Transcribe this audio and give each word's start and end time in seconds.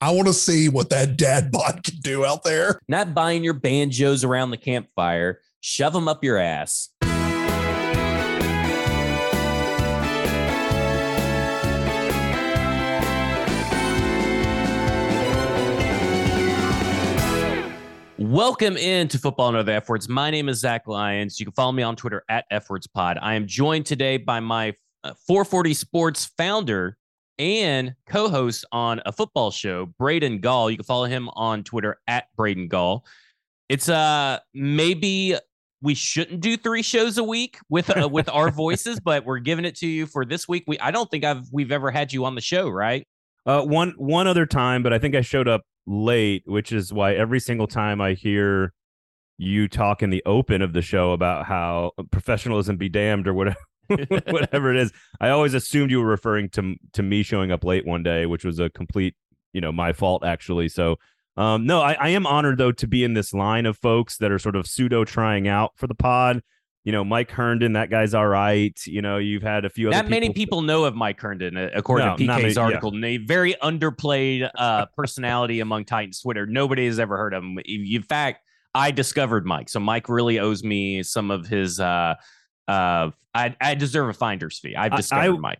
I 0.00 0.12
want 0.12 0.28
to 0.28 0.32
see 0.32 0.68
what 0.68 0.90
that 0.90 1.16
dad 1.16 1.50
bod 1.52 1.82
can 1.82 1.96
do 1.96 2.24
out 2.24 2.44
there. 2.44 2.78
Not 2.86 3.14
buying 3.14 3.42
your 3.42 3.54
banjos 3.54 4.22
around 4.22 4.52
the 4.52 4.56
campfire. 4.56 5.40
Shove 5.60 5.92
them 5.92 6.06
up 6.06 6.22
your 6.22 6.38
ass. 6.38 6.90
Welcome 18.18 18.76
into 18.76 19.18
Football 19.18 19.48
and 19.48 19.56
Other 19.56 19.72
F 19.72 19.88
Words. 19.88 20.08
My 20.08 20.30
name 20.30 20.48
is 20.48 20.60
Zach 20.60 20.86
Lyons. 20.86 21.40
You 21.40 21.46
can 21.46 21.54
follow 21.54 21.72
me 21.72 21.82
on 21.82 21.96
Twitter 21.96 22.22
at 22.28 22.44
F 22.52 22.68
Pod. 22.94 23.18
I 23.20 23.34
am 23.34 23.48
joined 23.48 23.86
today 23.86 24.16
by 24.16 24.38
my 24.38 24.74
uh, 25.02 25.14
440 25.26 25.74
Sports 25.74 26.26
founder 26.38 26.96
and 27.38 27.94
co-host 28.06 28.64
on 28.72 29.00
a 29.06 29.12
football 29.12 29.50
show, 29.50 29.86
Braden 29.98 30.40
Gall. 30.40 30.70
You 30.70 30.76
can 30.76 30.84
follow 30.84 31.04
him 31.04 31.28
on 31.30 31.64
Twitter 31.64 31.98
at 32.06 32.26
Braden 32.36 32.68
Gall. 32.68 33.04
It's 33.68 33.88
uh 33.88 34.38
maybe 34.54 35.36
we 35.80 35.94
shouldn't 35.94 36.40
do 36.40 36.56
three 36.56 36.82
shows 36.82 37.18
a 37.18 37.24
week 37.24 37.58
with 37.68 37.94
uh, 37.96 38.08
with 38.08 38.28
our 38.28 38.50
voices, 38.64 39.00
but 39.00 39.24
we're 39.24 39.38
giving 39.38 39.64
it 39.64 39.76
to 39.76 39.86
you 39.86 40.06
for 40.06 40.24
this 40.24 40.48
week. 40.48 40.64
We 40.66 40.78
I 40.78 40.90
don't 40.90 41.10
think 41.10 41.24
I've 41.24 41.44
we've 41.52 41.72
ever 41.72 41.90
had 41.90 42.12
you 42.12 42.24
on 42.24 42.34
the 42.34 42.40
show, 42.40 42.68
right? 42.68 43.06
Uh, 43.46 43.62
one 43.62 43.94
one 43.96 44.26
other 44.26 44.46
time, 44.46 44.82
but 44.82 44.92
I 44.92 44.98
think 44.98 45.14
I 45.14 45.20
showed 45.20 45.48
up 45.48 45.62
late, 45.86 46.42
which 46.46 46.72
is 46.72 46.92
why 46.92 47.14
every 47.14 47.40
single 47.40 47.66
time 47.66 48.00
I 48.00 48.14
hear 48.14 48.72
you 49.38 49.68
talk 49.68 50.02
in 50.02 50.10
the 50.10 50.22
open 50.26 50.62
of 50.62 50.72
the 50.72 50.82
show 50.82 51.12
about 51.12 51.46
how 51.46 51.92
professionalism 52.10 52.76
be 52.76 52.88
damned 52.88 53.28
or 53.28 53.34
whatever 53.34 53.56
whatever 54.26 54.72
it 54.72 54.80
is, 54.80 54.92
I 55.20 55.30
always 55.30 55.54
assumed 55.54 55.90
you 55.90 56.00
were 56.00 56.06
referring 56.06 56.48
to 56.50 56.74
to 56.92 57.02
me 57.02 57.22
showing 57.22 57.52
up 57.52 57.64
late 57.64 57.86
one 57.86 58.02
day, 58.02 58.26
which 58.26 58.44
was 58.44 58.58
a 58.58 58.70
complete, 58.70 59.14
you 59.52 59.60
know, 59.60 59.72
my 59.72 59.92
fault 59.92 60.24
actually. 60.24 60.68
So 60.68 60.96
um, 61.36 61.66
no, 61.66 61.80
I, 61.80 61.92
I 61.94 62.08
am 62.10 62.26
honored 62.26 62.58
though 62.58 62.72
to 62.72 62.86
be 62.86 63.04
in 63.04 63.14
this 63.14 63.32
line 63.32 63.66
of 63.66 63.78
folks 63.78 64.16
that 64.18 64.32
are 64.32 64.38
sort 64.38 64.56
of 64.56 64.66
pseudo 64.66 65.04
trying 65.04 65.48
out 65.48 65.72
for 65.76 65.86
the 65.86 65.94
pod 65.94 66.42
you 66.88 66.92
know, 66.92 67.04
Mike 67.04 67.30
Herndon, 67.30 67.74
that 67.74 67.90
guy's 67.90 68.14
all 68.14 68.26
right. 68.26 68.74
You 68.86 69.02
know, 69.02 69.18
you've 69.18 69.42
had 69.42 69.66
a 69.66 69.68
few. 69.68 69.90
Not 69.90 70.08
many 70.08 70.32
people 70.32 70.62
know 70.62 70.84
of 70.84 70.94
Mike 70.94 71.20
Herndon, 71.20 71.54
according 71.74 72.06
no, 72.06 72.16
to 72.16 72.24
PK's 72.24 72.42
many, 72.42 72.56
article. 72.56 72.94
Yeah. 72.94 73.08
A 73.08 73.16
very 73.18 73.54
underplayed 73.62 74.48
uh, 74.54 74.86
personality 74.96 75.60
among 75.60 75.84
Titans 75.84 76.20
Twitter. 76.20 76.46
Nobody 76.46 76.86
has 76.86 76.98
ever 76.98 77.18
heard 77.18 77.34
of 77.34 77.42
him. 77.42 77.58
In 77.66 78.02
fact, 78.02 78.42
I 78.74 78.90
discovered 78.90 79.44
Mike, 79.44 79.68
so 79.68 79.80
Mike 79.80 80.08
really 80.08 80.38
owes 80.38 80.64
me 80.64 81.02
some 81.02 81.30
of 81.30 81.46
his. 81.46 81.78
Uh, 81.78 82.14
uh, 82.68 83.10
I, 83.34 83.56
I 83.60 83.74
deserve 83.74 84.08
a 84.10 84.12
finder's 84.12 84.58
fee. 84.58 84.76
I've 84.76 84.94
discovered 84.94 85.36
I, 85.36 85.38
Mike. 85.38 85.58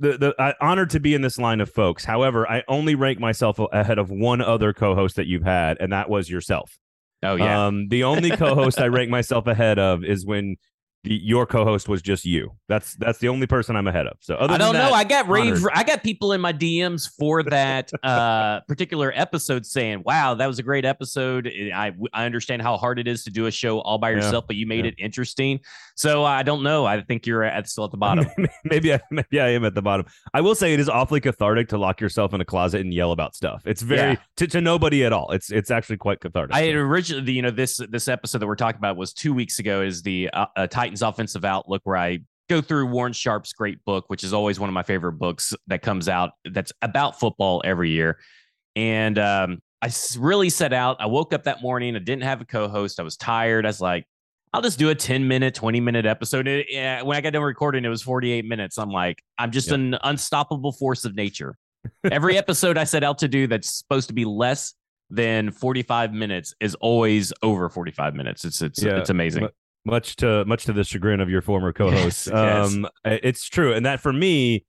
The 0.00 0.18
the 0.18 0.34
I, 0.38 0.54
honored 0.60 0.90
to 0.90 1.00
be 1.00 1.14
in 1.14 1.22
this 1.22 1.38
line 1.38 1.60
of 1.60 1.70
folks. 1.70 2.04
However, 2.04 2.48
I 2.48 2.62
only 2.68 2.94
rank 2.94 3.18
myself 3.18 3.58
ahead 3.72 3.98
of 3.98 4.10
one 4.10 4.40
other 4.40 4.72
co-host 4.72 5.16
that 5.16 5.26
you've 5.26 5.42
had, 5.42 5.78
and 5.80 5.92
that 5.92 6.08
was 6.08 6.30
yourself. 6.30 6.78
Oh 7.22 7.34
yeah. 7.34 7.66
Um, 7.66 7.88
the 7.88 8.04
only 8.04 8.30
co-host 8.30 8.80
I 8.80 8.86
rank 8.86 9.10
myself 9.10 9.46
ahead 9.46 9.78
of 9.78 10.04
is 10.04 10.24
when 10.24 10.56
the, 11.04 11.14
your 11.14 11.46
co-host 11.46 11.88
was 11.88 12.02
just 12.02 12.24
you. 12.24 12.52
That's 12.68 12.94
that's 12.94 13.18
the 13.18 13.28
only 13.28 13.46
person 13.46 13.76
I'm 13.76 13.86
ahead 13.86 14.06
of. 14.06 14.16
So 14.20 14.36
I 14.38 14.56
don't 14.56 14.72
that, 14.74 14.90
know. 14.90 14.92
I 14.92 15.04
got 15.04 15.28
rave. 15.28 15.64
I 15.72 15.84
got 15.84 16.02
people 16.02 16.32
in 16.32 16.40
my 16.40 16.52
DMs 16.52 17.08
for 17.08 17.42
that 17.44 17.90
uh, 18.02 18.60
particular 18.62 19.12
episode 19.14 19.64
saying, 19.64 20.02
"Wow, 20.04 20.34
that 20.34 20.46
was 20.46 20.58
a 20.58 20.62
great 20.62 20.84
episode. 20.84 21.46
I 21.74 21.92
I 22.12 22.24
understand 22.24 22.62
how 22.62 22.76
hard 22.76 22.98
it 22.98 23.06
is 23.06 23.24
to 23.24 23.30
do 23.30 23.46
a 23.46 23.50
show 23.50 23.80
all 23.80 23.98
by 23.98 24.10
yourself, 24.10 24.44
yeah, 24.44 24.46
but 24.48 24.56
you 24.56 24.66
made 24.66 24.84
yeah. 24.84 24.90
it 24.90 24.94
interesting." 24.98 25.60
So 25.98 26.24
I 26.24 26.44
don't 26.44 26.62
know. 26.62 26.84
I 26.84 27.00
think 27.00 27.26
you're 27.26 27.42
at, 27.42 27.68
still 27.68 27.84
at 27.84 27.90
the 27.90 27.96
bottom. 27.96 28.26
maybe 28.64 28.94
I, 28.94 29.00
maybe 29.10 29.40
I 29.40 29.48
am 29.48 29.64
at 29.64 29.74
the 29.74 29.82
bottom. 29.82 30.06
I 30.32 30.40
will 30.40 30.54
say 30.54 30.72
it 30.72 30.78
is 30.78 30.88
awfully 30.88 31.20
cathartic 31.20 31.68
to 31.70 31.78
lock 31.78 32.00
yourself 32.00 32.32
in 32.34 32.40
a 32.40 32.44
closet 32.44 32.82
and 32.82 32.94
yell 32.94 33.10
about 33.10 33.34
stuff. 33.34 33.62
It's 33.66 33.82
very 33.82 34.12
yeah. 34.12 34.16
to, 34.36 34.46
to 34.46 34.60
nobody 34.60 35.04
at 35.04 35.12
all. 35.12 35.32
It's 35.32 35.50
it's 35.50 35.72
actually 35.72 35.96
quite 35.96 36.20
cathartic. 36.20 36.54
I 36.54 36.70
originally, 36.70 37.32
you 37.32 37.42
know, 37.42 37.50
this 37.50 37.80
this 37.88 38.06
episode 38.06 38.38
that 38.38 38.46
we're 38.46 38.54
talking 38.54 38.78
about 38.78 38.96
was 38.96 39.12
two 39.12 39.34
weeks 39.34 39.58
ago. 39.58 39.82
Is 39.82 40.02
the 40.02 40.30
uh, 40.32 40.46
uh, 40.54 40.66
Titans 40.66 40.97
offensive 41.02 41.44
outlook 41.44 41.82
where 41.84 41.96
I 41.96 42.20
go 42.48 42.60
through 42.60 42.86
Warren 42.86 43.12
Sharp's 43.12 43.52
great 43.52 43.84
book, 43.84 44.04
which 44.08 44.24
is 44.24 44.32
always 44.32 44.58
one 44.58 44.68
of 44.68 44.74
my 44.74 44.82
favorite 44.82 45.12
books 45.12 45.54
that 45.66 45.82
comes 45.82 46.08
out 46.08 46.30
that's 46.44 46.72
about 46.82 47.20
football 47.20 47.62
every 47.64 47.90
year. 47.90 48.18
And 48.74 49.18
um, 49.18 49.58
I 49.82 49.90
really 50.18 50.50
set 50.50 50.72
out. 50.72 50.96
I 51.00 51.06
woke 51.06 51.32
up 51.32 51.44
that 51.44 51.62
morning. 51.62 51.94
I 51.94 51.98
didn't 51.98 52.22
have 52.22 52.40
a 52.40 52.44
co-host. 52.44 53.00
I 53.00 53.02
was 53.02 53.16
tired. 53.16 53.66
I 53.66 53.68
was 53.68 53.80
like, 53.80 54.06
I'll 54.52 54.62
just 54.62 54.78
do 54.78 54.88
a 54.88 54.94
10 54.94 55.28
minute, 55.28 55.54
20 55.54 55.80
minute 55.80 56.06
episode. 56.06 56.48
It, 56.48 56.74
uh, 56.74 57.04
when 57.04 57.16
I 57.16 57.20
got 57.20 57.34
done 57.34 57.42
recording, 57.42 57.84
it 57.84 57.88
was 57.88 58.02
48 58.02 58.44
minutes. 58.46 58.78
I'm 58.78 58.90
like, 58.90 59.22
I'm 59.36 59.50
just 59.50 59.68
yep. 59.68 59.74
an 59.74 59.98
unstoppable 60.02 60.72
force 60.72 61.04
of 61.04 61.14
nature. 61.14 61.56
Every 62.10 62.38
episode 62.38 62.78
I 62.78 62.84
set 62.84 63.04
out 63.04 63.18
to 63.18 63.28
do 63.28 63.46
that's 63.46 63.78
supposed 63.78 64.08
to 64.08 64.14
be 64.14 64.24
less 64.24 64.74
than 65.10 65.50
45 65.50 66.12
minutes 66.12 66.54
is 66.60 66.74
always 66.76 67.32
over 67.42 67.68
45 67.68 68.14
minutes. 68.14 68.44
It's 68.44 68.62
it's 68.62 68.82
yeah, 68.82 68.98
it's 68.98 69.10
amazing. 69.10 69.48
Much 69.88 70.16
to 70.16 70.44
much 70.44 70.64
to 70.66 70.72
the 70.74 70.84
chagrin 70.84 71.20
of 71.20 71.30
your 71.30 71.40
former 71.40 71.72
co-host. 71.72 72.26
Yes, 72.26 72.74
um 72.74 72.86
yes. 73.04 73.20
it's 73.22 73.48
true. 73.48 73.72
And 73.72 73.86
that 73.86 74.00
for 74.00 74.12
me, 74.12 74.66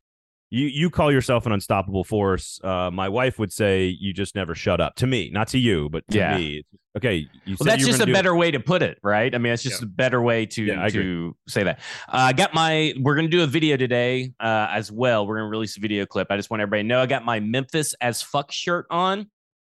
you 0.50 0.68
you 0.68 0.90
call 0.90 1.12
yourself 1.12 1.46
an 1.46 1.52
unstoppable 1.52 2.04
force. 2.04 2.60
Uh, 2.64 2.90
my 2.90 3.10
wife 3.10 3.38
would 3.38 3.52
say 3.52 3.88
you 4.00 4.14
just 4.14 4.34
never 4.34 4.56
shut 4.56 4.80
up. 4.80 4.96
To 4.96 5.08
me, 5.08 5.30
not 5.32 5.50
to 5.50 5.60
you, 5.60 5.90
but 5.90 6.08
to 6.12 6.18
yeah. 6.18 6.38
me. 6.38 6.64
Okay, 6.98 7.28
well, 7.48 7.58
that's 7.62 7.86
just 7.86 8.02
a 8.02 8.08
better 8.08 8.34
it. 8.34 8.38
way 8.38 8.50
to 8.50 8.60
put 8.60 8.82
it, 8.82 8.98
right? 9.04 9.34
I 9.34 9.38
mean, 9.38 9.54
it's 9.54 9.62
just 9.62 9.82
yeah. 9.82 9.86
a 9.86 9.90
better 9.90 10.22
way 10.22 10.46
to 10.48 10.64
yeah, 10.64 10.88
to 10.88 11.36
say 11.48 11.64
that. 11.64 11.80
Uh, 12.08 12.18
I 12.18 12.34
got 12.34 12.54
my. 12.54 12.94
We're 13.00 13.16
gonna 13.16 13.28
do 13.28 13.44
a 13.44 13.48
video 13.48 13.78
today 13.78 14.34
uh, 14.40 14.68
as 14.72 14.92
well. 14.92 15.28
We're 15.28 15.38
gonna 15.38 15.50
release 15.50 15.78
a 15.78 15.82
video 15.82 16.06
clip. 16.06 16.28
I 16.30 16.38
just 16.38 16.50
want 16.50 16.62
everybody 16.62 16.84
to 16.84 16.88
know 16.88 17.02
I 17.02 17.06
got 17.06 17.24
my 17.26 17.40
Memphis 17.40 17.94
as 18.02 18.22
fuck 18.22 18.52
shirt 18.52 18.88
on. 18.90 19.30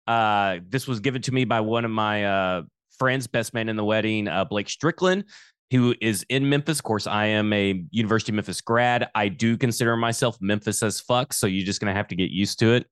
Uh, 0.07 0.59
this 0.67 0.87
was 0.87 1.01
given 1.01 1.21
to 1.23 1.31
me 1.33 1.45
by 1.45 1.61
one 1.61 1.85
of 1.85 1.91
my 1.91 2.25
uh, 2.25 2.61
friends, 3.03 3.27
best 3.27 3.53
man 3.53 3.67
in 3.69 3.75
the 3.75 3.83
wedding, 3.83 4.27
uh, 4.27 4.45
Blake 4.45 4.69
Strickland 4.69 5.25
who 5.71 5.95
is 6.01 6.23
in 6.29 6.47
Memphis. 6.47 6.77
Of 6.77 6.83
course, 6.83 7.07
I 7.07 7.25
am 7.25 7.51
a 7.51 7.83
University 7.89 8.31
of 8.31 8.35
Memphis 8.35 8.61
grad. 8.61 9.09
I 9.15 9.27
do 9.27 9.57
consider 9.57 9.97
myself 9.97 10.37
Memphis 10.39 10.83
as 10.83 10.99
fuck, 10.99 11.33
so 11.33 11.47
you're 11.47 11.65
just 11.65 11.81
gonna 11.81 11.93
have 11.93 12.07
to 12.09 12.15
get 12.15 12.29
used 12.29 12.59
to 12.59 12.73
it. 12.73 12.85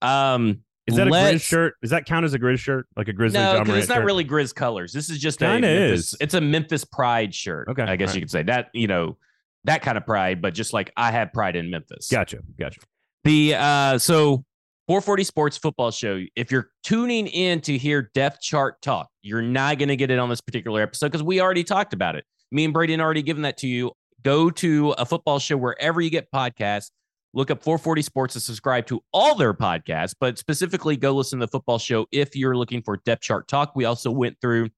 Um, 0.00 0.60
is 0.86 0.96
that 0.96 1.06
a 1.06 1.10
Grizz 1.10 1.42
shirt? 1.42 1.74
Does 1.82 1.90
that 1.90 2.06
count 2.06 2.24
as 2.24 2.32
a 2.32 2.38
Grizz 2.38 2.58
shirt, 2.58 2.86
like 2.96 3.08
a 3.08 3.12
Grizzly? 3.12 3.38
No, 3.38 3.60
because 3.60 3.76
it's 3.76 3.88
not 3.88 3.96
shirt? 3.96 4.04
really 4.06 4.24
Grizz 4.24 4.54
colors. 4.54 4.92
This 4.92 5.10
is 5.10 5.18
just 5.18 5.38
kind 5.38 5.64
of 5.64 5.70
is. 5.70 6.16
It's 6.18 6.32
a 6.34 6.40
Memphis 6.40 6.84
Pride 6.84 7.34
shirt. 7.34 7.68
Okay, 7.68 7.82
I 7.82 7.96
guess 7.96 8.14
you 8.14 8.22
could 8.22 8.30
say 8.30 8.42
that. 8.44 8.68
You 8.72 8.86
know, 8.86 9.18
that 9.64 9.82
kind 9.82 9.98
of 9.98 10.06
pride, 10.06 10.40
but 10.40 10.54
just 10.54 10.72
like 10.72 10.92
I 10.96 11.10
have 11.10 11.32
pride 11.32 11.56
in 11.56 11.70
Memphis. 11.70 12.08
Gotcha, 12.10 12.40
gotcha. 12.58 12.80
The 13.24 13.54
uh, 13.54 13.98
so 13.98 14.44
440 14.86 15.24
Sports 15.24 15.56
Football 15.56 15.90
Show. 15.90 16.22
If 16.36 16.52
you're 16.52 16.68
tuning 16.82 17.26
in 17.26 17.62
to 17.62 17.78
hear 17.78 18.10
Depth 18.14 18.40
Chart 18.42 18.80
talk, 18.82 19.08
you're 19.22 19.40
not 19.40 19.78
going 19.78 19.88
to 19.88 19.96
get 19.96 20.10
it 20.10 20.18
on 20.18 20.28
this 20.28 20.42
particular 20.42 20.82
episode 20.82 21.06
because 21.06 21.22
we 21.22 21.40
already 21.40 21.64
talked 21.64 21.94
about 21.94 22.16
it. 22.16 22.24
Me 22.52 22.64
and 22.64 22.74
Braden 22.74 23.00
already 23.00 23.22
given 23.22 23.42
that 23.42 23.56
to 23.58 23.66
you. 23.66 23.92
Go 24.22 24.50
to 24.50 24.90
a 24.92 25.06
football 25.06 25.38
show 25.38 25.56
wherever 25.56 26.02
you 26.02 26.10
get 26.10 26.30
podcasts. 26.30 26.90
Look 27.32 27.50
up 27.50 27.62
440 27.62 28.02
Sports 28.02 28.34
and 28.34 28.42
subscribe 28.42 28.86
to 28.86 29.00
all 29.12 29.34
their 29.34 29.54
podcasts, 29.54 30.14
but 30.20 30.38
specifically 30.38 30.96
go 30.96 31.12
listen 31.12 31.40
to 31.40 31.46
the 31.46 31.50
football 31.50 31.78
show 31.78 32.06
if 32.12 32.36
you're 32.36 32.56
looking 32.56 32.82
for 32.82 32.98
depth 33.06 33.22
chart 33.22 33.48
talk. 33.48 33.72
We 33.74 33.86
also 33.86 34.10
went 34.10 34.36
through 34.40 34.68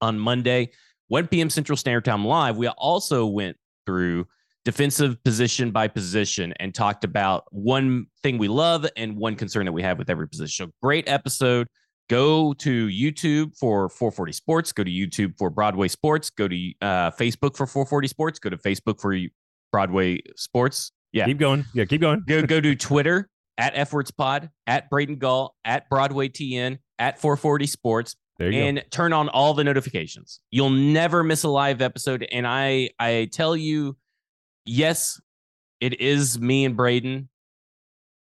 on 0.00 0.18
Monday, 0.18 0.72
1 1.08 1.28
p.m. 1.28 1.48
Central 1.48 1.76
Standard 1.76 2.04
Time 2.04 2.24
live. 2.24 2.56
We 2.56 2.66
also 2.66 3.24
went 3.26 3.56
through 3.86 4.26
defensive 4.64 5.22
position 5.24 5.70
by 5.70 5.88
position 5.88 6.54
and 6.58 6.74
talked 6.74 7.04
about 7.04 7.44
one 7.50 8.06
thing 8.22 8.38
we 8.38 8.48
love 8.48 8.86
and 8.96 9.16
one 9.16 9.36
concern 9.36 9.66
that 9.66 9.72
we 9.72 9.82
have 9.82 9.98
with 9.98 10.08
every 10.10 10.28
position. 10.28 10.66
So 10.68 10.72
great 10.82 11.08
episode. 11.08 11.66
Go 12.10 12.52
to 12.54 12.88
YouTube 12.88 13.56
for 13.58 13.88
440 13.88 14.32
Sports. 14.32 14.72
Go 14.72 14.84
to 14.84 14.90
YouTube 14.90 15.36
for 15.38 15.48
Broadway 15.50 15.88
Sports. 15.88 16.30
Go 16.30 16.48
to 16.48 16.72
uh, 16.82 17.10
Facebook 17.12 17.56
for 17.56 17.66
440 17.66 18.08
Sports. 18.08 18.38
Go 18.38 18.50
to 18.50 18.56
Facebook 18.58 19.00
for 19.00 19.16
Broadway 19.72 20.20
Sports. 20.36 20.92
Yeah. 21.12 21.26
Keep 21.26 21.38
going. 21.38 21.64
Yeah, 21.74 21.84
keep 21.84 22.00
going. 22.00 22.22
go 22.26 22.42
go 22.44 22.60
to 22.60 22.74
Twitter 22.76 23.28
at 23.56 23.72
Efforts 23.76 24.10
Pod, 24.10 24.50
at 24.66 24.90
Braden 24.90 25.16
Gall, 25.16 25.54
at 25.64 25.88
Broadway 25.88 26.28
TN, 26.28 26.78
at 26.98 27.20
440 27.20 27.66
Sports. 27.66 28.16
and 28.38 28.76
go. 28.76 28.82
turn 28.90 29.12
on 29.12 29.28
all 29.30 29.54
the 29.54 29.64
notifications. 29.64 30.40
You'll 30.50 30.70
never 30.70 31.22
miss 31.22 31.44
a 31.44 31.48
live 31.48 31.80
episode. 31.80 32.26
And 32.32 32.46
I 32.46 32.90
I 32.98 33.28
tell 33.32 33.56
you, 33.56 33.96
yes, 34.64 35.20
it 35.80 36.00
is 36.00 36.38
me 36.38 36.64
and 36.64 36.76
Braden, 36.76 37.28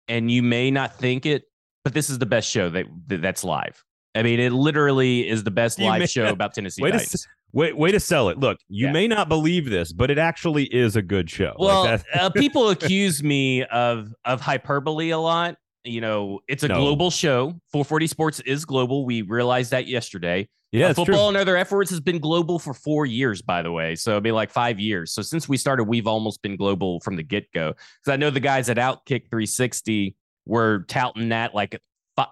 and 0.09 0.31
you 0.31 0.43
may 0.43 0.71
not 0.71 0.99
think 0.99 1.27
it, 1.27 1.45
but 1.85 1.95
this 1.95 2.11
is 2.11 2.19
the 2.19 2.27
best 2.27 2.49
show 2.49 2.71
that 2.71 2.87
that's 3.09 3.45
live. 3.45 3.85
I 4.15 4.23
mean, 4.23 4.39
it 4.39 4.53
literally 4.53 5.29
is 5.29 5.45
the 5.45 5.51
best 5.51 5.79
live 5.79 6.01
may, 6.01 6.07
show 6.07 6.27
about 6.31 6.55
Tennessee 6.55 6.83
way 6.83 6.93
Titans. 6.93 7.23
To, 7.23 7.29
way, 7.53 7.73
way 7.73 7.91
to 7.93 8.01
sell 8.01 8.29
it. 8.29 8.39
Look, 8.39 8.59
you 8.69 8.87
yeah. 8.87 8.93
may 8.93 9.09
not 9.09 9.29
believe 9.29 9.71
this, 9.71 9.93
but 9.93 10.11
it 10.11 10.19
actually 10.19 10.65
is 10.65 10.97
a 10.97 11.03
good 11.03 11.29
show. 11.29 11.55
Well, 11.59 11.85
like 11.85 12.05
uh, 12.15 12.31
people 12.31 12.71
accuse 12.71 13.23
me 13.23 13.65
of 13.65 14.15
of 14.25 14.41
hyperbole 14.41 15.11
a 15.11 15.19
lot. 15.19 15.57
You 15.85 16.01
know, 16.01 16.41
it's 16.49 16.63
a 16.63 16.69
no. 16.69 16.77
global 16.77 17.11
show. 17.11 17.51
440 17.73 18.07
Sports 18.07 18.41
is 18.41 18.65
global. 18.65 19.05
We 19.05 19.23
realized 19.23 19.71
that 19.73 19.87
yesterday. 19.87 20.49
Yeah, 20.73 20.87
uh, 20.89 20.95
football 20.95 21.05
true. 21.05 21.29
and 21.29 21.37
other 21.37 21.57
efforts 21.57 21.91
has 21.91 22.01
been 22.01 22.19
global 22.19 22.59
for 22.59 22.75
four 22.75 23.07
years, 23.07 23.43
by 23.43 23.63
the 23.63 23.71
way. 23.71 23.95
So 23.95 24.13
it'd 24.13 24.25
be 24.25 24.33
like 24.33 24.51
five 24.51 24.81
years. 24.81 25.13
So 25.13 25.23
since 25.23 25.49
we 25.49 25.57
started, 25.57 25.85
we've 25.85 26.07
almost 26.09 26.43
been 26.43 26.57
global 26.57 26.99
from 27.01 27.15
the 27.17 27.23
get 27.23 27.53
go. 27.53 27.69
Because 27.69 28.13
I 28.13 28.17
know 28.17 28.31
the 28.31 28.41
guys 28.41 28.69
at 28.69 28.77
Outkick 28.77 29.29
360 29.31 30.17
were 30.47 30.85
touting 30.89 31.29
that 31.29 31.55
like 31.55 31.81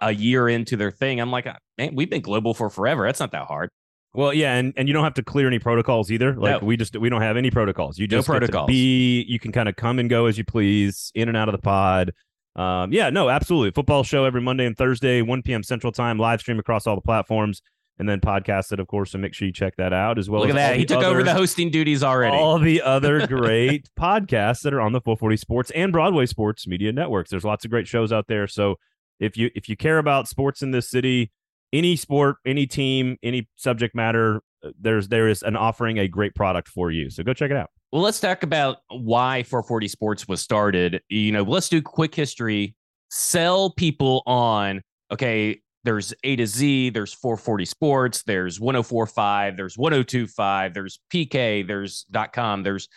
a 0.00 0.12
year 0.12 0.48
into 0.48 0.76
their 0.76 0.90
thing. 0.90 1.20
I'm 1.20 1.30
like, 1.30 1.46
man, 1.78 1.94
we've 1.94 2.10
been 2.10 2.20
global 2.20 2.52
for 2.54 2.68
forever. 2.68 3.06
That's 3.06 3.20
not 3.20 3.30
that 3.32 3.46
hard. 3.46 3.68
Well, 4.14 4.34
yeah, 4.34 4.54
and, 4.56 4.74
and 4.76 4.88
you 4.88 4.92
don't 4.94 5.04
have 5.04 5.14
to 5.14 5.22
clear 5.22 5.46
any 5.46 5.58
protocols 5.58 6.10
either. 6.10 6.34
Like 6.34 6.60
No. 6.60 6.66
we 6.66 6.76
just 6.76 6.96
we 6.96 7.08
don't 7.08 7.22
have 7.22 7.36
any 7.36 7.50
protocols. 7.50 7.98
You 7.98 8.06
No 8.08 8.18
just 8.18 8.26
to 8.26 8.32
protocols. 8.32 8.66
be 8.66 9.22
you 9.22 9.38
can 9.38 9.52
kind 9.52 9.68
of 9.68 9.76
come 9.76 9.98
and 9.98 10.10
go 10.10 10.26
as 10.26 10.36
you 10.36 10.44
please, 10.44 11.12
in 11.14 11.28
and 11.28 11.36
out 11.36 11.48
of 11.48 11.52
the 11.52 11.62
pod. 11.62 12.12
Um, 12.54 12.92
yeah, 12.92 13.10
no, 13.10 13.28
absolutely. 13.28 13.70
Football 13.70 14.02
show 14.02 14.24
every 14.24 14.40
Monday 14.40 14.66
and 14.66 14.76
Thursday, 14.76 15.22
1 15.22 15.42
p.m. 15.42 15.62
Central 15.62 15.92
Time, 15.92 16.18
live 16.18 16.40
stream 16.40 16.58
across 16.58 16.86
all 16.86 16.94
the 16.94 17.00
platforms, 17.00 17.62
and 17.98 18.08
then 18.08 18.20
podcasted, 18.20 18.78
of 18.78 18.86
course. 18.88 19.12
So 19.12 19.18
make 19.18 19.32
sure 19.34 19.46
you 19.46 19.52
check 19.52 19.76
that 19.76 19.92
out 19.92 20.18
as 20.18 20.28
well. 20.28 20.42
Look 20.42 20.50
at 20.50 20.56
that. 20.56 20.76
He 20.76 20.84
took 20.84 21.02
over 21.02 21.22
the 21.22 21.32
hosting 21.32 21.70
duties 21.70 22.02
already. 22.02 22.36
all 22.36 22.58
the 22.58 22.82
other 22.82 23.26
great 23.26 23.88
podcasts 23.98 24.62
that 24.62 24.74
are 24.74 24.80
on 24.80 24.92
the 24.92 25.00
440 25.00 25.36
Sports 25.36 25.70
and 25.70 25.92
Broadway 25.92 26.26
Sports 26.26 26.66
Media 26.66 26.92
Networks. 26.92 27.30
There's 27.30 27.44
lots 27.44 27.64
of 27.64 27.70
great 27.70 27.88
shows 27.88 28.12
out 28.12 28.26
there. 28.28 28.46
So 28.46 28.76
if 29.18 29.36
you 29.36 29.50
if 29.54 29.68
you 29.68 29.76
care 29.76 29.98
about 29.98 30.28
sports 30.28 30.62
in 30.62 30.72
this 30.72 30.90
city, 30.90 31.30
any 31.72 31.96
sport, 31.96 32.36
any 32.44 32.66
team, 32.66 33.16
any 33.22 33.48
subject 33.56 33.94
matter, 33.94 34.42
uh, 34.64 34.70
there's 34.78 35.08
there 35.08 35.28
is 35.28 35.42
an 35.42 35.56
offering 35.56 35.98
a 35.98 36.08
great 36.08 36.34
product 36.34 36.68
for 36.68 36.90
you. 36.90 37.08
So 37.08 37.22
go 37.22 37.32
check 37.32 37.50
it 37.50 37.56
out. 37.56 37.70
Well, 37.92 38.02
let's 38.02 38.20
talk 38.20 38.42
about 38.42 38.78
why 38.88 39.42
440 39.42 39.88
Sports 39.88 40.26
was 40.26 40.40
started. 40.40 41.02
You 41.10 41.30
know, 41.32 41.42
let's 41.42 41.68
do 41.68 41.82
quick 41.82 42.14
history. 42.14 42.74
Sell 43.10 43.70
people 43.70 44.22
on, 44.26 44.80
okay, 45.12 45.60
there's 45.84 46.14
A 46.24 46.36
to 46.36 46.46
Z, 46.46 46.90
there's 46.90 47.12
440 47.12 47.64
Sports, 47.66 48.22
there's 48.22 48.58
1045, 48.58 49.56
there's 49.58 49.76
1025, 49.76 50.72
there's 50.72 51.00
PK, 51.12 51.66
there's 51.66 52.06
.com, 52.32 52.62
there's 52.62 52.88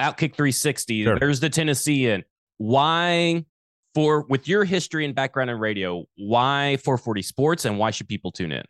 Outkick 0.00 0.34
360, 0.34 1.04
Sure. 1.04 1.18
there's 1.18 1.40
the 1.40 1.50
Tennessean. 1.50 2.24
Why 2.56 3.44
for 3.94 4.22
with 4.28 4.48
your 4.48 4.64
history 4.64 5.04
and 5.04 5.14
background 5.14 5.50
in 5.50 5.58
radio, 5.58 6.04
why 6.16 6.78
440 6.84 7.22
Sports 7.22 7.64
and 7.66 7.78
why 7.78 7.90
should 7.90 8.08
people 8.08 8.32
tune 8.32 8.52
in? 8.52 8.64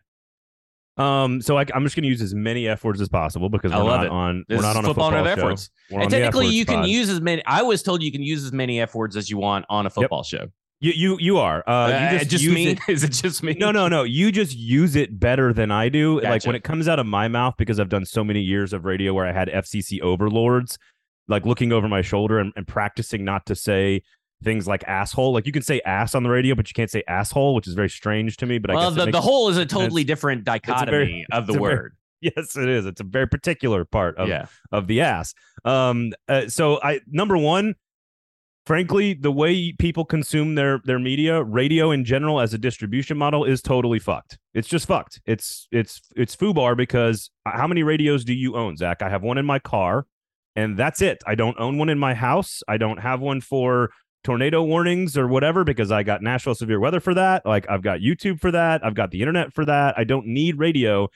Um, 0.99 1.41
so 1.41 1.57
I, 1.59 1.65
I'm 1.75 1.85
just 1.85 1.95
going 1.97 2.03
to 2.03 2.09
use 2.09 2.21
as 2.23 2.35
many 2.35 2.67
F 2.69 2.83
words 2.85 3.01
as 3.01 3.09
possible 3.09 3.49
because 3.49 3.73
I 3.73 3.79
we're 3.79 3.85
love 3.85 4.01
not 4.01 4.07
it. 4.07 4.11
on 4.13 4.45
we're 4.49 4.61
not 4.63 4.77
on 4.77 4.85
a 4.85 4.89
football 4.89 5.11
show. 5.11 5.25
efforts. 5.25 5.71
We're 5.91 6.01
And 6.01 6.13
F 6.13 6.19
technically, 6.21 6.47
words 6.47 6.55
you 6.57 6.65
can 6.65 6.81
pod. 6.81 6.89
use 6.89 7.09
as 7.09 7.21
many. 7.21 7.43
I 7.47 7.63
was 7.63 7.83
told 7.83 8.03
you 8.03 8.11
can 8.13 8.23
use 8.23 8.45
as 8.45 8.53
many 8.53 8.81
F 8.81 8.95
words 8.95 9.17
as 9.17 9.31
you 9.31 9.39
want 9.39 9.65
on 9.69 9.87
a 9.87 9.91
football 9.91 10.23
show. 10.23 10.47
you 10.81 10.93
you 10.93 11.17
you 11.21 11.39
are 11.39 11.63
uh, 11.67 11.71
Uh, 11.73 12.09
you 12.13 12.19
just, 12.19 12.31
just 12.31 12.45
use 12.45 12.55
me? 12.55 12.69
it- 12.71 12.79
Is 12.89 13.05
it 13.05 13.13
just 13.13 13.43
me? 13.43 13.55
No, 13.59 13.71
no, 13.71 13.89
no. 13.89 14.03
You 14.03 14.33
just 14.33 14.57
use 14.57 14.97
it 14.97 15.19
better 15.21 15.53
than 15.53 15.71
I 15.71 15.89
do. 15.89 16.21
Like 16.21 16.45
when 16.45 16.55
it 16.57 16.65
comes 16.65 16.89
out 16.89 16.99
of 16.99 17.07
my 17.07 17.29
mouth, 17.29 17.55
because 17.59 17.79
I've 17.81 17.89
done 17.89 18.05
so 18.05 18.23
many 18.25 18.41
years 18.41 18.73
of 18.73 18.85
radio 18.85 19.13
where 19.15 19.27
I 19.27 19.33
had 19.33 19.49
FCC 19.49 20.01
overlords, 20.01 20.79
like 21.29 21.45
looking 21.47 21.73
over 21.73 21.89
my 21.89 22.01
shoulder 22.03 22.39
and, 22.39 22.53
and 22.57 22.67
practicing 22.67 23.25
not 23.25 23.45
to 23.47 23.55
say 23.55 24.03
things 24.43 24.67
like 24.69 24.85
asshole. 24.85 25.33
Like 25.33 25.47
you 25.47 25.53
can 25.53 25.63
say 25.63 25.81
ass 25.85 26.15
on 26.15 26.23
the 26.23 26.31
radio, 26.31 26.55
but 26.55 26.69
you 26.69 26.75
can't 26.75 26.91
say 26.91 27.03
asshole, 27.09 27.55
which 27.55 27.67
is 27.67 27.75
very 27.75 27.91
strange 27.91 28.37
to 28.39 28.47
me. 28.47 28.59
But 28.59 28.71
I 28.71 28.75
Well, 28.75 28.91
guess 28.95 29.05
the, 29.07 29.11
the 29.11 29.21
whole 29.21 29.49
is 29.49 29.57
a 29.57 29.67
totally 29.67 30.05
different 30.05 30.43
a 30.43 30.45
very- 30.45 30.59
dichotomy 30.61 31.27
of 31.33 31.47
the 31.47 31.53
a 31.55 31.59
very- 31.59 31.63
word. 31.77 31.95
yes, 32.21 32.57
it 32.57 32.69
is. 32.69 32.85
It's 32.87 33.01
a 33.01 33.05
very 33.05 33.29
particular 33.29 33.85
part 33.85 34.17
of 34.19 34.29
yeah. 34.29 34.47
of 34.73 34.87
the 34.87 35.01
ass. 35.03 35.35
Um, 35.65 36.13
uh, 36.29 36.49
so 36.49 36.81
I 36.83 37.01
number 37.07 37.37
one, 37.37 37.75
frankly, 38.67 39.15
the 39.15 39.31
way 39.31 39.73
people 39.73 40.05
consume 40.05 40.55
their 40.57 40.81
their 40.85 40.99
media, 40.99 41.43
radio 41.43 41.91
in 41.93 42.05
general 42.05 42.41
as 42.41 42.53
a 42.55 42.59
distribution 42.59 43.17
model 43.17 43.45
is 43.45 43.63
totally 43.63 43.99
fucked. 43.99 44.39
It's 44.55 44.69
just 44.69 44.87
fucked. 44.87 45.21
It's 45.27 45.69
it's 45.71 46.01
it's 46.17 46.35
foobar 46.35 46.77
because 46.77 47.31
uh, 47.47 47.53
how 47.57 47.67
many 47.69 47.83
radios 47.85 48.25
do 48.25 48.35
you 48.35 48.57
own, 48.57 48.77
Zach? 48.77 49.01
I 49.03 49.09
have 49.09 49.23
one 49.23 49.39
in 49.39 49.47
my 49.47 49.59
car, 49.61 50.07
and 50.57 50.77
that's 50.77 51.01
it. 51.01 51.23
I 51.27 51.35
don't 51.37 51.59
own 51.61 51.79
one 51.79 51.89
in 51.89 51.99
my 52.01 52.15
house. 52.15 52.63
I 52.67 52.79
don't 52.79 52.99
have 52.99 53.21
one 53.21 53.41
for 53.41 53.91
tornado 54.25 54.63
warnings 54.63 55.17
or 55.17 55.29
whatever 55.29 55.65
because 55.65 55.91
I 55.91 56.03
got 56.03 56.23
National 56.23 56.55
severe 56.55 56.81
weather 56.81 57.01
for 57.01 57.15
that. 57.15 57.47
Like 57.47 57.69
I've 57.71 57.83
got 57.83 58.01
YouTube 58.01 58.41
for 58.41 58.51
that. 58.51 58.85
I've 58.85 58.95
got 58.95 59.11
the 59.11 59.21
internet 59.21 59.53
for 59.53 59.65
that. 59.65 59.99
I 59.99 60.05
don't 60.05 60.27
need 60.27 60.59
radio 60.59 61.09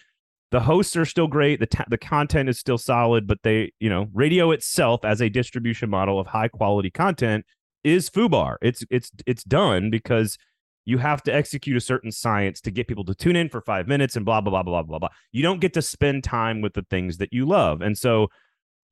the 0.52 0.60
hosts 0.60 0.94
are 0.96 1.04
still 1.04 1.26
great 1.26 1.58
the 1.58 1.84
the 1.88 1.98
content 1.98 2.48
is 2.48 2.58
still 2.58 2.78
solid 2.78 3.26
but 3.26 3.38
they 3.42 3.72
you 3.80 3.88
know 3.88 4.06
radio 4.12 4.52
itself 4.52 5.04
as 5.04 5.20
a 5.20 5.28
distribution 5.28 5.90
model 5.90 6.20
of 6.20 6.28
high 6.28 6.46
quality 6.46 6.90
content 6.90 7.44
is 7.82 8.08
fubar 8.08 8.56
it's 8.62 8.84
it's 8.90 9.10
it's 9.26 9.42
done 9.42 9.90
because 9.90 10.38
you 10.84 10.98
have 10.98 11.22
to 11.22 11.34
execute 11.34 11.76
a 11.76 11.80
certain 11.80 12.12
science 12.12 12.60
to 12.60 12.70
get 12.70 12.86
people 12.86 13.04
to 13.04 13.14
tune 13.14 13.34
in 13.34 13.48
for 13.48 13.60
5 13.60 13.88
minutes 13.88 14.14
and 14.14 14.24
blah 14.24 14.40
blah 14.40 14.50
blah 14.50 14.62
blah 14.62 14.82
blah 14.82 14.98
blah 14.98 15.08
you 15.32 15.42
don't 15.42 15.60
get 15.60 15.72
to 15.72 15.82
spend 15.82 16.22
time 16.22 16.60
with 16.60 16.74
the 16.74 16.84
things 16.90 17.16
that 17.16 17.32
you 17.32 17.46
love 17.46 17.80
and 17.80 17.98
so 17.98 18.28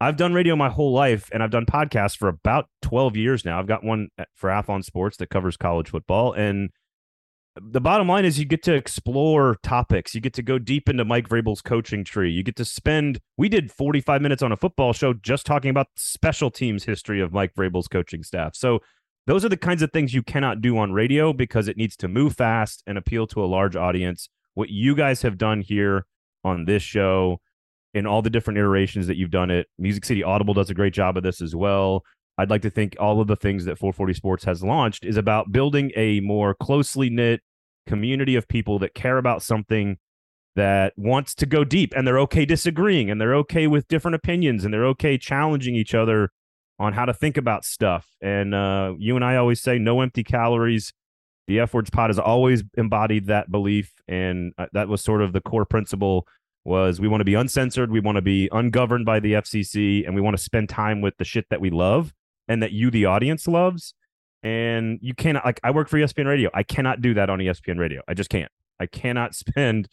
I've 0.01 0.17
done 0.17 0.33
radio 0.33 0.57
my 0.57 0.71
whole 0.71 0.93
life 0.93 1.29
and 1.33 1.43
I've 1.43 1.51
done 1.51 1.67
podcasts 1.67 2.17
for 2.17 2.29
about 2.29 2.69
12 2.83 3.17
years 3.17 3.45
now. 3.45 3.59
I've 3.59 3.67
got 3.67 3.85
one 3.85 4.09
for 4.35 4.49
Athlon 4.49 4.83
Sports 4.83 5.19
that 5.19 5.29
covers 5.29 5.57
college 5.57 5.91
football 5.91 6.33
and 6.33 6.71
the 7.61 7.81
bottom 7.81 8.09
line 8.09 8.25
is 8.25 8.39
you 8.39 8.45
get 8.45 8.63
to 8.63 8.75
explore 8.75 9.57
topics. 9.63 10.15
You 10.15 10.21
get 10.21 10.35
to 10.35 10.43
go 10.43 10.59
deep 10.59 10.89
into 10.89 11.05
Mike 11.05 11.29
Vrabel's 11.29 11.61
coaching 11.61 12.05
tree. 12.05 12.31
You 12.31 12.43
get 12.43 12.57
to 12.57 12.65
spend. 12.65 13.19
We 13.37 13.49
did 13.49 13.73
45 13.73 14.23
minutes 14.23 14.43
on 14.43 14.53
a 14.53 14.57
football 14.57 14.93
show 14.93 15.13
just 15.13 15.47
talking 15.47 15.71
about 15.71 15.89
special 15.97 16.51
teams 16.51 16.85
history 16.85 17.21
of 17.21 17.33
Mike 17.33 17.53
Vrabel's 17.55 17.89
coaching 17.89 18.23
staff. 18.23 18.55
So 18.55 18.81
those 19.27 19.45
are 19.45 19.49
the 19.49 19.57
kinds 19.57 19.83
of 19.83 19.93
things 19.93 20.15
you 20.15 20.23
cannot 20.23 20.61
do 20.61 20.79
on 20.79 20.93
radio 20.93 21.33
because 21.33 21.69
it 21.69 21.77
needs 21.77 21.97
to 21.97 22.09
move 22.09 22.37
fast 22.37 22.83
and 22.87 22.97
appeal 22.97 23.27
to 23.29 23.45
a 23.45 23.47
large 23.47 23.77
audience. 23.77 24.29
What 24.55 24.71
you 24.71 24.95
guys 24.95 25.23
have 25.23 25.37
done 25.37 25.61
here 25.61 26.07
on 26.45 26.65
this 26.65 26.83
show 26.83 27.41
in 27.95 28.07
all 28.07 28.23
the 28.23 28.31
different 28.31 28.59
iterations 28.59 29.07
that 29.07 29.17
you've 29.17 29.31
done 29.31 29.51
it, 29.51 29.67
Music 29.79 30.05
City 30.05 30.23
Audible 30.23 30.55
does 30.55 30.71
a 30.71 30.75
great 30.75 30.93
job 30.93 31.17
of 31.17 31.23
this 31.23 31.41
as 31.41 31.55
well. 31.55 32.05
I'd 32.39 32.51
like 32.51 32.63
to 32.63 32.71
think 32.71 32.97
all 32.99 33.21
of 33.21 33.27
the 33.27 33.37
things 33.37 33.65
that 33.67 33.79
440 33.79 34.15
Sports 34.15 34.45
has 34.45 34.63
launched 34.63 35.05
is 35.05 35.17
about 35.17 35.53
building 35.53 35.91
a 35.97 36.21
more 36.21 36.55
closely 36.55 37.11
knit 37.11 37.41
community 37.87 38.37
of 38.37 38.49
people 38.49 38.79
that 38.79 38.95
care 38.95 39.19
about 39.19 39.43
something 39.43 39.99
that 40.57 40.93
wants 40.97 41.35
to 41.35 41.47
go 41.47 41.65
deep 41.65 41.93
and 41.97 42.07
they're 42.07 42.19
okay 42.19 42.45
disagreeing 42.45 43.11
and 43.11 43.21
they're 43.21 43.35
okay 43.35 43.67
with 43.67 43.87
different 43.89 44.15
opinions 44.15 44.65
and 44.65 44.73
they're 44.73 44.87
okay 44.87 45.17
challenging 45.17 45.75
each 45.75 45.95
other 45.95 46.31
on 46.79 46.95
how 46.95 47.05
to 47.05 47.13
think 47.13 47.37
about 47.37 47.65
stuff. 47.65 48.09
And 48.23 48.55
uh, 48.55 48.95
you 48.99 49.15
and 49.17 49.25
I 49.25 49.37
always 49.37 49.61
say 49.61 49.79
no 49.79 50.01
empty 50.01 50.25
calories. 50.25 50.93
The 51.47 51.61
F 51.61 51.75
Words 51.75 51.91
Pod 51.91 52.11
has 52.11 52.19
always 52.19 52.63
embodied 52.77 53.27
that 53.27 53.51
belief, 53.51 53.93
and 54.07 54.53
uh, 54.57 54.67
that 54.73 54.89
was 54.89 55.03
sort 55.03 55.21
of 55.21 55.33
the 55.33 55.41
core 55.41 55.65
principle. 55.65 56.27
Was 56.65 57.01
we 57.01 57.09
want 57.09 57.23
to 57.23 57.25
be 57.25 57.35
uncensored, 57.35 57.91
we 57.91 58.01
want 58.01 58.17
to 58.17 58.23
be 58.23 58.49
ungoverned 58.53 59.07
by 59.07 59.19
the 59.19 59.33
FCC, 59.33 60.05
and 60.07 60.15
we 60.15 60.21
want 60.21 60.37
to 60.37 60.43
spend 60.43 60.69
time 60.69 61.01
with 61.01 61.17
the 61.17 61.25
shit 61.25 61.47
that 61.49 61.61
we 61.61 61.71
love 61.71 62.13
and 62.49 62.63
that 62.63 62.73
you, 62.73 62.91
the 62.91 63.07
audience, 63.07 63.49
loves. 63.49 63.95
And 64.43 64.99
you 65.01 65.15
cannot 65.15 65.45
like 65.45 65.61
I 65.65 65.71
work 65.71 65.89
for 65.89 65.99
ESPN 65.99 66.27
Radio. 66.27 66.51
I 66.53 66.63
cannot 66.63 67.01
do 67.01 67.15
that 67.15 67.31
on 67.31 67.39
ESPN 67.39 67.79
Radio. 67.79 68.03
I 68.09 68.15
just 68.15 68.31
can't. 68.31 68.51
I 68.79 68.87
cannot 68.87 69.35
spend 69.35 69.89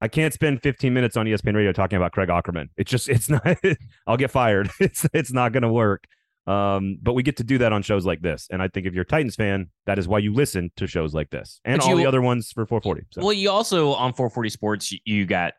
I 0.00 0.08
can't 0.08 0.34
spend 0.34 0.62
15 0.62 0.92
minutes 0.92 1.16
on 1.16 1.26
ESPN 1.26 1.54
Radio 1.54 1.72
talking 1.72 1.96
about 1.96 2.12
Craig 2.12 2.28
Ackerman. 2.28 2.70
It's 2.76 2.90
just 2.90 3.08
it's 3.08 3.28
not 3.30 3.58
I'll 4.06 4.16
get 4.16 4.30
fired. 4.30 4.70
It's 4.80 5.06
it's 5.12 5.32
not 5.32 5.52
going 5.52 5.62
to 5.62 5.72
work. 5.72 6.04
Um, 6.46 6.98
but 7.02 7.14
we 7.14 7.24
get 7.24 7.38
to 7.38 7.44
do 7.44 7.58
that 7.58 7.72
on 7.72 7.82
shows 7.82 8.06
like 8.06 8.22
this. 8.22 8.46
And 8.52 8.62
I 8.62 8.68
think 8.68 8.86
if 8.86 8.94
you're 8.94 9.02
a 9.02 9.06
Titans 9.06 9.34
fan, 9.34 9.68
that 9.86 9.98
is 9.98 10.06
why 10.06 10.20
you 10.20 10.32
listen 10.32 10.70
to 10.76 10.86
shows 10.86 11.12
like 11.12 11.30
this 11.30 11.60
and 11.64 11.80
all 11.80 11.96
the 11.96 12.06
other 12.06 12.22
ones 12.22 12.52
for 12.52 12.64
440. 12.64 13.06
So. 13.10 13.22
Well, 13.22 13.32
you 13.32 13.50
also 13.50 13.94
on 13.94 14.12
440 14.12 14.50
Sports, 14.50 14.94
you 15.04 15.26
got 15.26 15.54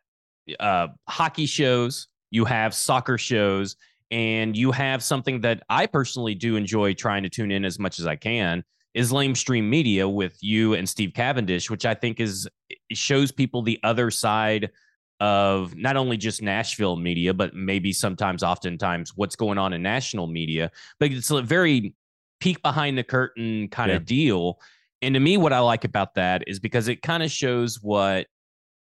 uh, 0.60 0.88
hockey 1.08 1.46
shows, 1.46 2.08
you 2.32 2.46
have 2.46 2.74
soccer 2.74 3.18
shows, 3.18 3.75
and 4.12 4.56
you 4.56 4.72
have 4.72 5.04
something 5.04 5.42
that 5.42 5.63
I 5.70 5.86
personally 5.86 6.36
do 6.36 6.56
enjoy 6.56 6.94
trying 6.94 7.24
to 7.24 7.30
tune 7.30 7.51
in 7.51 7.66
as 7.66 7.77
much 7.80 8.00
as 8.00 8.08
I 8.08 8.16
can 8.16 8.63
is 8.94 9.12
lame 9.12 9.36
stream 9.36 9.70
media 9.70 10.08
with 10.08 10.38
you 10.42 10.74
and 10.74 10.88
Steve 10.88 11.12
Cavendish, 11.13 11.70
which 11.70 11.86
I 11.86 11.94
think 11.94 12.20
is 12.20 12.48
it 12.70 12.98
shows 12.98 13.32
people 13.32 13.62
the 13.62 13.80
other 13.84 14.10
side 14.10 14.72
of 15.20 15.75
not 15.75 15.98
only 15.98 16.16
just 16.18 16.42
Nashville 16.42 16.96
media, 16.96 17.34
but 17.34 17.54
maybe 17.54 17.92
sometimes, 17.92 18.44
oftentimes, 18.44 19.13
what's 19.16 19.36
going 19.36 19.58
on 19.58 19.74
in 19.74 19.82
national 19.82 20.27
media. 20.27 20.72
But 21.00 21.12
it's 21.12 21.30
a 21.32 21.42
very 21.42 21.94
peek 22.39 22.62
behind 22.62 22.98
the 22.98 23.04
curtain 23.04 23.68
kind 23.70 23.89
Yeah. 23.89 23.98
of 23.98 24.06
deal. 24.06 24.60
And 25.01 25.13
to 25.16 25.20
me, 25.20 25.38
what 25.38 25.54
I 25.54 25.60
like 25.60 25.84
about 25.84 26.16
that 26.16 26.44
is 26.48 26.60
because 26.60 26.88
it 26.88 27.01
kind 27.01 27.24
of 27.24 27.32
shows 27.32 27.82
what 27.82 28.27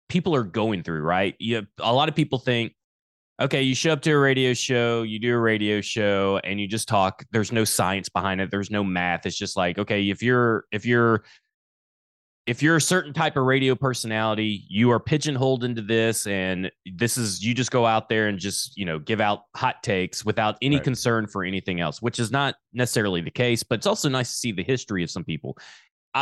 people 0.09 0.35
are 0.35 0.43
going 0.43 0.83
through, 0.83 1.01
right? 1.01 1.35
You, 1.39 1.65
a 1.79 1.93
lot 1.93 2.09
of 2.09 2.15
people 2.15 2.39
think, 2.39 2.73
okay, 3.41 3.61
you 3.61 3.73
show 3.75 3.91
up 3.93 4.01
to 4.03 4.11
a 4.11 4.17
radio 4.19 4.53
show, 4.53 5.01
you 5.03 5.19
do 5.19 5.33
a 5.33 5.39
radio 5.39 5.81
show, 5.81 6.39
and 6.43 6.59
you 6.59 6.67
just 6.67 6.87
talk. 6.87 7.23
There's 7.31 7.51
no 7.51 7.63
science 7.63 8.09
behind 8.09 8.41
it. 8.41 8.51
There's 8.51 8.69
no 8.71 8.83
math. 8.83 9.25
It's 9.25 9.37
just 9.37 9.57
like, 9.57 9.77
okay, 9.79 10.09
if 10.09 10.21
you're 10.21 10.65
if 10.71 10.85
you're 10.85 11.23
if 12.45 12.61
you're 12.61 12.75
a 12.75 12.81
certain 12.81 13.13
type 13.13 13.37
of 13.37 13.45
radio 13.45 13.73
personality, 13.73 14.65
you 14.67 14.91
are 14.91 14.99
pigeonholed 14.99 15.63
into 15.63 15.81
this, 15.81 16.27
and 16.27 16.69
this 16.85 17.17
is 17.17 17.43
you 17.43 17.53
just 17.53 17.71
go 17.71 17.85
out 17.85 18.09
there 18.09 18.27
and 18.27 18.37
just 18.37 18.75
you 18.77 18.85
know 18.85 18.99
give 18.99 19.21
out 19.21 19.43
hot 19.55 19.81
takes 19.81 20.25
without 20.25 20.57
any 20.61 20.75
Right. 20.75 20.83
concern 20.83 21.25
for 21.25 21.43
anything 21.43 21.79
else, 21.79 22.01
which 22.01 22.19
is 22.19 22.31
not 22.31 22.55
necessarily 22.73 23.21
the 23.21 23.31
case. 23.31 23.63
But 23.63 23.75
it's 23.75 23.87
also 23.87 24.09
nice 24.09 24.29
to 24.29 24.35
see 24.37 24.51
the 24.51 24.63
history 24.63 25.03
of 25.03 25.09
some 25.09 25.23
people. 25.23 25.57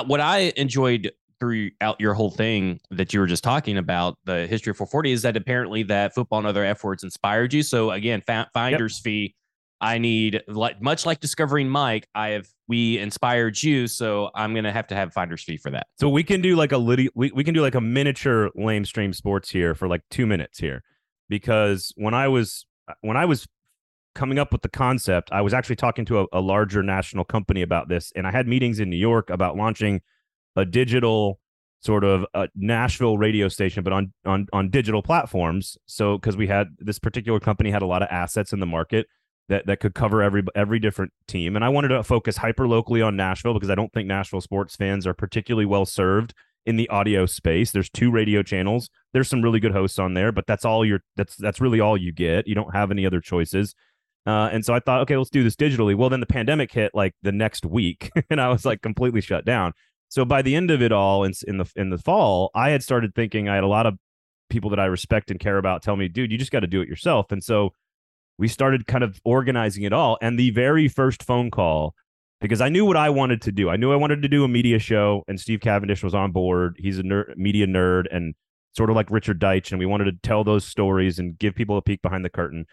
What 0.05 0.21
I 0.21 0.53
enjoyed 0.55 1.11
throughout 1.41 1.99
your 1.99 2.13
whole 2.13 2.31
thing 2.31 2.79
that 2.91 3.13
you 3.13 3.19
were 3.19 3.27
just 3.27 3.43
talking 3.43 3.77
about 3.77 4.17
the 4.23 4.47
history 4.47 4.71
of 4.71 4.77
440 4.77 5.11
is 5.11 5.21
that 5.23 5.35
apparently 5.35 5.83
that 5.83 6.13
football 6.13 6.39
and 6.39 6.47
other 6.47 6.63
F 6.63 6.83
words 6.83 7.03
inspired 7.03 7.53
you. 7.53 7.63
So 7.63 7.91
again, 7.91 8.21
fa- 8.21 8.49
finder's 8.53 8.99
fee 8.99 9.35
I 9.81 9.97
need 9.97 10.43
like 10.47 10.79
much 10.79 11.07
like 11.07 11.19
discovering 11.19 11.67
Mike. 11.67 12.07
I 12.13 12.29
have 12.29 12.47
we 12.67 12.99
inspired 12.99 13.61
you, 13.61 13.87
so 13.87 14.29
I'm 14.35 14.53
gonna 14.53 14.71
have 14.71 14.87
to 14.87 14.95
have 14.95 15.11
finder's 15.11 15.43
fee 15.43 15.57
for 15.57 15.71
that. 15.71 15.87
So 15.99 16.07
we 16.07 16.23
can 16.23 16.39
do 16.39 16.55
like 16.55 16.71
a 16.71 16.77
little, 16.77 17.07
we, 17.15 17.31
we 17.31 17.43
can 17.43 17.55
do 17.55 17.61
like 17.61 17.73
a 17.73 17.81
miniature 17.81 18.51
lame 18.55 18.85
stream 18.85 19.11
sports 19.11 19.49
here 19.49 19.73
for 19.73 19.87
like 19.87 20.03
two 20.11 20.27
minutes 20.27 20.59
here, 20.59 20.83
because 21.29 21.91
when 21.97 22.13
I 22.13 22.27
was 22.27 22.67
uh, 22.87 22.93
when 23.01 23.17
I 23.17 23.25
was 23.25 23.47
coming 24.13 24.37
up 24.37 24.51
with 24.51 24.61
the 24.61 24.69
concept, 24.69 25.29
I 25.31 25.41
was 25.41 25.53
actually 25.53 25.77
talking 25.77 26.05
to 26.05 26.21
a, 26.21 26.25
a 26.31 26.41
larger 26.41 26.83
national 26.83 27.25
company 27.25 27.63
about 27.63 27.89
this, 27.89 28.11
and 28.15 28.27
I 28.27 28.31
had 28.31 28.47
meetings 28.47 28.79
in 28.79 28.89
New 28.89 28.97
York 28.97 29.31
about 29.31 29.57
launching 29.57 30.01
a 30.55 30.65
digital 30.65 31.39
sort 31.81 32.03
of 32.03 32.25
a 32.33 32.47
Nashville 32.55 33.17
radio 33.17 33.47
station, 33.47 33.83
but 33.83 33.93
on 33.93 34.13
on 34.25 34.47
on 34.53 34.69
digital 34.69 35.01
platforms. 35.01 35.77
So 35.85 36.17
because 36.17 36.37
we 36.37 36.47
had 36.47 36.67
this 36.79 36.99
particular 36.99 37.39
company 37.39 37.71
had 37.71 37.81
a 37.81 37.87
lot 37.87 38.03
of 38.03 38.07
assets 38.11 38.53
in 38.53 38.59
the 38.59 38.65
market 38.65 39.07
that 39.49 39.65
that 39.65 39.79
could 39.79 39.95
cover 39.95 40.21
every 40.21 40.43
every 40.55 40.79
different 40.79 41.11
team, 41.27 41.55
and 41.55 41.65
I 41.65 41.69
wanted 41.69 41.89
to 41.89 42.03
focus 42.03 42.37
hyper 42.37 42.67
locally 42.67 43.01
on 43.01 43.15
Nashville 43.15 43.53
because 43.53 43.69
I 43.69 43.75
don't 43.75 43.91
think 43.91 44.07
Nashville 44.07 44.41
sports 44.41 44.75
fans 44.75 45.07
are 45.07 45.13
particularly 45.13 45.65
well 45.65 45.85
served 45.85 46.33
in 46.65 46.77
the 46.77 46.87
audio 46.89 47.25
space. 47.25 47.71
There's 47.71 47.89
two 47.89 48.11
radio 48.11 48.43
channels. 48.43 48.89
There's 49.13 49.27
some 49.27 49.41
really 49.41 49.59
good 49.59 49.71
hosts 49.71 49.99
on 49.99 50.13
there, 50.13 50.31
but 50.31 50.45
that's 50.47 50.65
all 50.65 50.85
you're 50.85 51.01
that's 51.15 51.35
that's 51.35 51.59
really 51.59 51.79
all 51.79 51.97
you 51.97 52.13
get. 52.13 52.47
You 52.47 52.55
don't 52.55 52.73
have 52.75 52.91
any 52.91 53.05
other 53.05 53.19
choices. 53.19 53.73
Uh, 54.27 54.49
and 54.51 54.63
so 54.63 54.71
I 54.73 54.79
thought, 54.79 55.01
okay, 55.01 55.17
let's 55.17 55.31
do 55.31 55.43
this 55.43 55.55
digitally. 55.55 55.95
Well, 55.95 56.09
then 56.09 56.19
the 56.19 56.27
pandemic 56.27 56.71
hit 56.71 56.91
like 56.93 57.15
the 57.23 57.31
next 57.31 57.65
week, 57.65 58.11
and 58.29 58.39
I 58.39 58.49
was 58.49 58.65
like 58.65 58.81
completely 58.81 59.21
shut 59.21 59.45
down. 59.45 59.73
So 60.11 60.25
by 60.25 60.41
the 60.41 60.57
end 60.57 60.71
of 60.71 60.81
it 60.81 60.91
all, 60.91 61.23
in, 61.23 61.31
in 61.47 61.57
the 61.57 61.71
in 61.77 61.89
the 61.89 61.97
fall, 61.97 62.51
I 62.53 62.71
had 62.71 62.83
started 62.83 63.15
thinking 63.15 63.47
I 63.47 63.55
had 63.55 63.63
a 63.63 63.67
lot 63.67 63.85
of 63.85 63.97
people 64.49 64.69
that 64.71 64.79
I 64.79 64.85
respect 64.85 65.31
and 65.31 65.39
care 65.39 65.57
about 65.57 65.83
tell 65.83 65.95
me, 65.95 66.09
dude, 66.09 66.33
you 66.33 66.37
just 66.37 66.51
got 66.51 66.59
to 66.59 66.67
do 66.67 66.81
it 66.81 66.89
yourself. 66.89 67.31
And 67.31 67.41
so 67.41 67.69
we 68.37 68.49
started 68.49 68.87
kind 68.87 69.05
of 69.05 69.21
organizing 69.23 69.83
it 69.83 69.93
all. 69.93 70.17
And 70.21 70.37
the 70.37 70.49
very 70.49 70.89
first 70.89 71.23
phone 71.23 71.49
call, 71.49 71.95
because 72.41 72.59
I 72.59 72.67
knew 72.67 72.83
what 72.83 72.97
I 72.97 73.09
wanted 73.09 73.41
to 73.43 73.53
do. 73.53 73.69
I 73.69 73.77
knew 73.77 73.93
I 73.93 73.95
wanted 73.95 74.21
to 74.23 74.27
do 74.27 74.43
a 74.43 74.49
media 74.49 74.79
show, 74.79 75.23
and 75.29 75.39
Steve 75.39 75.61
Cavendish 75.61 76.03
was 76.03 76.13
on 76.13 76.33
board. 76.33 76.75
He's 76.77 76.99
a 76.99 77.03
nerd, 77.03 77.37
media 77.37 77.65
nerd, 77.65 78.03
and 78.11 78.35
sort 78.75 78.89
of 78.89 78.97
like 78.97 79.09
Richard 79.11 79.39
Deitsch, 79.39 79.71
and 79.71 79.79
we 79.79 79.85
wanted 79.85 80.05
to 80.05 80.27
tell 80.27 80.43
those 80.43 80.65
stories 80.65 81.19
and 81.19 81.39
give 81.39 81.55
people 81.55 81.77
a 81.77 81.81
peek 81.81 82.01
behind 82.01 82.25
the 82.25 82.29
curtain. 82.29 82.65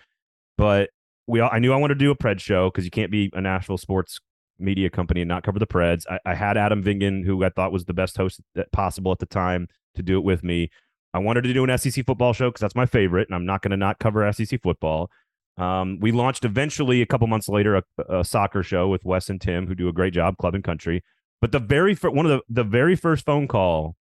But 0.56 0.90
we, 1.28 1.40
I 1.40 1.60
knew 1.60 1.72
I 1.72 1.76
wanted 1.76 2.00
to 2.00 2.04
do 2.04 2.10
a 2.10 2.16
Pred 2.16 2.40
show 2.40 2.68
because 2.68 2.84
you 2.84 2.90
can't 2.90 3.12
be 3.12 3.30
a 3.32 3.40
Nashville 3.40 3.78
sports 3.78 4.18
media 4.58 4.90
company 4.90 5.20
and 5.20 5.28
not 5.28 5.42
cover 5.42 5.58
the 5.58 5.66
Preds. 5.66 6.04
I, 6.10 6.18
I 6.24 6.34
had 6.34 6.56
Adam 6.56 6.82
Vingan, 6.82 7.24
who 7.24 7.44
I 7.44 7.48
thought 7.50 7.72
was 7.72 7.84
the 7.84 7.94
best 7.94 8.16
host 8.16 8.40
possible 8.72 9.12
at 9.12 9.18
the 9.18 9.26
time, 9.26 9.68
to 9.94 10.02
do 10.02 10.16
it 10.18 10.24
with 10.24 10.42
me. 10.42 10.70
I 11.14 11.18
wanted 11.18 11.42
to 11.44 11.52
do 11.52 11.64
an 11.64 11.78
SEC 11.78 12.04
football 12.04 12.32
show 12.32 12.50
because 12.50 12.60
that's 12.60 12.74
my 12.74 12.86
favorite, 12.86 13.28
and 13.28 13.34
I'm 13.34 13.46
not 13.46 13.62
going 13.62 13.70
to 13.70 13.76
not 13.76 13.98
cover 13.98 14.30
SEC 14.32 14.62
football. 14.62 15.10
Um, 15.56 15.98
we 16.00 16.12
launched 16.12 16.44
eventually 16.44 17.02
a 17.02 17.06
couple 17.06 17.26
months 17.26 17.48
later 17.48 17.76
a, 17.76 17.82
a, 18.08 18.24
soccer 18.24 18.62
show 18.62 18.88
with 18.88 19.04
Wes 19.04 19.28
and 19.28 19.40
Tim, 19.40 19.66
who 19.66 19.74
do 19.74 19.88
a 19.88 19.92
great 19.92 20.12
job, 20.12 20.36
Club 20.36 20.54
and 20.54 20.62
Country. 20.62 21.02
But 21.40 21.50
the 21.50 21.58
very 21.58 21.94
fir- 21.94 22.10
one 22.10 22.26
of 22.26 22.30
the 22.30 22.42
the 22.48 22.64
very 22.64 22.94
first 22.94 23.24
phone 23.24 23.48
call, 23.48 23.96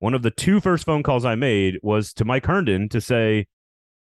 one 0.00 0.12
of 0.12 0.22
the 0.22 0.30
two 0.30 0.60
first 0.60 0.84
phone 0.84 1.02
calls 1.02 1.24
I 1.24 1.34
made 1.34 1.78
was 1.82 2.12
to 2.14 2.24
Mike 2.26 2.44
Herndon 2.44 2.90
to 2.90 3.00
say, 3.00 3.46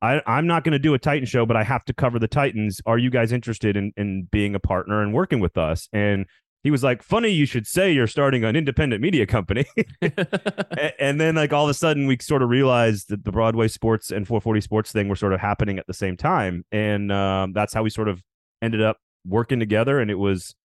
I, 0.05 0.21
I'm 0.27 0.45
not 0.45 0.63
going 0.63 0.73
to 0.73 0.79
do 0.79 0.93
a 0.93 0.99
Titan 0.99 1.25
show, 1.25 1.45
but 1.45 1.57
I 1.57 1.63
have 1.63 1.83
to 1.85 1.93
cover 1.93 2.19
the 2.19 2.27
Titans. 2.27 2.79
Are 2.85 2.97
you 2.97 3.09
guys 3.09 3.31
interested 3.31 3.75
in, 3.75 3.91
in 3.97 4.27
being 4.31 4.53
a 4.53 4.59
partner 4.59 5.01
and 5.01 5.13
working 5.13 5.39
with 5.39 5.57
us? 5.57 5.87
And 5.91 6.25
he 6.63 6.71
was 6.71 6.83
like, 6.83 7.03
funny 7.03 7.29
you 7.29 7.45
should 7.45 7.67
say 7.67 7.91
you're 7.91 8.07
starting 8.07 8.43
an 8.43 8.55
independent 8.55 9.01
media 9.01 9.25
company. 9.25 9.65
and 10.99 11.19
then 11.19 11.35
like 11.35 11.53
all 11.53 11.65
of 11.65 11.69
a 11.69 11.73
sudden 11.73 12.07
we 12.07 12.17
sort 12.21 12.41
of 12.41 12.49
realized 12.49 13.09
that 13.09 13.23
the 13.23 13.31
Broadway 13.31 13.67
sports 13.67 14.11
and 14.11 14.27
440 14.27 14.61
sports 14.61 14.91
thing 14.91 15.07
were 15.07 15.15
sort 15.15 15.33
of 15.33 15.39
happening 15.39 15.79
at 15.79 15.87
the 15.87 15.93
same 15.93 16.17
time. 16.17 16.65
And 16.71 17.11
um, 17.11 17.53
that's 17.53 17.73
how 17.73 17.83
we 17.83 17.89
sort 17.89 18.07
of 18.07 18.21
ended 18.61 18.81
up 18.81 18.97
working 19.25 19.59
together. 19.59 19.99
And 19.99 20.11
it 20.11 20.19
was, 20.19 20.55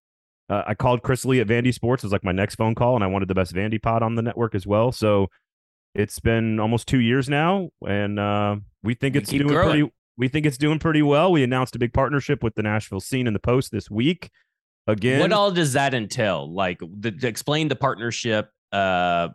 uh, 0.48 0.64
I 0.66 0.74
called 0.74 1.02
Chris 1.02 1.24
Lee 1.24 1.40
at 1.40 1.46
Vandy 1.46 1.72
Sports. 1.72 2.02
It 2.02 2.08
was 2.08 2.12
like 2.12 2.24
my 2.24 2.32
next 2.32 2.56
phone 2.56 2.74
call. 2.74 2.94
And 2.94 3.04
I 3.04 3.06
wanted 3.06 3.28
the 3.28 3.34
best 3.34 3.54
Vandy 3.54 3.80
pod 3.80 4.02
on 4.02 4.16
the 4.16 4.22
network 4.22 4.54
as 4.54 4.66
well. 4.66 4.92
So 4.92 5.28
it's 5.94 6.20
been 6.20 6.60
almost 6.60 6.86
two 6.86 7.00
years 7.00 7.28
now, 7.28 7.70
and 7.86 8.18
uh, 8.18 8.56
we 8.82 8.94
think 8.94 9.16
it's 9.16 9.30
doing 9.30 9.48
growing. 9.48 9.70
pretty. 9.70 9.92
We 10.16 10.28
think 10.28 10.46
it's 10.46 10.58
doing 10.58 10.78
pretty 10.78 11.02
well. 11.02 11.32
We 11.32 11.42
announced 11.42 11.74
a 11.74 11.78
big 11.78 11.92
partnership 11.92 12.42
with 12.42 12.54
the 12.54 12.62
Nashville 12.62 13.00
Scene 13.00 13.26
in 13.26 13.32
the 13.32 13.40
Post 13.40 13.72
this 13.72 13.90
week. 13.90 14.30
Again, 14.86 15.20
what 15.20 15.32
all 15.32 15.50
does 15.50 15.74
that 15.74 15.94
entail? 15.94 16.52
Like, 16.52 16.80
the, 16.80 17.10
to 17.10 17.28
explain 17.28 17.68
the 17.68 17.76
partnership 17.76 18.50
uh, 18.72 19.28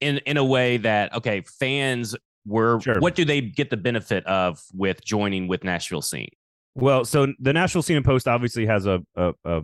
in 0.00 0.18
in 0.18 0.36
a 0.36 0.44
way 0.44 0.78
that 0.78 1.14
okay, 1.14 1.42
fans 1.42 2.16
were. 2.46 2.80
Sure. 2.80 2.98
What 2.98 3.14
do 3.14 3.24
they 3.24 3.40
get 3.40 3.70
the 3.70 3.76
benefit 3.76 4.24
of 4.26 4.60
with 4.72 5.04
joining 5.04 5.48
with 5.48 5.64
Nashville 5.64 6.02
Scene? 6.02 6.30
Well, 6.74 7.04
so 7.04 7.32
the 7.38 7.52
Nashville 7.52 7.82
Scene 7.82 7.96
and 7.96 8.04
Post 8.04 8.28
obviously 8.28 8.66
has 8.66 8.86
a, 8.86 9.02
a, 9.16 9.34
a 9.44 9.62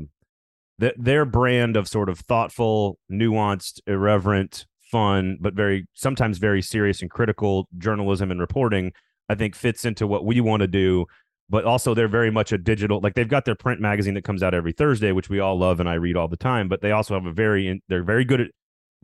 their 0.78 1.24
brand 1.24 1.76
of 1.76 1.88
sort 1.88 2.08
of 2.08 2.18
thoughtful, 2.18 2.98
nuanced, 3.10 3.80
irreverent 3.86 4.66
fun 4.90 5.38
but 5.40 5.54
very 5.54 5.86
sometimes 5.94 6.38
very 6.38 6.62
serious 6.62 7.02
and 7.02 7.10
critical 7.10 7.68
journalism 7.78 8.30
and 8.30 8.40
reporting 8.40 8.92
i 9.28 9.34
think 9.34 9.54
fits 9.54 9.84
into 9.84 10.06
what 10.06 10.24
we 10.24 10.40
want 10.40 10.60
to 10.60 10.68
do. 10.68 11.06
But 11.50 11.66
also 11.66 11.92
they're 11.92 12.08
very 12.08 12.30
much 12.30 12.52
a 12.52 12.58
digital 12.58 13.00
like 13.02 13.14
they've 13.14 13.28
got 13.28 13.44
their 13.44 13.54
print 13.54 13.78
magazine 13.78 14.14
that 14.14 14.24
comes 14.24 14.42
out 14.42 14.54
every 14.54 14.72
thursday 14.72 15.12
which 15.12 15.28
we 15.28 15.40
all 15.40 15.58
love 15.58 15.78
and 15.78 15.88
i 15.88 15.94
read 15.94 16.16
all 16.16 16.26
the 16.26 16.38
time 16.38 16.68
but 16.68 16.80
they 16.80 16.90
also 16.90 17.12
have 17.12 17.26
a 17.26 17.32
very 17.32 17.82
they're 17.88 18.02
very 18.02 18.24
good 18.24 18.40
at 18.40 18.50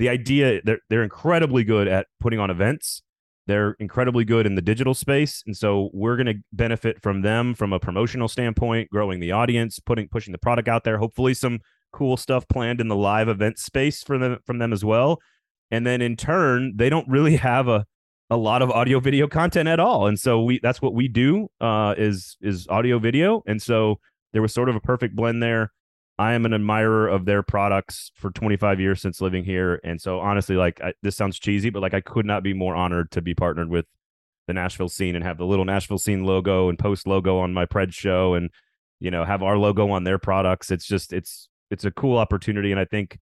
the 0.01 0.09
idea 0.09 0.61
they're, 0.65 0.79
they're 0.89 1.03
incredibly 1.03 1.63
good 1.63 1.87
at 1.87 2.07
putting 2.21 2.41
on 2.41 2.51
events. 2.51 3.03
They're 3.47 3.77
incredibly 3.79 4.25
good 4.25 4.47
in 4.47 4.55
the 4.55 4.63
digital 4.63 4.95
space 4.95 5.43
and 5.45 5.57
so 5.57 5.91
we're 5.93 6.17
going 6.17 6.27
to 6.27 6.43
benefit 6.53 7.03
from 7.03 7.21
them 7.23 7.55
from 7.55 7.73
a 7.73 7.79
promotional 7.79 8.29
standpoint 8.29 8.89
growing 8.91 9.21
the 9.21 9.33
audience 9.33 9.79
putting 9.79 10.09
pushing 10.09 10.33
the 10.33 10.39
product 10.39 10.69
out 10.69 10.85
there 10.85 10.99
hopefully 10.99 11.35
some 11.35 11.59
cool 11.93 12.17
stuff 12.17 12.47
planned 12.49 12.81
in 12.81 12.89
the 12.89 12.97
live 12.97 13.29
event 13.29 13.59
space 13.59 14.03
for 14.05 14.19
them 14.19 14.39
from 14.47 14.59
them 14.59 14.73
as 14.73 14.85
well 14.85 15.19
and 15.71 15.87
then 15.87 16.01
in 16.01 16.17
turn 16.17 16.73
they 16.77 16.89
don't 16.89 17.09
really 17.09 17.37
have 17.51 17.69
a 17.69 17.87
a 18.31 18.37
lot 18.37 18.63
of 18.63 18.71
audio 18.71 19.01
video 19.01 19.27
content 19.27 19.69
at 19.69 19.81
all. 19.81 20.07
And 20.07 20.19
so 20.19 20.43
we 20.43 20.61
that's 20.63 20.81
what 20.81 20.95
we 20.95 21.09
do 21.09 21.49
uh 21.61 21.95
is 21.99 22.37
is 22.41 22.69
audio 22.69 22.99
video. 22.99 23.43
And 23.47 23.61
so 23.61 23.99
there 24.33 24.41
was 24.41 24.55
sort 24.55 24.69
of 24.69 24.77
a 24.77 24.81
perfect 24.81 25.17
blend 25.17 25.43
there. 25.43 25.73
I 26.19 26.35
am 26.35 26.45
an 26.45 26.55
admirer 26.55 27.09
of 27.09 27.25
their 27.25 27.43
products 27.43 28.13
for 28.15 28.31
25 28.31 28.79
years 28.79 29.01
since 29.01 29.21
living 29.21 29.45
here. 29.45 29.81
And 29.83 30.01
so 30.01 30.21
honestly 30.21 30.55
like 30.55 30.81
I, 30.81 30.93
this 31.03 31.17
sounds 31.17 31.39
cheesy 31.39 31.71
but 31.71 31.83
like 31.83 31.95
i 31.95 32.01
could 32.01 32.27
not 32.27 32.43
be 32.43 32.55
more 32.55 32.77
honored 32.77 33.11
to 33.13 33.23
be 33.23 33.35
partnered 33.35 33.69
with 33.69 33.87
the 34.47 34.55
nashville 34.55 34.89
scene 34.89 35.15
and 35.17 35.25
have 35.25 35.39
the 35.39 35.47
little 35.47 35.65
nashville 35.65 35.99
scene 35.99 36.25
logo 36.25 36.69
and 36.69 36.79
post 36.79 37.07
logo 37.07 37.39
on 37.39 37.53
my 37.53 37.67
pred 37.67 37.93
show 37.93 38.35
and 38.35 38.51
you 39.01 39.11
know 39.11 39.25
have 39.25 39.43
our 39.43 39.59
logo 39.59 39.91
on 39.91 40.05
their 40.05 40.19
products. 40.19 40.71
It's 40.71 40.87
just 40.87 41.13
it's 41.13 41.49
it's 41.71 41.85
a 41.85 41.91
cool 41.91 42.17
opportunity. 42.17 42.71
And 42.71 42.79
i 42.79 42.85
think 42.85 43.19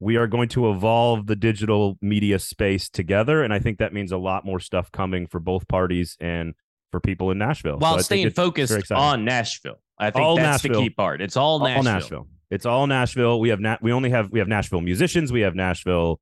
we 0.00 0.16
are 0.16 0.26
going 0.26 0.48
to 0.50 0.70
evolve 0.70 1.26
the 1.26 1.36
digital 1.36 1.96
media 2.02 2.38
space 2.38 2.88
together. 2.88 3.42
And 3.42 3.52
I 3.52 3.58
think 3.58 3.78
that 3.78 3.92
means 3.92 4.12
a 4.12 4.18
lot 4.18 4.44
more 4.44 4.60
stuff 4.60 4.92
coming 4.92 5.26
for 5.26 5.40
both 5.40 5.66
parties 5.68 6.16
and 6.20 6.54
for 6.90 7.00
people 7.00 7.30
in 7.30 7.38
Nashville. 7.38 7.78
While 7.78 7.96
so 7.96 8.02
staying 8.02 8.30
focused 8.30 8.92
on 8.92 9.24
Nashville. 9.24 9.80
I 9.98 10.10
think 10.10 10.24
all 10.24 10.36
that's 10.36 10.64
Nashville. 10.64 10.80
the 10.80 10.88
key 10.88 10.90
part. 10.90 11.22
It's 11.22 11.36
all 11.36 11.58
Nashville. 11.60 11.76
all 11.76 11.82
Nashville. 11.82 12.26
It's 12.50 12.66
all 12.66 12.86
Nashville. 12.86 13.40
We 13.40 13.48
have 13.48 13.60
na- 13.60 13.78
we 13.80 13.92
only 13.92 14.10
have 14.10 14.30
we 14.30 14.38
have 14.38 14.48
Nashville 14.48 14.82
musicians, 14.82 15.32
we 15.32 15.40
have 15.40 15.54
Nashville 15.54 16.20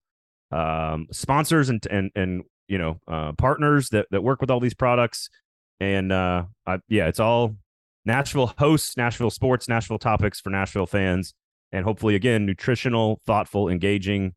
um, 0.53 1.09
sponsors 1.11 1.69
and 1.69 1.85
and 1.91 2.11
and 2.15 2.45
you 2.69 2.79
know 2.79 3.01
uh, 3.09 3.33
partners 3.33 3.89
that 3.91 4.07
that 4.11 4.23
work 4.23 4.41
with 4.41 4.51
all 4.51 4.61
these 4.61 4.75
products. 4.75 5.29
And 5.81 6.13
uh, 6.13 6.45
I, 6.67 6.79
yeah, 6.89 7.09
it's 7.09 7.19
all 7.19 7.57
Nashville 8.05 8.55
hosts, 8.59 8.97
Nashville 8.97 9.31
sports, 9.31 9.69
Nashville 9.69 9.99
topics 9.99 10.41
for 10.41 10.51
Nashville 10.51 10.87
fans 10.87 11.35
and 11.75 11.85
hopefully 11.85 12.15
again 12.15 12.47
nutritional 12.47 13.21
thoughtful 13.27 13.69
engaging 13.69 14.33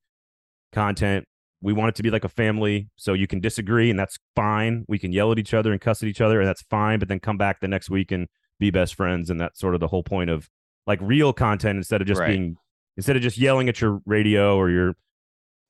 content. 0.74 1.26
We 1.62 1.74
want 1.74 1.90
it 1.90 1.96
to 1.96 2.04
be 2.04 2.12
like 2.12 2.24
a 2.24 2.30
family 2.30 2.90
so 2.98 3.14
you 3.14 3.28
can 3.28 3.40
disagree 3.40 3.90
and 3.90 3.98
that's 3.98 4.18
fine. 4.36 4.86
We 4.88 5.00
can 5.00 5.12
yell 5.12 5.32
at 5.32 5.40
each 5.40 5.54
other 5.54 5.72
and 5.72 5.80
cuss 5.80 6.04
at 6.04 6.10
each 6.10 6.22
other 6.22 6.40
and 6.40 6.48
that's 6.48 6.64
fine 6.64 7.00
but 7.00 7.08
then 7.08 7.20
come 7.20 7.38
back 7.38 7.62
the 7.62 7.68
next 7.68 7.90
week 7.90 8.12
and 8.12 8.28
be 8.60 8.72
best 8.72 8.96
friends 8.96 9.30
and 9.30 9.40
that's 9.40 9.60
sort 9.60 9.76
of 9.76 9.80
the 9.80 9.88
whole 9.88 10.04
point 10.04 10.30
of 10.30 10.50
like 10.88 11.00
real 11.02 11.32
content 11.32 11.78
instead 11.78 12.02
of 12.02 12.08
just 12.08 12.20
right. 12.20 12.30
being 12.30 12.56
instead 12.96 13.16
of 13.16 13.22
just 13.22 13.38
yelling 13.38 13.70
at 13.70 13.80
your 13.80 14.00
radio 14.06 14.56
or 14.56 14.72
your 14.72 14.96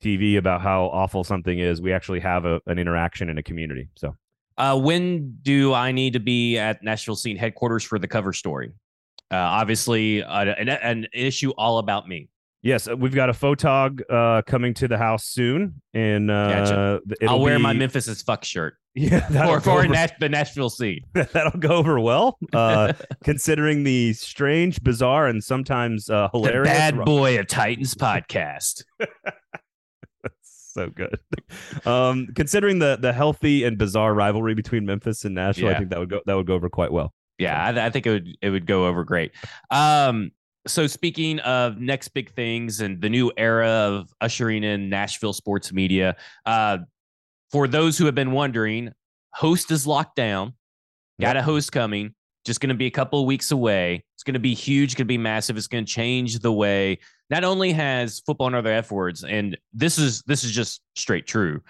tv 0.02 0.38
about 0.38 0.62
how 0.62 0.86
awful 0.86 1.24
something 1.24 1.60
is 1.60 1.82
we 1.82 1.92
actually 1.92 2.20
have 2.20 2.46
a, 2.46 2.62
an 2.68 2.80
interaction 2.80 3.30
in 3.30 3.38
a 3.38 3.44
community 3.44 3.90
so. 3.98 4.16
Uh, 4.58 4.80
when 4.80 5.38
do 5.42 5.74
i 5.74 5.92
need 5.92 6.14
to 6.14 6.20
be 6.20 6.58
at 6.58 6.82
nashville 6.82 7.16
scene 7.16 7.36
headquarters 7.36 7.84
for 7.84 8.00
the 8.00 8.08
cover 8.08 8.32
story 8.32 8.72
uh, 9.32 9.36
obviously, 9.36 10.24
uh, 10.24 10.46
an, 10.46 10.70
an, 10.70 11.08
issue 11.14 11.52
all 11.52 11.80
about 11.80 12.08
me. 12.08 12.30
Yes, 12.62 12.88
uh, 12.88 12.98
we've 12.98 13.14
got 13.14 13.30
a 13.30 13.34
photog 13.34 14.02
uh, 14.10 14.42
coming 14.44 14.74
to 14.76 14.88
the 14.88 14.98
house 14.98 15.26
soon, 15.26 15.82
and 15.94 16.32
uh, 16.32 16.50
gotcha. 16.50 17.02
I'll 17.28 17.40
wear 17.40 17.58
be... 17.58 17.64
my 17.64 17.74
Memphis 17.74 18.08
as 18.08 18.22
fuck 18.22 18.44
shirt. 18.44 18.76
Yeah, 19.00 19.28
for, 19.28 19.62
for 19.62 19.70
over... 19.70 19.88
Nash- 19.88 20.18
the 20.20 20.28
Nashville 20.28 20.72
scene. 20.72 21.02
that'll 21.14 21.60
go 21.60 21.70
over 21.70 22.00
well, 22.00 22.40
uh, 22.52 22.94
considering 23.24 23.84
the 23.84 24.14
strange, 24.14 24.82
bizarre, 24.82 25.28
and 25.28 25.44
sometimes 25.44 26.10
uh, 26.10 26.30
hilarious. 26.34 26.68
The 26.68 26.74
bad 26.74 27.06
boy 27.06 27.40
of 27.40 27.46
Titans 27.46 27.94
podcast. 27.94 28.84
so 30.42 30.90
good. 30.90 31.20
Um, 31.86 32.30
considering 32.34 32.80
the 32.80 32.98
the 33.00 33.14
healthy 33.14 33.66
and 33.66 33.78
bizarre 33.78 34.16
rivalry 34.16 34.56
between 34.56 34.88
Memphis 34.88 35.26
and 35.26 35.36
Nashville, 35.36 35.70
yeah. 35.70 35.76
I 35.76 35.78
think 35.78 35.92
that 35.92 36.00
would 36.00 36.10
go 36.10 36.22
that 36.26 36.34
would 36.34 36.48
go 36.48 36.56
over 36.56 36.68
quite 36.68 36.92
well. 36.92 37.14
Yeah, 37.38 37.63
I, 37.63 37.88
I 37.88 37.89
think 37.89 38.06
it 38.06 38.12
would 38.12 38.38
it 38.41 38.50
would 38.50 38.65
go 38.65 38.88
over 38.88 39.03
great. 39.03 39.32
Um, 39.70 40.32
so 40.65 40.88
speaking 40.88 41.39
of 41.39 41.79
next 41.79 42.10
big 42.10 42.32
things 42.34 42.82
and 42.82 43.01
the 43.01 43.10
new 43.10 43.32
era 43.38 43.70
of 43.70 44.13
ushering 44.20 44.63
in 44.63 44.89
Nashville 44.89 45.34
sports 45.34 45.72
media, 45.72 46.15
uh, 46.46 46.79
for 47.51 47.67
those 47.67 47.98
who 47.98 48.06
have 48.06 48.15
been 48.15 48.32
wondering, 48.32 48.91
host 49.34 49.72
is 49.72 49.88
locked 49.88 50.15
down. 50.15 50.53
Got 51.20 51.38
a 51.38 51.41
host 51.41 51.72
coming. 51.72 52.13
Just 52.46 52.60
going 52.60 52.70
to 52.70 52.75
be 52.75 52.86
a 52.86 52.91
couple 52.91 53.20
of 53.20 53.25
weeks 53.25 53.51
away. 53.51 54.03
It's 54.15 54.24
going 54.24 54.36
to 54.36 54.39
be 54.39 54.53
huge. 54.53 54.96
Going 54.96 55.06
to 55.06 55.06
be 55.06 55.17
massive. 55.17 55.58
It's 55.58 55.67
going 55.67 55.86
to 55.86 55.91
change 55.91 56.39
the 56.39 56.51
way 56.51 57.00
not 57.29 57.44
only 57.44 57.74
has 57.74 58.20
football 58.22 58.48
and 58.48 58.56
other 58.56 58.72
f 58.72 58.91
words, 58.91 59.24
and 59.24 59.58
this 59.74 59.98
is 59.98 60.22
this 60.24 60.44
is 60.44 60.51
just 60.51 60.82
straight 60.96 61.27
true. 61.27 61.62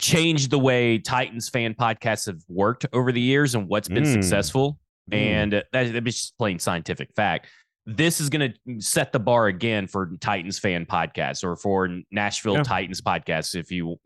Changed 0.00 0.50
the 0.50 0.58
way 0.58 0.98
Titans 0.98 1.48
fan 1.48 1.74
podcasts 1.74 2.26
have 2.26 2.40
worked 2.48 2.86
over 2.92 3.12
the 3.12 3.20
years 3.20 3.54
and 3.54 3.68
what's 3.68 3.88
been 3.88 4.04
Mm. 4.04 4.12
successful. 4.12 4.78
Mm. 5.10 5.16
And 5.16 5.52
that, 5.52 5.66
that's 5.72 5.90
just 5.90 6.38
plain 6.38 6.58
scientific 6.58 7.10
fact. 7.14 7.48
This 7.86 8.20
is 8.20 8.28
going 8.28 8.52
to 8.66 8.80
set 8.80 9.10
the 9.12 9.18
bar 9.18 9.46
again 9.48 9.86
for 9.86 10.10
Titans 10.20 10.58
fan 10.58 10.86
podcasts 10.86 11.42
or 11.42 11.56
for 11.56 11.88
Nashville 12.10 12.56
Yeah. 12.56 12.62
Titans 12.62 13.00
podcasts. 13.00 13.54
If 13.54 13.70
you, 13.72 13.96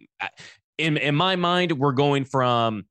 in 0.78 0.96
in 0.96 1.14
my 1.14 1.36
mind, 1.36 1.72
we're 1.72 1.92
going 1.92 2.24
from 2.24 2.84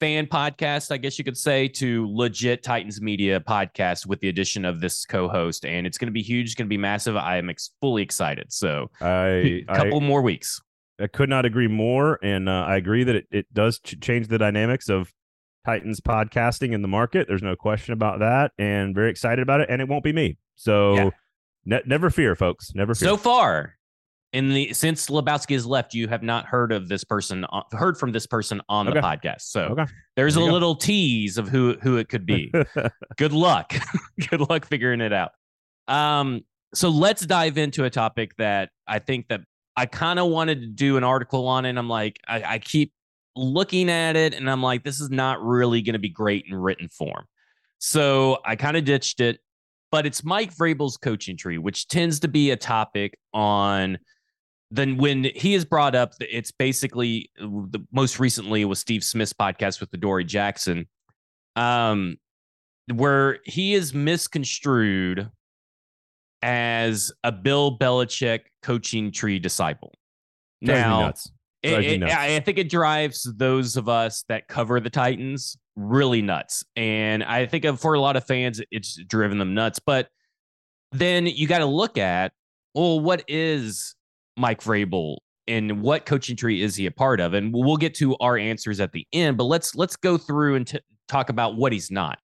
fan 0.00 0.26
podcast, 0.26 0.90
I 0.90 0.96
guess 0.96 1.18
you 1.18 1.24
could 1.24 1.36
say, 1.36 1.68
to 1.68 2.08
legit 2.12 2.62
Titans 2.62 3.00
media 3.00 3.40
podcast 3.40 4.06
with 4.06 4.20
the 4.20 4.28
addition 4.28 4.64
of 4.64 4.80
this 4.80 5.04
co-host, 5.06 5.64
and 5.64 5.86
it's 5.86 5.98
going 5.98 6.08
to 6.08 6.12
be 6.12 6.22
huge. 6.22 6.46
It's 6.46 6.54
going 6.54 6.66
to 6.66 6.70
be 6.70 6.78
massive. 6.78 7.16
I 7.16 7.36
am 7.36 7.48
ex- 7.50 7.70
fully 7.80 8.02
excited. 8.02 8.52
So, 8.52 8.90
I, 9.00 9.16
a 9.16 9.64
couple 9.74 10.02
I 10.02 10.06
more 10.06 10.22
weeks. 10.22 10.60
I 11.00 11.06
could 11.08 11.28
not 11.28 11.44
agree 11.44 11.68
more, 11.68 12.18
and 12.22 12.48
uh, 12.48 12.64
I 12.68 12.76
agree 12.76 13.04
that 13.04 13.16
it, 13.16 13.26
it 13.30 13.46
does 13.52 13.78
ch- 13.80 13.96
change 14.00 14.28
the 14.28 14.38
dynamics 14.38 14.88
of 14.88 15.12
Titans 15.66 16.00
podcasting 16.00 16.72
in 16.72 16.82
the 16.82 16.88
market. 16.88 17.26
There's 17.26 17.42
no 17.42 17.56
question 17.56 17.92
about 17.94 18.20
that, 18.20 18.52
and 18.58 18.94
very 18.94 19.10
excited 19.10 19.42
about 19.42 19.60
it. 19.60 19.68
And 19.70 19.80
it 19.82 19.88
won't 19.88 20.04
be 20.04 20.12
me, 20.12 20.38
so 20.54 20.94
Yeah. 20.94 21.10
ne- 21.64 21.82
never 21.86 22.10
fear, 22.10 22.36
folks. 22.36 22.72
Never 22.74 22.94
fear. 22.94 23.08
So 23.08 23.16
far, 23.16 23.74
in 24.32 24.50
the 24.50 24.72
since 24.72 25.08
Lebowski 25.08 25.52
has 25.54 25.64
left, 25.66 25.94
you 25.94 26.06
have 26.08 26.22
not 26.22 26.46
heard 26.46 26.70
of 26.70 26.88
this 26.88 27.02
person, 27.02 27.44
on- 27.46 27.64
heard 27.72 27.96
from 27.98 28.12
this 28.12 28.26
person 28.26 28.60
on 28.68 28.86
the 28.86 28.92
podcast. 28.92 29.42
So 29.42 29.62
Okay. 29.78 29.86
there's 30.16 30.36
a 30.36 30.40
There 30.40 30.48
go. 30.48 30.52
little 30.52 30.76
tease 30.76 31.38
of 31.38 31.48
who 31.48 31.76
who 31.82 31.96
it 31.96 32.08
could 32.08 32.26
be. 32.26 32.52
Good 33.16 33.32
luck. 33.32 33.72
Good 34.30 34.40
luck 34.48 34.64
figuring 34.66 35.00
it 35.00 35.12
out. 35.12 35.32
Um, 35.88 36.42
so 36.74 36.88
let's 36.88 37.24
dive 37.26 37.58
into 37.58 37.84
a 37.84 37.90
topic 37.90 38.36
that 38.38 38.70
I 38.86 38.98
think 38.98 39.28
that 39.28 39.40
I 39.76 39.86
kind 39.86 40.18
of 40.18 40.28
wanted 40.28 40.60
to 40.60 40.66
do 40.66 40.96
an 40.96 41.04
article 41.04 41.46
on, 41.48 41.64
and 41.64 41.78
I'm 41.78 41.88
like, 41.88 42.20
I, 42.28 42.42
I 42.42 42.58
keep 42.58 42.92
looking 43.36 43.90
at 43.90 44.16
it, 44.16 44.34
and 44.34 44.48
I'm 44.48 44.62
like, 44.62 44.84
this 44.84 45.00
is 45.00 45.10
not 45.10 45.42
really 45.42 45.82
going 45.82 45.94
to 45.94 45.98
be 45.98 46.08
great 46.08 46.44
in 46.48 46.54
written 46.54 46.88
form. 46.88 47.24
So 47.78 48.38
I 48.44 48.56
kind 48.56 48.76
of 48.76 48.84
ditched 48.84 49.20
it, 49.20 49.40
but 49.90 50.06
it's 50.06 50.24
Mike 50.24 50.54
Vrabel's 50.54 50.96
coaching 50.96 51.36
tree, 51.36 51.58
which 51.58 51.88
tends 51.88 52.20
to 52.20 52.28
be 52.28 52.50
a 52.50 52.56
topic 52.56 53.18
on. 53.32 53.98
Then 54.70 54.96
when 54.96 55.24
he 55.24 55.54
is 55.54 55.64
brought 55.64 55.94
up, 55.94 56.14
it's 56.20 56.50
basically 56.50 57.30
the 57.38 57.84
most 57.92 58.18
recently 58.18 58.64
was 58.64 58.78
Steve 58.78 59.04
Smith's 59.04 59.32
podcast 59.32 59.80
with 59.80 59.90
the 59.90 59.96
Dory 59.96 60.24
Jackson, 60.24 60.88
um, 61.54 62.16
where 62.92 63.38
he 63.44 63.74
is 63.74 63.94
misconstrued 63.94 65.28
as 66.44 67.10
a 67.24 67.32
Bill 67.32 67.78
Belichick 67.78 68.40
coaching 68.62 69.10
tree 69.10 69.38
disciple. 69.38 69.94
Drives 70.62 70.80
Now, 70.82 71.00
nuts. 71.00 71.32
it- 71.62 71.84
it- 71.84 72.02
I 72.02 72.38
think 72.40 72.58
it 72.58 72.68
drives 72.68 73.22
those 73.36 73.78
of 73.78 73.88
us 73.88 74.24
that 74.28 74.46
cover 74.46 74.78
the 74.78 74.90
Titans 74.90 75.56
really 75.74 76.20
nuts. 76.20 76.62
And 76.76 77.24
I 77.24 77.46
think 77.46 77.64
for 77.78 77.94
a 77.94 78.00
lot 78.00 78.16
of 78.16 78.26
fans, 78.26 78.60
it's 78.70 79.02
driven 79.06 79.38
them 79.38 79.54
nuts. 79.54 79.78
But 79.84 80.10
then 80.92 81.26
you 81.26 81.46
got 81.48 81.58
to 81.60 81.66
look 81.66 81.96
at, 81.96 82.32
well, 82.74 83.00
what 83.00 83.24
is 83.26 83.94
Mike 84.36 84.60
Vrabel 84.60 85.16
and 85.48 85.80
what 85.80 86.04
coaching 86.04 86.36
tree 86.36 86.60
is 86.60 86.76
he 86.76 86.84
a 86.84 86.90
part 86.90 87.20
of? 87.20 87.32
And 87.32 87.54
we'll 87.54 87.78
get 87.78 87.94
to 87.94 88.16
our 88.18 88.36
answers 88.36 88.80
at 88.80 88.92
the 88.92 89.06
end, 89.14 89.38
but 89.38 89.44
let's 89.44 89.74
let's 89.74 89.96
go 89.96 90.18
through 90.18 90.56
and 90.56 90.66
t- 90.66 90.78
talk 91.08 91.30
about 91.30 91.56
what 91.56 91.72
he's 91.72 91.90
not. 91.90 92.18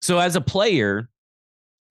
So 0.00 0.18
as 0.20 0.36
a 0.36 0.40
player, 0.40 1.10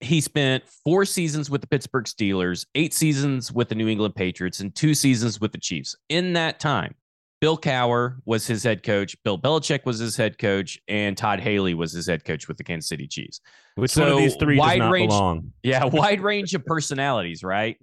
he 0.06 0.20
spent 0.20 0.64
four 0.84 1.04
seasons 1.04 1.50
with 1.50 1.60
the 1.60 1.66
Pittsburgh 1.66 2.04
Steelers, 2.04 2.66
eight 2.74 2.94
seasons 2.94 3.52
with 3.52 3.68
the 3.68 3.74
New 3.74 3.88
England 3.88 4.14
Patriots, 4.14 4.60
and 4.60 4.74
two 4.74 4.94
seasons 4.94 5.40
with 5.40 5.52
the 5.52 5.58
Chiefs. 5.58 5.96
In 6.08 6.32
that 6.34 6.60
time, 6.60 6.94
Bill 7.40 7.58
Cowher 7.58 8.16
was 8.24 8.46
his 8.46 8.62
head 8.62 8.82
coach, 8.82 9.16
Bill 9.22 9.38
Belichick 9.38 9.84
was 9.84 9.98
his 9.98 10.16
head 10.16 10.38
coach, 10.38 10.78
and 10.88 11.16
Todd 11.16 11.40
Haley 11.40 11.74
was 11.74 11.92
his 11.92 12.06
head 12.06 12.24
coach 12.24 12.48
with 12.48 12.56
the 12.56 12.64
Kansas 12.64 12.88
City 12.88 13.06
Chiefs. 13.06 13.40
Which 13.74 13.96
one 13.96 14.08
of 14.08 14.14
so 14.14 14.18
these 14.20 14.36
three 14.36 14.56
does 14.56 14.60
wide 14.60 14.78
not 14.78 14.90
range- 14.90 15.10
belong? 15.10 15.52
Yeah, 15.62 15.84
wide 15.92 16.20
range 16.20 16.54
of 16.54 16.64
personalities, 16.64 17.42
right? 17.42 17.76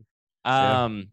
Yeah. 0.45 0.85
Um, 0.85 1.07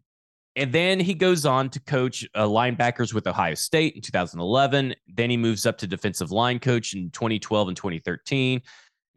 and 0.55 0.71
then 0.73 0.99
he 0.99 1.13
goes 1.13 1.45
on 1.45 1.69
to 1.69 1.79
coach 1.81 2.27
uh, 2.35 2.45
linebackers 2.45 3.13
with 3.13 3.25
Ohio 3.25 3.53
State 3.53 3.95
in 3.95 4.01
2011. 4.01 4.95
Then 5.07 5.29
he 5.29 5.37
moves 5.37 5.65
up 5.65 5.77
to 5.77 5.87
defensive 5.87 6.31
line 6.31 6.59
coach 6.59 6.93
in 6.93 7.09
2012 7.11 7.69
and 7.69 7.77
2013. 7.77 8.61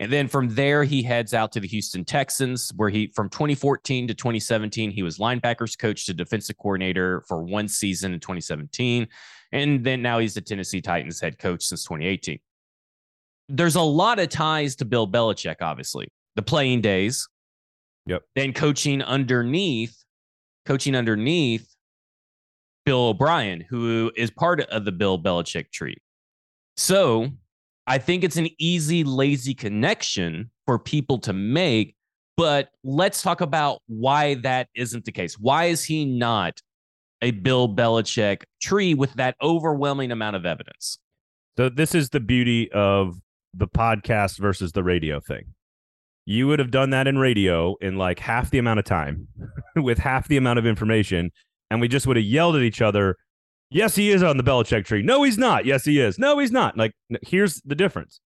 And 0.01 0.13
then 0.13 0.27
from 0.27 0.49
there, 0.55 0.83
he 0.83 1.03
heads 1.03 1.35
out 1.35 1.53
to 1.53 1.61
the 1.61 1.69
Houston 1.69 2.05
Texans, 2.05 2.73
where 2.75 2.89
he, 2.91 3.07
from 3.15 3.29
2014 3.29 4.09
to 4.09 4.15
2017, 4.15 4.91
he 4.91 5.05
was 5.05 5.19
linebackers 5.19 5.79
coach 5.79 6.07
to 6.07 6.15
defensive 6.15 6.57
coordinator 6.59 7.23
for 7.29 7.45
one 7.45 7.69
season 7.69 8.13
in 8.13 8.19
2017. 8.19 9.07
And 9.53 9.85
then 9.85 10.03
now 10.03 10.19
he's 10.19 10.35
the 10.35 10.41
Tennessee 10.41 10.81
Titans 10.81 11.21
head 11.21 11.39
coach 11.39 11.63
since 11.65 11.85
2018. 11.85 12.41
There's 13.49 13.77
a 13.77 13.83
lot 13.83 14.19
of 14.19 14.31
ties 14.31 14.75
to 14.77 14.85
Bill 14.85 15.07
Belichick, 15.07 15.57
obviously. 15.61 16.09
The 16.35 16.43
playing 16.43 16.81
days, 16.81 17.29
Yep. 18.07 18.23
then 18.35 18.53
coaching 18.53 19.01
underneath, 19.01 19.97
coaching 20.67 20.97
underneath 20.97 21.69
Bill 22.85 23.09
O'Brien, 23.09 23.61
who 23.61 24.11
is 24.17 24.31
part 24.31 24.61
of 24.61 24.85
the 24.85 24.93
Bill 24.93 25.23
Belichick 25.23 25.71
tree. 25.71 25.99
So 26.77 27.29
I 27.87 27.99
think 27.99 28.25
it's 28.25 28.37
an 28.37 28.49
easy, 28.59 29.05
lazy 29.05 29.55
connection 29.55 30.51
for 30.67 30.79
people 30.79 31.19
to 31.21 31.33
make. 31.33 31.95
But 32.37 32.71
let's 32.83 33.23
talk 33.23 33.41
about 33.41 33.81
why 33.87 34.35
that 34.37 34.69
isn't 34.75 35.05
the 35.05 35.13
case. 35.13 35.39
Why 35.39 35.67
is 35.67 35.85
he 35.85 36.05
not 36.05 36.61
a 37.23 37.31
Bill 37.31 37.69
Belichick 37.69 38.43
tree 38.61 38.95
with 38.95 39.13
that 39.15 39.37
overwhelming 39.41 40.11
amount 40.11 40.37
of 40.37 40.45
evidence? 40.45 40.99
So 41.57 41.69
this 41.69 41.95
is 41.95 42.11
the 42.11 42.21
beauty 42.21 42.71
of 42.73 43.21
the 43.53 43.69
podcast 43.69 44.39
versus 44.39 44.73
the 44.73 44.83
radio 44.83 45.21
thing. 45.21 45.55
You 46.27 46.49
would 46.49 46.59
have 46.59 46.71
done 46.71 46.91
that 46.91 47.07
in 47.07 47.19
radio 47.19 47.77
in 47.81 47.97
like 47.97 48.19
half 48.19 48.51
the 48.51 48.59
amount 48.59 48.81
of 48.81 48.85
time 48.85 49.29
with 49.77 49.99
half 49.99 50.27
the 50.27 50.37
amount 50.37 50.59
of 50.59 50.67
information, 50.67 51.31
and 51.71 51.81
we 51.81 51.89
just 51.89 52.07
would 52.07 52.17
have 52.17 52.27
yelled 52.27 52.57
at 52.57 52.63
each 52.63 52.83
other. 52.83 53.17
Yes, 53.71 53.97
he 53.97 54.11
is 54.11 54.23
on 54.23 54.37
the 54.37 54.45
Belichick 54.45 54.85
tree. 54.85 55.03
No, 55.03 55.23
he's 55.23 55.39
not. 55.39 55.65
Yes, 55.65 55.85
he 55.85 56.01
is. 56.01 56.19
No, 56.19 56.39
he's 56.39 56.53
not. 56.53 56.77
Like, 56.77 56.93
here's 57.23 57.61
the 57.63 57.75
difference. 57.75 58.21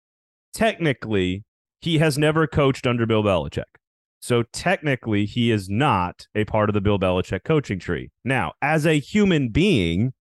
Technically, 0.55 1.45
he 1.81 1.99
has 1.99 2.17
never 2.17 2.47
coached 2.47 2.87
under 2.87 3.05
Bill 3.05 3.23
Belichick. 3.23 3.65
So 4.21 4.45
technically, 4.55 5.27
he 5.27 5.51
is 5.51 5.69
not 5.69 6.27
a 6.35 6.47
part 6.47 6.71
of 6.71 6.75
the 6.75 6.81
Bill 6.81 6.99
Belichick 6.99 7.45
coaching 7.45 7.79
tree. 7.79 8.11
Now, 8.25 8.53
as 8.63 8.87
a 8.87 8.99
human 8.99 9.51
being, 9.51 10.15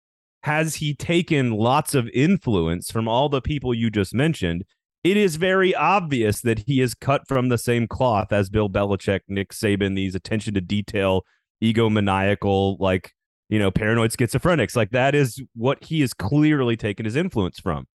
has 0.44 0.76
he 0.76 0.94
taken 0.94 1.50
lots 1.50 1.94
of 1.94 2.08
influence 2.14 2.90
from 2.90 3.06
all 3.06 3.28
the 3.28 3.42
people 3.42 3.74
you 3.74 3.90
just 3.90 4.14
mentioned? 4.14 4.64
It 5.04 5.18
is 5.18 5.36
very 5.36 5.74
obvious 5.74 6.40
that 6.40 6.60
he 6.60 6.80
is 6.80 6.94
cut 6.94 7.28
from 7.28 7.50
the 7.50 7.58
same 7.58 7.86
cloth 7.86 8.32
as 8.32 8.48
Bill 8.48 8.70
Belichick, 8.70 9.20
Nick 9.28 9.50
Saban, 9.50 9.96
these 9.96 10.14
attention 10.14 10.54
to 10.54 10.62
detail, 10.62 11.24
egomaniacal, 11.62 12.78
like, 12.80 13.12
you 13.50 13.58
know, 13.58 13.70
paranoid 13.70 14.12
schizophrenics. 14.12 14.74
Like, 14.76 14.90
that 14.90 15.14
is 15.14 15.42
what 15.54 15.84
he 15.84 16.00
is 16.02 16.14
clearly 16.14 16.76
taken 16.76 17.04
his 17.04 17.16
influence 17.16 17.60
from. 17.60 17.86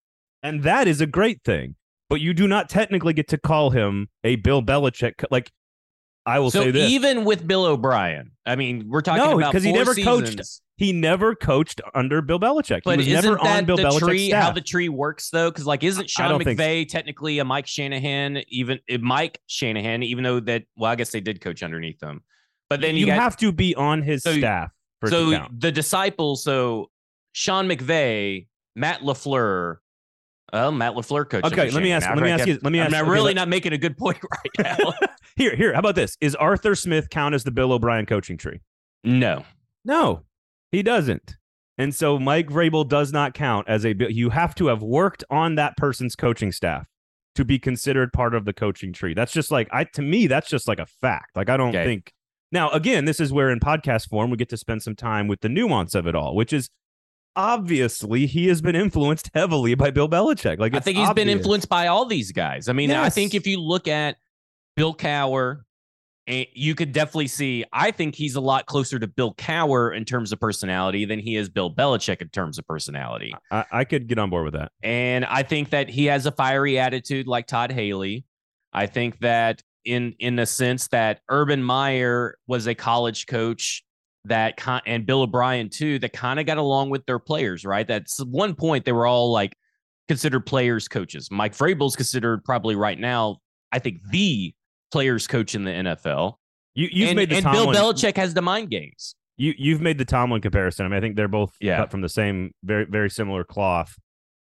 And 0.42 0.62
that 0.62 0.86
is 0.86 1.00
a 1.00 1.06
great 1.06 1.42
thing. 1.44 1.74
But 2.08 2.20
you 2.20 2.32
do 2.34 2.46
not 2.46 2.68
technically 2.68 3.12
get 3.14 3.26
to 3.28 3.38
call 3.38 3.70
him 3.70 4.08
a 4.22 4.36
Bill 4.36 4.62
Belichick. 4.62 5.24
Like, 5.30 5.50
I 6.24 6.38
will 6.40 6.50
so 6.50 6.60
say 6.64 6.70
this. 6.72 6.90
even 6.90 7.24
with 7.24 7.46
Bill 7.46 7.64
O'Brien, 7.64 8.32
I 8.44 8.56
mean, 8.56 8.84
we're 8.88 9.00
talking 9.00 9.24
No, 9.24 9.38
about 9.38 9.52
'cause 9.52 9.62
he 9.62 9.72
never 9.72 9.94
coached 9.94 10.40
he 10.76 10.92
never 10.92 11.34
coached 11.34 11.80
under 11.94 12.20
Bill 12.20 12.38
Belichick. 12.38 12.82
But 12.84 12.92
he 12.92 12.96
was 12.98 13.06
isn't 13.08 13.24
never 13.24 13.36
that 13.42 13.58
on 13.58 13.64
Bill 13.64 13.76
the 13.76 13.84
Belichick's 13.84 13.98
tree? 14.00 14.28
staff. 14.28 14.42
How 14.44 14.50
the 14.52 14.60
tree 14.60 14.88
works 14.88 15.30
though? 15.30 15.50
Because 15.50 15.66
like, 15.66 15.82
isn't 15.84 16.10
Sean 16.10 16.30
don't 16.30 16.44
so. 16.44 16.50
McVay 16.50 16.86
technically 16.88 17.38
a 17.38 17.44
Mike 17.44 17.66
Shanahan? 17.68 18.42
Even 18.48 18.80
uh, 18.92 18.98
Mike 19.00 19.40
Shanahan, 19.46 20.02
even 20.02 20.22
though 20.24 20.40
that, 20.40 20.64
well, 20.76 20.90
I 20.90 20.96
guess 20.96 21.12
they 21.12 21.20
did 21.20 21.40
coach 21.40 21.62
underneath 21.62 21.98
them. 22.00 22.22
But 22.68 22.80
then 22.82 22.94
you, 22.96 23.02
you 23.02 23.06
got 23.06 23.20
have 23.22 23.36
to 23.38 23.52
be 23.52 23.74
on 23.76 24.02
his 24.02 24.22
So- 24.24 24.36
staff 24.36 24.70
so 25.04 25.46
the 25.58 25.70
disciples. 25.72 26.42
So 26.44 26.90
Sean 27.32 27.68
McVay, 27.68 28.46
Matt 28.74 29.00
Lafleur. 29.00 29.76
Oh, 30.52 30.70
Matt 30.70 30.94
Lafleur 30.94 31.28
coach. 31.28 31.44
Okay, 31.44 31.70
let 31.70 31.82
me 31.82 31.90
ask- 31.92 32.08
let 32.08 32.18
me 32.22 32.30
ask 32.30 32.46
you- 32.46 32.58
let 32.62 32.72
me 32.72 32.78
I'm 32.80 32.84
ask- 32.86 32.92
not 32.92 33.02
okay, 33.02 33.10
really 33.10 33.34
not 33.34 33.48
making 33.48 33.72
a 33.72 33.78
good 33.78 33.96
point 33.96 34.18
right 34.58 34.76
now. 34.78 34.92
Here, 35.36 35.54
here. 35.56 35.72
How 35.72 35.80
about 35.80 35.96
this? 35.96 36.16
Is 36.20 36.34
Arthur 36.36 36.74
Smith 36.74 37.10
count 37.10 37.34
as 37.34 37.42
the 37.44 37.50
Bill 37.50 37.72
O'Brien 37.72 38.06
coaching 38.06 38.36
tree? 38.36 38.60
no. 39.04 39.44
No, 39.84 40.22
he 40.72 40.82
doesn't. 40.82 41.36
And 41.78 41.94
so 41.94 42.18
Mike 42.18 42.48
Vrabel 42.48 42.88
does 42.88 43.12
not 43.12 43.34
count 43.34 43.68
as 43.68 43.84
a. 43.84 43.94
You 44.12 44.30
have 44.30 44.52
to 44.56 44.66
have 44.66 44.82
worked 44.82 45.22
on 45.30 45.54
that 45.56 45.76
person's 45.76 46.16
coaching 46.16 46.50
staff. 46.50 46.86
to 47.36 47.44
be 47.44 47.58
considered 47.58 48.12
part 48.14 48.34
of 48.34 48.46
the 48.46 48.52
coaching 48.52 48.92
tree. 48.92 49.12
That's 49.14 49.30
just 49.32 49.50
like 49.52 49.68
I 49.70 49.84
to 49.84 50.00
me 50.02 50.26
that's 50.26 50.48
just 50.48 50.66
like 50.66 50.78
a 50.80 50.86
fact. 50.86 51.36
Like 51.36 51.50
I 51.50 51.56
don't 51.58 51.68
Okay. 51.68 51.84
think 51.84 52.12
now 52.56 52.70
again 52.70 53.04
this 53.04 53.20
is 53.20 53.32
where 53.32 53.50
in 53.50 53.60
podcast 53.60 54.08
form 54.08 54.30
we 54.30 54.36
get 54.36 54.48
to 54.48 54.56
spend 54.56 54.82
some 54.82 54.96
time 54.96 55.28
with 55.28 55.40
the 55.40 55.48
nuance 55.48 55.94
of 55.94 56.06
it 56.06 56.14
all, 56.14 56.34
which 56.34 56.52
is 56.52 56.70
obviously 57.36 58.26
he 58.26 58.48
has 58.48 58.62
been 58.62 58.74
influenced 58.74 59.30
heavily 59.34 59.74
by 59.74 59.90
Bill 59.90 60.08
Belichick. 60.08 60.58
Like 60.58 60.74
I 60.74 60.80
think 60.80 60.96
he's 60.96 61.12
been 61.12 61.28
influenced 61.28 61.68
by 61.68 61.86
all 61.86 62.06
these 62.06 62.32
guys. 62.32 62.68
I 62.68 62.72
mean, 62.72 62.90
I 62.90 63.10
think 63.10 63.34
if 63.34 63.46
you 63.46 63.60
look 63.60 63.86
at 63.86 64.16
Bill 64.74 64.94
Cowher, 64.94 65.60
and 66.26 66.40
eh, 66.40 66.50
you 66.54 66.74
could 66.74 66.92
definitely 66.92 67.28
see. 67.28 67.64
I 67.72 67.90
think 67.92 68.14
he's 68.14 68.34
a 68.34 68.40
lot 68.40 68.66
closer 68.66 68.98
to 68.98 69.06
Bill 69.06 69.34
Cowher 69.34 69.96
in 69.96 70.04
terms 70.04 70.32
of 70.32 70.40
personality 70.40 71.04
than 71.04 71.20
he 71.20 71.36
is 71.36 71.48
Bill 71.48 71.72
Belichick 71.72 72.20
in 72.20 72.30
terms 72.30 72.58
of 72.58 72.66
personality. 72.66 73.32
I, 73.50 73.64
I 73.70 73.84
could 73.84 74.08
get 74.08 74.18
on 74.18 74.30
board 74.30 74.44
with 74.44 74.54
that. 74.54 74.72
And 74.82 75.24
I 75.24 75.44
think 75.44 75.70
that 75.70 75.88
he 75.88 76.06
has 76.06 76.26
a 76.26 76.32
fiery 76.32 76.78
attitude 76.78 77.28
like 77.28 77.46
Todd 77.46 77.70
Haley. 77.70 78.24
I 78.72 78.86
think 78.86 79.20
that 79.20 79.62
in 79.86 80.14
in 80.18 80.36
the 80.36 80.46
sense 80.46 80.88
that 80.88 81.20
Urban 81.28 81.62
Meyer 81.62 82.36
was 82.46 82.66
a 82.66 82.74
college 82.74 83.26
coach 83.26 83.82
that 84.24 84.56
con- 84.56 84.82
and 84.86 85.06
Bill 85.06 85.22
O'Brien 85.22 85.68
too 85.70 85.98
that 86.00 86.12
kind 86.12 86.40
of 86.40 86.46
got 86.46 86.58
along 86.58 86.90
with 86.90 87.06
their 87.06 87.18
players, 87.20 87.64
right? 87.64 87.86
That's 87.86 88.18
one 88.24 88.54
point 88.54 88.84
they 88.84 88.92
were 88.92 89.06
all 89.06 89.30
like 89.32 89.54
considered 90.08 90.40
players 90.46 90.88
coaches. 90.88 91.30
Mike 91.30 91.56
Vrabel's 91.56 91.96
considered 91.96 92.44
probably 92.44 92.74
right 92.76 92.98
now, 92.98 93.38
I 93.72 93.78
think 93.78 94.00
the 94.10 94.52
players 94.92 95.26
coach 95.26 95.54
in 95.54 95.64
the 95.64 95.70
NFL. 95.70 96.34
You 96.74 96.88
you've 96.90 97.08
and 97.10 97.16
made 97.16 97.30
the 97.30 97.36
and 97.36 97.44
Tomlin, 97.44 97.72
Bill 97.72 97.92
Belichick 97.92 98.16
has 98.16 98.34
the 98.34 98.42
mind 98.42 98.70
games. 98.70 99.14
you 99.36 99.54
you've 99.56 99.80
made 99.80 99.98
the 99.98 100.04
Tomlin 100.04 100.40
comparison. 100.42 100.86
I 100.86 100.88
mean, 100.88 100.98
I 100.98 101.00
think 101.00 101.16
they're 101.16 101.28
both 101.28 101.54
Yeah. 101.60 101.78
cut 101.78 101.90
from 101.90 102.00
the 102.02 102.08
same 102.08 102.52
very 102.64 102.84
very 102.84 103.10
similar 103.10 103.44
cloth. 103.44 103.94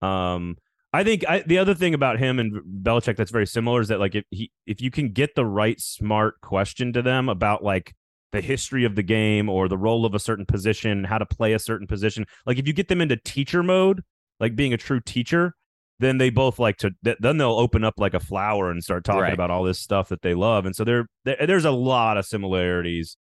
Um, 0.00 0.56
I 0.92 1.04
think 1.04 1.24
I, 1.28 1.40
the 1.46 1.58
other 1.58 1.74
thing 1.74 1.94
about 1.94 2.18
him 2.18 2.38
and 2.38 2.60
Belichick 2.82 3.16
that's 3.16 3.30
very 3.30 3.46
similar 3.46 3.80
is 3.80 3.88
that 3.88 3.98
like 4.00 4.14
if 4.14 4.24
he 4.30 4.50
if 4.66 4.80
you 4.80 4.90
can 4.90 5.10
get 5.12 5.34
the 5.34 5.46
right 5.46 5.80
smart 5.80 6.40
question 6.42 6.92
to 6.92 7.00
them 7.02 7.28
about 7.28 7.64
like 7.64 7.94
the 8.32 8.40
history 8.42 8.84
of 8.84 8.94
the 8.94 9.02
game 9.02 9.48
or 9.48 9.68
the 9.68 9.78
role 9.78 10.04
of 10.06 10.14
a 10.14 10.18
certain 10.18 10.44
position, 10.46 11.04
how 11.04 11.18
to 11.18 11.26
play 11.26 11.52
a 11.54 11.58
certain 11.58 11.86
position, 11.86 12.24
like 12.46 12.58
if 12.58 12.66
you 12.66 12.72
get 12.72 12.88
them 12.88 13.00
into 13.00 13.16
teacher 13.16 13.62
mode, 13.62 14.02
like 14.40 14.54
being 14.56 14.72
a 14.72 14.76
true 14.78 15.00
teacher, 15.00 15.54
then 15.98 16.18
they 16.18 16.28
both 16.30 16.58
like 16.58 16.76
to 16.78 16.90
th- 17.04 17.16
then 17.20 17.36
they'll 17.38 17.50
open 17.58 17.84
up 17.84 17.94
like 17.98 18.12
a 18.14 18.20
flower 18.20 18.70
and 18.70 18.82
start 18.84 19.04
talking 19.04 19.20
Right. 19.22 19.32
about 19.34 19.50
all 19.50 19.62
this 19.64 19.78
stuff 19.78 20.08
that 20.10 20.20
they 20.22 20.34
love. 20.34 20.66
And 20.66 20.74
so 20.76 20.84
there, 20.84 21.06
there 21.24 21.36
there's 21.46 21.64
a 21.64 21.70
lot 21.70 22.16
of 22.18 22.26
similarities 22.26 23.16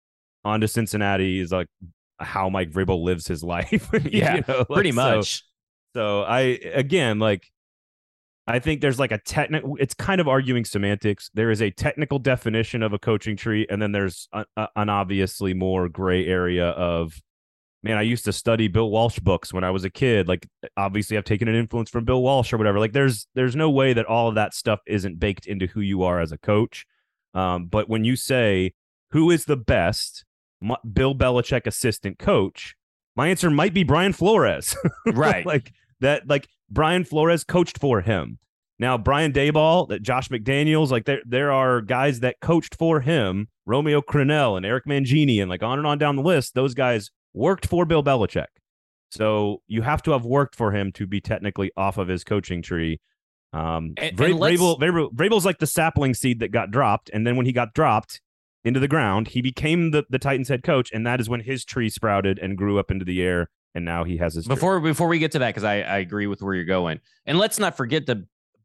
onto 0.45 0.67
Cincinnati 0.69 1.41
is 1.41 1.51
like 1.53 1.67
how 2.21 2.49
Mike 2.49 2.71
Vrabel 2.71 3.03
lives 3.03 3.27
his 3.27 3.43
life. 3.55 3.89
You 3.93 4.01
Yeah, 4.13 4.41
know, 4.47 4.59
like, 4.59 4.69
Pretty 4.69 4.93
so- 4.93 5.17
much. 5.17 5.43
so 5.95 6.23
I 6.23 6.41
again 6.75 7.19
like 7.19 7.43
I 8.47 8.59
think 8.61 8.81
there's 8.81 8.99
like 8.99 9.11
a 9.13 9.19
technical 9.19 9.77
it's 9.81 9.95
kind 9.95 10.21
of 10.21 10.29
arguing 10.29 10.65
semantics. 10.65 11.31
There 11.35 11.51
is 11.51 11.61
a 11.61 11.71
technical 11.71 12.19
definition 12.19 12.83
of 12.83 12.93
a 12.93 12.99
coaching 12.99 13.37
tree 13.37 13.67
and 13.69 13.83
then 13.83 13.93
there's 13.93 14.29
a, 14.33 14.45
a- 14.57 14.69
an 14.77 14.89
obviously 14.89 15.53
more 15.55 15.89
gray 15.89 16.25
area 16.27 16.69
of 16.69 17.21
man, 17.83 17.97
I 17.99 18.03
used 18.03 18.25
to 18.25 18.33
study 18.33 18.67
Bill 18.69 18.91
Walsh 18.91 19.19
books 19.21 19.53
when 19.53 19.63
I 19.63 19.71
was 19.71 19.85
a 19.85 19.91
kid. 19.91 20.27
Like 20.29 20.47
obviously 20.77 21.17
I've 21.17 21.25
taken 21.25 21.47
an 21.49 21.55
influence 21.55 21.89
from 21.91 22.05
Bill 22.05 22.23
Walsh 22.23 22.53
or 22.53 22.57
whatever. 22.57 22.79
Like 22.81 22.93
there's 22.93 23.27
there's 23.35 23.55
no 23.57 23.71
way 23.71 23.93
that 23.93 24.07
all 24.07 24.29
of 24.29 24.35
that 24.37 24.55
stuff 24.55 24.81
isn't 24.87 25.19
baked 25.21 25.47
into 25.47 25.67
who 25.67 25.81
you 25.81 26.03
are 26.05 26.21
as 26.21 26.33
a 26.33 26.39
coach. 26.39 26.85
Um, 27.35 27.67
but 27.67 27.89
when 27.89 28.05
you 28.05 28.17
say 28.17 28.73
who 29.11 29.31
is 29.31 29.45
the 29.45 29.57
best 29.57 30.25
M- 30.63 30.77
Bill 30.93 31.15
Belichick 31.15 31.67
assistant 31.67 32.19
coach, 32.19 32.75
my 33.15 33.29
answer 33.29 33.51
might 33.51 33.75
be 33.75 33.83
Brian 33.85 34.13
Flores. 34.13 34.77
Right. 35.07 35.45
like 35.47 35.73
that 36.01 36.29
like 36.29 36.49
Brian 36.71 37.05
Flores 37.05 37.45
coached 37.45 37.79
for 37.79 38.01
him. 38.01 38.39
Now 38.79 38.99
Brian 38.99 39.33
Daboll, 39.33 39.89
that 39.89 40.03
Josh 40.03 40.29
McDaniels, 40.29 40.91
like 40.91 41.05
there 41.07 41.23
there 41.27 41.51
are 41.53 41.81
guys 41.81 42.21
that 42.21 42.37
coached 42.41 42.75
for 42.75 43.01
him, 43.01 43.49
Romeo 43.65 44.03
Crennel 44.03 44.57
and 44.57 44.67
Eric 44.67 44.85
Mangini 44.87 45.41
and 45.41 45.49
like 45.49 45.63
on 45.63 45.79
and 45.79 45.87
on 45.87 45.99
down 45.99 46.17
the 46.17 46.23
list. 46.23 46.55
Those 46.55 46.75
guys 46.75 47.11
worked 47.33 47.67
for 47.67 47.85
Bill 47.87 48.03
Belichick. 48.03 48.47
So 49.11 49.63
you 49.67 49.83
have 49.83 50.03
to 50.03 50.11
have 50.11 50.25
worked 50.25 50.55
for 50.57 50.73
him 50.73 50.93
to 50.93 51.07
be 51.07 51.21
technically 51.21 51.71
off 51.77 51.97
of 51.97 52.09
his 52.09 52.25
coaching 52.25 52.61
tree. 52.61 53.01
Um, 53.53 53.95
And- 53.97 54.17
Vra- 54.17 54.31
and 54.33 54.41
Vrabel, 54.59 54.79
Vrabel, 54.79 55.15
Vrabel's 55.15 55.47
like 55.47 55.59
the 55.59 55.67
sapling 55.67 56.13
seed 56.13 56.41
that 56.41 56.51
got 56.51 56.71
dropped, 56.71 57.09
and 57.15 57.27
then 57.27 57.37
when 57.37 57.47
he 57.47 57.53
got 57.53 57.73
dropped 57.73 58.21
into 58.65 58.81
the 58.81 58.89
ground, 58.89 59.29
he 59.29 59.41
became 59.41 59.93
the 59.93 60.05
the 60.11 60.19
Titans 60.19 60.49
head 60.49 60.63
coach, 60.63 60.91
and 60.93 61.07
that 61.07 61.21
is 61.21 61.29
when 61.31 61.41
his 61.41 61.65
tree 61.65 61.89
sprouted 61.89 62.39
and 62.39 62.59
grew 62.59 62.79
up 62.79 62.91
into 62.91 63.05
the 63.05 63.23
air, 63.23 63.49
and 63.77 63.85
now 63.85 64.05
he 64.05 64.17
has 64.17 64.35
his 64.35 64.49
before 64.49 64.81
before 64.81 65.07
we 65.07 65.19
get 65.19 65.31
to 65.33 65.39
that 65.39 65.51
because 65.51 65.63
I, 65.63 65.83
I 65.83 65.99
agree 65.99 66.27
with 66.27 66.43
where 66.43 66.55
you're 66.55 66.65
going. 66.65 66.99
And 67.27 67.39
let's 67.39 67.59
not 67.59 67.77
forget 67.77 68.07
that 68.07 68.19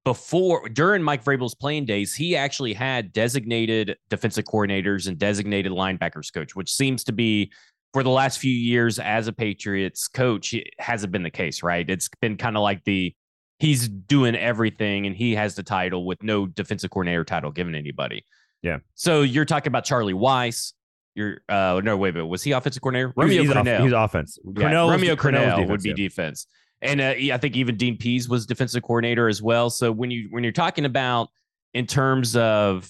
before 0.04 0.68
during 0.70 1.04
mike 1.04 1.24
vrabel's 1.24 1.54
playing 1.54 1.86
days 1.86 2.16
he 2.16 2.36
actually 2.36 2.74
had 2.74 3.14
designated 3.14 3.96
defensive 4.10 4.46
coordinators 4.46 5.08
and 5.08 5.20
designated 5.20 5.72
linebackers 5.72 6.34
coach 6.34 6.56
which 6.56 6.72
seems 6.72 7.04
to 7.04 7.12
be 7.12 7.52
for 7.94 8.02
the 8.02 8.10
last 8.10 8.40
few 8.40 8.52
years 8.52 8.98
as 8.98 9.28
a 9.28 9.34
patriots 9.34 10.08
coach 10.08 10.56
it 10.56 10.68
hasn't 10.80 11.12
been 11.12 11.22
the 11.22 11.30
case 11.30 11.62
right? 11.62 11.88
It's 11.88 12.10
been 12.20 12.36
kind 12.36 12.58
of 12.58 12.64
like 12.64 12.84
the 12.84 13.14
he's 13.60 13.88
doing 13.88 14.36
everything 14.36 15.06
and 15.06 15.16
he 15.16 15.36
has 15.36 15.54
the 15.54 15.62
title 15.62 16.04
with 16.04 16.24
no 16.24 16.48
defensive 16.48 16.90
coordinator 16.90 17.24
title 17.24 17.52
given 17.52 17.76
anybody. 17.76 18.26
Yeah. 18.64 18.80
so 18.96 19.22
you're 19.22 19.46
talking 19.46 19.70
about 19.70 19.86
charlie 19.86 20.14
weis 20.14 20.74
you're 21.16 21.42
uh 21.50 21.82
no 21.84 21.98
wait 21.98 22.14
but 22.14 22.26
was 22.26 22.42
he 22.42 22.52
offensive 22.52 22.82
coordinator 22.82 23.14
romeo 23.16 23.42
he's, 23.42 23.52
off- 23.52 23.66
Crennel. 23.66 23.84
he's 23.84 23.92
offense. 23.92 24.40
Yeah, 24.58 24.86
is- 24.86 24.92
Romeo 24.92 25.16
Crennel's 25.16 25.60
Crennel 25.60 25.70
would 25.70 25.82
be 25.82 25.90
yeah. 25.90 25.96
defense, 25.96 26.48
and 26.82 27.02
uh, 27.02 27.14
I 27.34 27.38
think 27.38 27.56
even 27.56 27.76
Dean 27.78 27.98
Pees 27.98 28.30
was 28.30 28.46
defensive 28.46 28.84
coordinator 28.84 29.28
as 29.28 29.42
well. 29.42 29.70
So 29.70 29.92
when 29.92 30.12
you 30.12 30.28
when 30.32 30.44
you're 30.44 30.54
talking 30.54 30.86
about 30.86 31.30
in 31.74 31.86
terms 31.86 32.36
of 32.36 32.90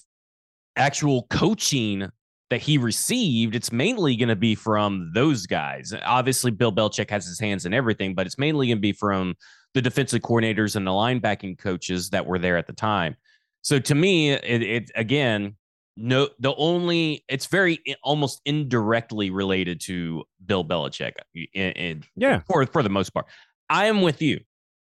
actual 0.76 1.28
coaching 1.30 2.10
that 2.50 2.62
he 2.62 2.78
received, 2.78 3.56
it's 3.56 3.72
mainly 3.72 4.16
going 4.16 4.30
to 4.30 4.36
be 4.36 4.56
from 4.56 5.12
those 5.14 5.46
guys. 5.46 5.94
Obviously, 6.04 6.52
Bill 6.52 6.72
Belichick 6.72 7.10
has 7.10 7.26
his 7.26 7.40
hands 7.40 7.66
in 7.66 7.74
everything, 7.74 8.14
but 8.14 8.26
it's 8.26 8.38
mainly 8.38 8.68
going 8.68 8.78
to 8.78 8.82
be 8.82 8.92
from 8.94 9.36
the 9.74 9.82
defensive 9.82 10.22
coordinators 10.22 10.76
and 10.76 10.86
the 10.86 10.92
linebacking 10.92 11.58
coaches 11.58 12.10
that 12.10 12.26
were 12.26 12.38
there 12.38 12.58
at 12.58 12.68
the 12.68 12.74
time. 12.74 13.16
So 13.62 13.80
to 13.80 13.96
me, 13.96 14.32
it, 14.32 14.62
it 14.62 14.92
again, 14.96 15.56
no, 15.98 16.30
the 16.40 16.54
only 16.56 17.24
it's 17.28 17.46
very 17.48 17.80
almost 18.04 18.42
indirectly 18.46 19.30
related 19.30 19.82
to 19.82 20.24
Bill 20.46 20.64
Belichick, 20.66 21.14
and, 21.56 21.78
in, 21.78 22.04
Yeah. 22.16 22.40
for 22.48 22.66
for 22.66 22.84
the 22.84 22.90
most 22.90 23.10
part. 23.12 23.26
I 23.70 23.86
am 23.88 24.02
with 24.02 24.22
you. 24.22 24.40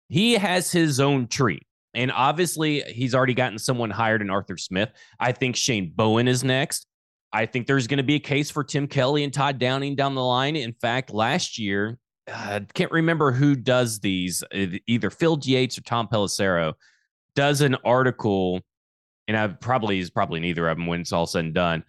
He 0.09 0.33
has 0.33 0.71
his 0.71 0.99
own 0.99 1.27
tree, 1.27 1.61
and 1.93 2.11
obviously 2.11 2.81
he's 2.81 3.15
already 3.15 3.33
gotten 3.33 3.57
someone 3.59 3.89
hired 3.89 4.21
in 4.21 4.29
Arthur 4.29 4.57
Smith. 4.57 4.89
I 5.19 5.31
think 5.31 5.55
Shane 5.55 5.91
Bowen 5.95 6.27
is 6.27 6.43
next. 6.43 6.85
I 7.33 7.45
think 7.45 7.65
there's 7.67 7.87
going 7.87 7.97
to 7.97 8.03
be 8.03 8.15
a 8.15 8.19
case 8.19 8.51
for 8.51 8.63
Tim 8.63 8.87
Kelly 8.87 9.23
and 9.23 9.33
Todd 9.33 9.57
Downing 9.57 9.95
down 9.95 10.15
the 10.15 10.23
line. 10.23 10.57
In 10.57 10.73
fact, 10.73 11.13
last 11.13 11.57
year, 11.57 11.97
I 12.27 12.65
can't 12.73 12.91
remember 12.91 13.31
who 13.31 13.55
does 13.55 13.99
these, 14.01 14.43
e- 14.53 14.79
either 14.85 15.09
Field 15.09 15.45
Yates 15.45 15.77
or 15.77 15.81
Tom 15.81 16.09
Pelissero 16.09 16.73
does 17.33 17.61
an 17.61 17.75
article, 17.85 18.59
and 19.31 19.37
I 19.37 19.47
probably 19.47 19.99
is 19.99 20.09
probably 20.09 20.41
neither 20.41 20.67
of 20.67 20.77
them 20.77 20.87
when 20.87 20.99
it's 20.99 21.13
all 21.13 21.25
said 21.25 21.45
and 21.45 21.53
done. 21.53 21.83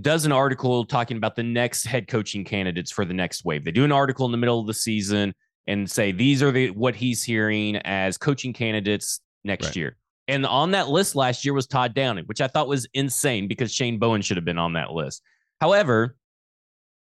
Does 0.00 0.24
an 0.26 0.32
article 0.32 0.84
talking 0.84 1.16
about 1.16 1.36
the 1.36 1.44
next 1.44 1.84
head 1.86 2.08
coaching 2.08 2.44
candidates 2.44 2.90
for 2.90 3.04
the 3.04 3.14
next 3.14 3.44
wave. 3.44 3.64
They 3.64 3.70
do 3.70 3.84
an 3.84 3.92
article 3.92 4.26
in 4.26 4.32
the 4.32 4.38
middle 4.38 4.60
of 4.60 4.66
the 4.66 4.74
season 4.74 5.32
and 5.68 5.88
say 5.88 6.10
these 6.10 6.42
are 6.42 6.50
the 6.50 6.70
what 6.70 6.96
he's 6.96 7.22
hearing 7.22 7.76
as 7.76 8.18
coaching 8.18 8.52
candidates 8.52 9.20
next 9.44 9.66
Right. 9.66 9.76
year. 9.76 9.96
And 10.26 10.44
on 10.44 10.72
that 10.72 10.88
list 10.88 11.14
last 11.14 11.44
year 11.44 11.54
was 11.54 11.66
Todd 11.68 11.94
Downing, 11.94 12.24
which 12.24 12.40
I 12.40 12.48
thought 12.48 12.66
was 12.66 12.86
insane 12.94 13.46
because 13.46 13.72
Shane 13.72 13.98
Bowen 13.98 14.22
should 14.22 14.36
have 14.36 14.44
been 14.44 14.58
on 14.58 14.72
that 14.72 14.90
list. 14.92 15.22
However, 15.60 16.16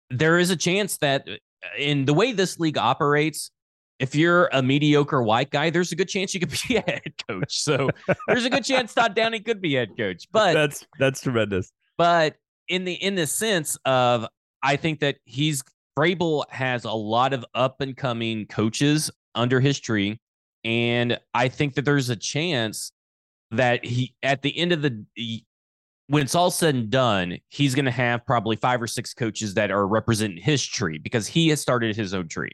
there 0.08 0.38
is 0.38 0.50
a 0.50 0.56
chance 0.56 0.96
that 0.98 1.28
uh, 1.28 1.34
in 1.78 2.06
the 2.06 2.14
way 2.14 2.32
this 2.32 2.58
league 2.58 2.78
operates, 2.78 3.50
if 4.02 4.16
you're 4.16 4.50
a 4.52 4.60
mediocre 4.60 5.22
white 5.22 5.50
guy, 5.50 5.70
there's 5.70 5.92
a 5.92 5.96
good 5.96 6.08
chance 6.08 6.34
you 6.34 6.40
could 6.40 6.52
be 6.68 6.76
a 6.76 6.80
head 6.82 7.14
coach. 7.28 7.60
So 7.60 7.88
there's 8.26 8.44
a 8.44 8.50
good 8.50 8.64
chance 8.64 8.92
Todd 8.92 9.14
Downing 9.14 9.44
could 9.44 9.62
be 9.62 9.74
head 9.74 9.96
coach. 9.96 10.26
But 10.32 10.54
that's 10.54 10.84
that's 10.98 11.22
tremendous. 11.22 11.72
but 11.96 12.36
in 12.68 12.84
the 12.84 12.94
in 12.94 13.14
the 13.14 13.26
sense 13.26 13.78
of 13.84 14.26
I 14.62 14.76
think 14.76 15.00
that 15.00 15.16
he's 15.24 15.62
Vrabel 15.96 16.44
has 16.50 16.84
a 16.84 16.92
lot 16.92 17.32
of 17.32 17.44
up 17.54 17.80
and 17.80 17.96
coming 17.96 18.46
coaches 18.46 19.10
under 19.34 19.60
his 19.60 19.78
tree, 19.78 20.20
and 20.64 21.18
I 21.32 21.48
think 21.48 21.74
that 21.74 21.84
there's 21.84 22.10
a 22.10 22.16
chance 22.16 22.92
that 23.52 23.84
he 23.84 24.14
at 24.22 24.42
the 24.42 24.56
end 24.58 24.72
of 24.72 24.82
the 24.82 25.04
he- 25.14 25.46
when 26.08 26.24
it's 26.24 26.34
all 26.34 26.50
said 26.50 26.74
and 26.74 26.90
done, 26.90 27.38
he's 27.48 27.74
going 27.74 27.84
to 27.84 27.90
have 27.92 28.26
probably 28.26 28.56
five 28.56 28.82
or 28.82 28.86
six 28.88 29.14
coaches 29.14 29.54
that 29.54 29.70
are 29.70 29.86
representing 29.86 30.42
his 30.42 30.66
tree 30.66 30.98
because 30.98 31.26
he 31.28 31.48
has 31.48 31.60
started 31.60 31.94
his 31.94 32.12
own 32.12 32.26
tree. 32.28 32.50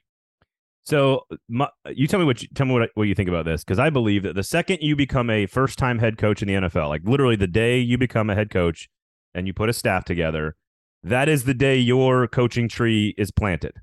So 0.89 1.27
my, 1.49 1.69
you 1.95 2.07
tell 2.07 2.19
me 2.19 2.25
what 2.27 2.43
you, 2.43 2.49
tell 2.55 2.67
me 2.67 2.73
what, 2.73 2.91
what 2.95 3.05
you 3.05 3.15
think 3.15 3.29
about 3.29 3.45
this 3.45 3.63
because 3.63 3.79
I 3.79 3.91
believe 3.91 4.23
that 4.23 4.35
the 4.35 4.43
second 4.43 4.79
you 4.81 4.97
become 4.97 5.29
a 5.31 5.47
first 5.47 5.79
time 5.79 5.99
head 5.99 6.17
coach 6.19 6.41
in 6.43 6.49
the 6.49 6.55
NFL, 6.55 6.89
like 6.89 7.03
literally 7.05 7.37
the 7.37 7.47
day 7.47 7.79
you 7.79 7.99
become 7.99 8.31
a 8.31 8.35
head 8.35 8.51
coach 8.51 8.89
and 9.35 9.47
you 9.47 9.53
put 9.53 9.69
a 9.69 9.73
staff 9.73 10.05
together, 10.05 10.57
that 11.03 11.29
is 11.29 11.45
the 11.45 11.55
day 11.55 11.77
your 11.77 12.27
coaching 12.27 12.69
tree 12.69 13.15
is 13.19 13.31
planted. 13.31 13.75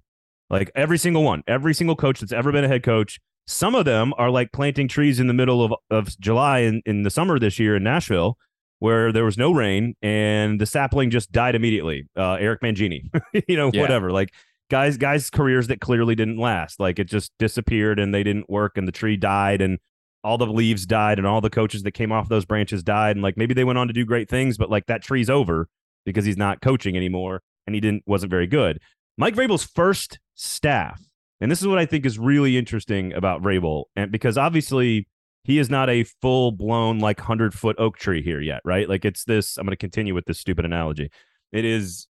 Like 0.49 0.71
every 0.75 0.97
single 0.97 1.23
one, 1.23 1.43
every 1.47 1.73
single 1.73 1.95
coach 1.95 2.19
that's 2.19 2.33
ever 2.33 2.51
been 2.51 2.63
a 2.63 2.67
head 2.67 2.83
coach, 2.83 3.19
Some 3.47 3.75
of 3.75 3.85
them 3.85 4.11
are 4.17 4.31
like 4.31 4.51
planting 4.51 4.87
trees 4.87 5.19
in 5.19 5.27
the 5.27 5.33
middle 5.33 5.63
of, 5.63 5.73
of 5.91 6.19
July 6.19 6.59
in, 6.59 6.81
in 6.85 7.03
the 7.03 7.11
summer 7.11 7.37
this 7.37 7.59
year 7.59 7.75
in 7.75 7.83
Nashville, 7.83 8.37
where 8.79 9.11
there 9.11 9.23
was 9.23 9.37
no 9.37 9.51
rain 9.51 9.95
and 10.01 10.59
the 10.59 10.65
sapling 10.65 11.11
just 11.11 11.31
died 11.31 11.53
immediately. 11.55 12.07
Uh, 12.17 12.33
Eric 12.33 12.61
Mangini, 12.61 13.03
you 13.47 13.55
know, 13.55 13.69
Yeah. 13.71 13.81
whatever. 13.81 14.11
Like 14.11 14.33
guys, 14.69 14.97
guys' 14.97 15.29
careers 15.29 15.67
that 15.67 15.81
clearly 15.81 16.15
didn't 16.15 16.37
last. 16.37 16.79
Like 16.79 16.99
it 16.99 17.05
just 17.05 17.31
disappeared 17.39 17.99
and 17.99 18.13
they 18.13 18.23
didn't 18.23 18.49
work 18.49 18.77
and 18.77 18.87
the 18.87 18.91
tree 18.91 19.17
died 19.17 19.61
and 19.61 19.79
all 20.23 20.37
the 20.37 20.47
leaves 20.47 20.85
died 20.85 21.19
and 21.19 21.27
all 21.27 21.41
the 21.41 21.49
coaches 21.49 21.83
that 21.83 21.91
came 21.91 22.11
off 22.11 22.29
those 22.29 22.45
branches 22.45 22.83
died. 22.83 23.15
And 23.15 23.23
like 23.23 23.37
maybe 23.37 23.53
they 23.53 23.63
went 23.63 23.77
on 23.77 23.87
to 23.87 23.93
do 23.93 24.05
great 24.05 24.29
things, 24.29 24.57
but 24.57 24.69
like 24.69 24.87
that 24.87 25.03
tree's 25.03 25.29
over 25.29 25.67
because 26.05 26.25
he's 26.25 26.37
not 26.37 26.61
coaching 26.61 26.97
anymore 26.97 27.41
and 27.67 27.75
he 27.75 27.81
didn't 27.81 28.03
wasn't 28.05 28.31
very 28.31 28.47
good. 28.47 28.79
Mike 29.17 29.35
Vrabel's 29.35 29.63
first 29.63 30.19
staff, 30.33 31.01
and 31.39 31.49
this 31.49 31.61
is 31.61 31.67
what 31.67 31.79
I 31.79 31.85
think 31.85 32.05
is 32.05 32.19
really 32.19 32.57
interesting 32.57 33.13
about 33.13 33.41
Vrabel, 33.41 33.85
and 33.95 34.11
because 34.11 34.37
obviously 34.37 35.07
he 35.43 35.59
is 35.59 35.69
not 35.69 35.89
a 35.89 36.03
full 36.21 36.51
blown 36.51 36.99
like 36.99 37.19
hundred 37.19 37.53
foot 37.53 37.75
oak 37.79 37.97
tree 37.97 38.21
here 38.21 38.41
yet, 38.41 38.61
right? 38.65 38.89
Like 38.89 39.05
it's 39.05 39.23
this. 39.23 39.57
I'm 39.57 39.65
going 39.65 39.71
to 39.71 39.77
continue 39.77 40.13
with 40.13 40.25
this 40.25 40.39
stupid 40.39 40.65
analogy. 40.65 41.11
It 41.51 41.65
is 41.65 42.07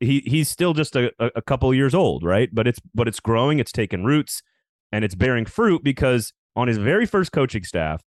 he 0.00 0.20
he's 0.26 0.48
still 0.48 0.74
just 0.74 0.96
a, 0.96 1.12
a 1.36 1.42
couple 1.42 1.72
years 1.74 1.94
old, 1.94 2.22
right? 2.24 2.48
But 2.52 2.66
it's 2.66 2.80
but 2.94 3.08
it's 3.08 3.20
growing, 3.20 3.58
it's 3.58 3.72
taking 3.72 4.04
roots, 4.04 4.42
and 4.92 5.04
it's 5.04 5.14
bearing 5.14 5.44
fruit 5.46 5.82
because 5.84 6.32
on 6.56 6.68
his 6.68 6.78
very 6.78 7.06
first 7.06 7.32
coaching 7.32 7.64
staff, 7.64 8.02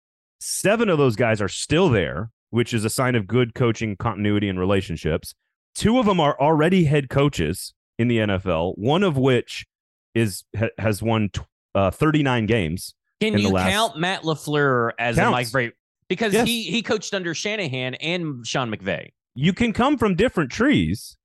seven 0.41 0.89
of 0.89 0.99
those 0.99 1.17
guys 1.17 1.41
are 1.41 1.49
still 1.49 1.89
there, 1.89 2.31
which 2.51 2.73
is 2.75 2.85
a 2.85 2.91
sign 2.91 3.15
of 3.15 3.27
good 3.27 3.55
coaching 3.55 3.97
continuity 3.97 4.49
and 4.49 4.59
relationships. 4.59 5.35
Two 5.75 5.99
of 5.99 6.07
them 6.07 6.21
are 6.21 6.39
already 6.41 6.85
head 6.85 7.09
coaches 7.11 7.75
in 7.99 8.09
the 8.09 8.19
NFL, 8.19 8.75
one 8.79 9.03
of 9.03 9.17
which 9.17 9.67
is 10.15 10.45
ha, 10.59 10.69
has 10.79 11.03
won 11.03 11.29
tw- 11.31 11.41
uh, 11.75 11.91
39 11.91 12.47
games. 12.47 12.95
Can 13.21 13.37
you 13.39 13.51
last- 13.51 13.71
count 13.71 13.99
Matt 13.99 14.23
LaFleur 14.23 14.91
as 14.99 15.19
a 15.19 15.31
Mike 15.31 15.49
Vrabel? 15.49 15.73
Because 16.09 16.33
Yes. 16.33 16.47
he 16.47 16.63
he 16.65 16.83
coached 16.83 17.15
under 17.15 17.35
Shanahan 17.35 17.95
and 17.97 18.47
Sean 18.47 18.71
McVay. 18.71 19.09
You 19.35 19.53
can 19.53 19.73
come 19.73 19.99
from 19.99 20.15
different 20.15 20.51
trees, 20.53 21.17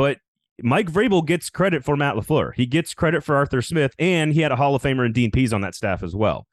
but 0.00 0.16
Mike 0.62 0.90
Vrabel 0.90 1.26
gets 1.26 1.50
credit 1.50 1.84
for 1.84 1.94
Matt 1.94 2.14
LaFleur. 2.14 2.54
He 2.54 2.64
gets 2.64 2.94
credit 2.94 3.22
for 3.22 3.36
Arthur 3.36 3.60
Smith, 3.60 3.92
and 3.98 4.32
he 4.32 4.40
had 4.40 4.50
a 4.50 4.56
Hall 4.56 4.74
of 4.74 4.82
Famer 4.82 5.04
and 5.04 5.12
Dean 5.12 5.30
Pees 5.30 5.52
on 5.52 5.60
that 5.60 5.74
staff 5.74 6.02
as 6.02 6.16
well. 6.16 6.46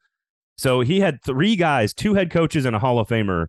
So 0.58 0.82
he 0.82 1.00
had 1.00 1.22
three 1.24 1.56
guys, 1.56 1.94
two 1.94 2.12
head 2.12 2.30
coaches 2.30 2.66
and 2.66 2.76
a 2.76 2.78
Hall 2.78 2.98
of 2.98 3.08
Famer 3.08 3.46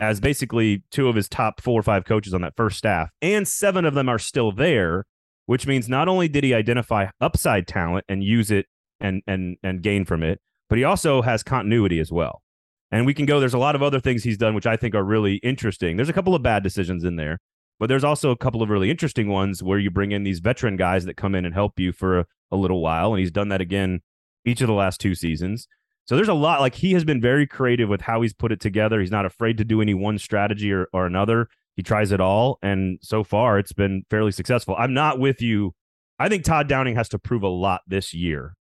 as 0.00 0.18
basically 0.18 0.82
two 0.90 1.08
of 1.08 1.14
his 1.14 1.28
top 1.28 1.60
four 1.60 1.78
or 1.78 1.84
five 1.84 2.04
coaches 2.04 2.34
on 2.34 2.40
that 2.40 2.56
first 2.56 2.76
staff, 2.76 3.10
and 3.22 3.46
seven 3.46 3.84
of 3.84 3.94
them 3.94 4.08
are 4.08 4.18
still 4.18 4.50
there, 4.50 5.04
which 5.44 5.64
means 5.64 5.88
not 5.88 6.08
only 6.08 6.26
did 6.26 6.42
he 6.42 6.52
identify 6.52 7.06
upside 7.20 7.68
talent 7.68 8.04
and 8.08 8.24
use 8.24 8.50
it 8.50 8.66
and 8.98 9.22
and 9.28 9.58
and 9.62 9.80
gain 9.80 10.04
from 10.04 10.24
it, 10.24 10.40
but 10.68 10.76
he 10.76 10.82
also 10.82 11.22
has 11.22 11.44
continuity 11.44 12.00
as 12.00 12.10
well. 12.10 12.42
And 12.90 13.06
we 13.06 13.14
can 13.14 13.26
go. 13.26 13.38
There's 13.38 13.54
a 13.54 13.58
lot 13.58 13.76
of 13.76 13.82
other 13.84 14.00
things 14.00 14.24
he's 14.24 14.38
done, 14.38 14.56
which 14.56 14.66
I 14.66 14.76
think 14.76 14.96
are 14.96 15.04
really 15.04 15.36
interesting. 15.36 15.96
There's 15.96 16.08
a 16.08 16.12
couple 16.12 16.34
of 16.34 16.42
bad 16.42 16.64
decisions 16.64 17.04
in 17.04 17.14
there, 17.14 17.38
but 17.78 17.88
there's 17.88 18.04
also 18.04 18.30
a 18.30 18.36
couple 18.36 18.62
of 18.62 18.70
really 18.70 18.90
interesting 18.90 19.28
ones 19.28 19.62
where 19.62 19.78
you 19.78 19.90
bring 19.90 20.12
in 20.12 20.24
these 20.24 20.40
veteran 20.40 20.76
guys 20.76 21.04
that 21.04 21.16
come 21.16 21.34
in 21.34 21.44
and 21.44 21.54
help 21.54 21.78
you 21.78 21.92
for 21.92 22.20
a, 22.20 22.26
a 22.50 22.56
little 22.56 22.80
while. 22.80 23.12
And 23.12 23.20
he's 23.20 23.30
done 23.30 23.48
that 23.48 23.60
again 23.60 24.00
each 24.44 24.60
of 24.60 24.68
the 24.68 24.72
last 24.72 25.00
two 25.00 25.14
seasons. 25.14 25.68
So 26.06 26.14
there's 26.14 26.28
a 26.28 26.34
lot. 26.34 26.60
Like 26.60 26.76
he 26.76 26.92
has 26.92 27.04
been 27.04 27.20
very 27.20 27.46
creative 27.46 27.88
with 27.88 28.02
how 28.02 28.22
he's 28.22 28.32
put 28.32 28.52
it 28.52 28.60
together. 28.60 29.00
He's 29.00 29.10
not 29.10 29.26
afraid 29.26 29.58
to 29.58 29.64
do 29.64 29.82
any 29.82 29.92
one 29.92 30.18
strategy 30.18 30.72
or, 30.72 30.86
or 30.92 31.04
another. 31.04 31.48
He 31.74 31.82
tries 31.82 32.10
it 32.10 32.20
all, 32.20 32.58
and 32.62 32.98
so 33.02 33.22
far 33.22 33.58
it's 33.58 33.74
been 33.74 34.04
fairly 34.08 34.32
successful. 34.32 34.74
I'm 34.78 34.94
not 34.94 35.18
with 35.18 35.42
you. 35.42 35.74
I 36.18 36.30
think 36.30 36.44
Todd 36.44 36.68
Downing 36.68 36.96
has 36.96 37.10
to 37.10 37.18
prove 37.18 37.42
a 37.42 37.48
lot 37.48 37.82
this 37.86 38.14
year 38.14 38.54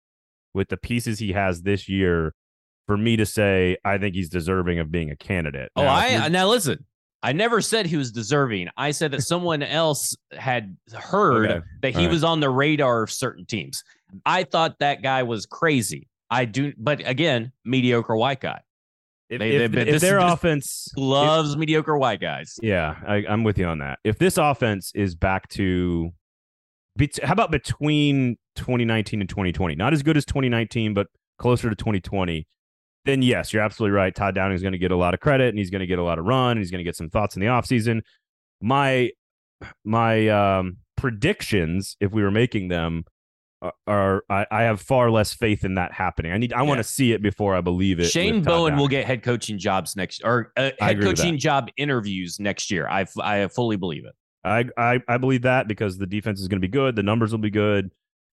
with 0.54 0.68
the 0.68 0.76
pieces 0.76 1.20
he 1.20 1.32
has 1.32 1.62
this 1.62 1.88
year 1.88 2.34
for 2.88 2.98
me 2.98 3.16
to 3.16 3.26
say 3.26 3.78
I 3.86 3.98
think 3.98 4.16
he's 4.16 4.28
deserving 4.28 4.80
of 4.80 4.92
being 4.92 5.12
a 5.12 5.16
candidate. 5.16 5.72
Oh, 5.78 5.84
Now, 5.84 6.00
if 6.00 6.22
I 6.24 6.28
now 6.28 6.50
listen. 6.50 6.86
I 7.26 7.32
never 7.34 7.60
said 7.62 7.86
he 7.88 7.98
was 7.98 8.12
deserving. 8.12 8.68
I 8.78 8.92
said 8.92 9.12
that 9.12 9.22
someone 9.24 9.64
else 9.64 10.16
had 10.32 10.78
heard 10.94 11.50
Okay. 11.52 11.66
that 11.82 11.94
he 11.96 12.06
right. 12.06 12.12
was 12.12 12.24
on 12.24 12.40
the 12.40 12.50
radar 12.50 13.04
of 13.04 13.12
certain 13.12 13.46
teams. 13.46 13.84
I 14.26 14.44
thought 14.44 14.78
that 14.80 15.02
guy 15.02 15.24
was 15.24 15.46
crazy. 15.46 16.08
I 16.30 16.46
do, 16.46 16.74
but 16.78 17.02
again, 17.08 17.52
mediocre 17.66 18.16
white 18.16 18.42
guy 18.42 18.62
if, 19.30 19.40
they- 19.40 19.56
if- 19.56 19.72
been- 19.72 19.88
if 19.88 20.02
their 20.02 20.20
offense 20.20 20.88
loves 20.96 21.58
mediocre 21.58 21.98
white 21.98 22.22
guys. 22.22 22.60
Yeah, 22.62 22.96
I, 23.08 23.26
I'm 23.28 23.44
with 23.44 23.58
you 23.58 23.66
on 23.66 23.80
that. 23.80 24.00
If 24.04 24.20
this 24.20 24.38
offense 24.38 24.92
is 24.94 25.16
back 25.16 25.48
to, 25.50 26.12
how 27.24 27.34
about 27.34 27.52
between 27.52 28.38
2019 28.56 29.20
and 29.22 29.30
2020? 29.30 29.76
Not 29.76 29.94
as 29.94 30.04
good 30.04 30.16
as 30.18 30.26
2019, 30.26 30.94
but 30.94 31.08
closer 31.40 31.70
to 31.70 31.76
2020. 31.76 32.48
Then 33.06 33.22
yes, 33.22 33.54
you're 33.54 33.62
absolutely 33.62 33.96
right. 33.96 34.14
Todd 34.14 34.36
Downing 34.36 34.56
is 34.56 34.62
going 34.62 34.74
to 34.74 34.80
get 34.80 34.92
a 34.92 34.96
lot 34.96 35.14
of 35.14 35.20
credit, 35.20 35.50
and 35.50 35.58
he's 35.58 35.70
going 35.70 35.82
to 35.82 35.88
get 35.88 36.00
a 36.00 36.04
lot 36.04 36.20
of 36.20 36.26
run, 36.26 36.52
and 36.52 36.60
he's 36.60 36.72
going 36.72 36.80
to 36.80 36.84
get 36.84 36.96
some 36.96 37.10
thoughts 37.10 37.36
in 37.36 37.40
the 37.40 37.48
offseason. 37.48 38.02
My 38.62 39.12
my 39.84 40.28
um, 40.28 40.78
predictions, 40.98 41.98
if 42.00 42.12
we 42.12 42.24
were 42.24 42.32
making 42.32 42.68
them, 42.70 43.06
are, 43.62 43.74
are 43.88 44.24
I, 44.30 44.46
I 44.52 44.64
have 44.64 44.82
far 44.82 45.12
less 45.12 45.34
faith 45.34 45.64
in 45.64 45.76
that 45.76 45.92
happening. 45.92 46.32
I 46.32 46.38
need 46.38 46.54
I 46.54 46.64
want 46.64 46.80
to 46.80 46.84
see 46.84 47.12
it 47.12 47.22
before 47.22 47.56
I 47.56 47.62
believe 47.62 48.00
it. 48.00 48.06
Shane 48.06 48.42
Bowen 48.42 48.76
will 48.76 48.88
get 48.88 49.06
head 49.06 49.24
coaching 49.24 49.58
jobs 49.58 49.96
next 49.96 50.24
or 50.24 50.52
uh, 50.58 50.72
head 50.80 51.02
coaching 51.02 51.38
job 51.38 51.70
interviews 51.78 52.40
next 52.40 52.72
year. 52.72 52.88
I 52.88 53.06
I 53.22 53.48
fully 53.48 53.78
believe 53.78 54.06
it. 54.06 54.14
I, 54.44 54.66
I 54.78 55.00
I 55.08 55.18
believe 55.18 55.44
that 55.44 55.68
because 55.68 55.98
the 55.98 56.06
defense 56.06 56.40
is 56.40 56.48
going 56.48 56.62
to 56.62 56.68
be 56.68 56.72
good, 56.72 56.96
the 56.96 57.04
numbers 57.04 57.32
will 57.32 57.40
be 57.40 57.50
good, 57.50 57.92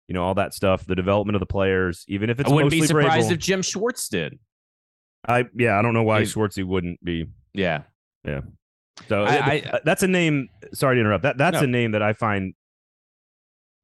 you 0.08 0.14
know, 0.14 0.24
all 0.24 0.36
that 0.36 0.54
stuff, 0.54 0.86
the 0.86 0.96
development 0.96 1.36
of 1.36 1.40
the 1.42 1.48
players, 1.48 2.06
even 2.08 2.30
if 2.30 2.40
it's 2.40 2.50
I 2.50 2.54
wouldn't 2.54 2.72
be 2.72 2.82
surprised 2.82 3.30
Vrabel. 3.30 3.34
if 3.34 3.40
Jim 3.40 3.62
Schwartz 3.62 4.08
did. 4.08 4.40
I 5.28 5.46
yeah, 5.56 5.78
I 5.78 5.82
don't 5.82 5.94
know 5.94 6.04
why 6.04 6.22
If- 6.22 6.34
Schwartzy 6.34 6.63
wouldn't 6.63 7.04
be. 7.04 7.26
Yeah. 7.54 7.84
Yeah. 8.24 8.42
So 9.10 9.24
I- 9.26 9.52
I- 9.74 9.80
that's 9.84 10.04
a 10.04 10.08
name. 10.08 10.50
Sorry 10.74 10.96
to 10.96 11.00
interrupt. 11.02 11.24
That 11.24 11.38
that's 11.38 11.56
No. 11.58 11.63
a 11.63 11.68
name 11.68 11.92
that 11.92 12.02
I 12.02 12.13
find. 12.13 12.54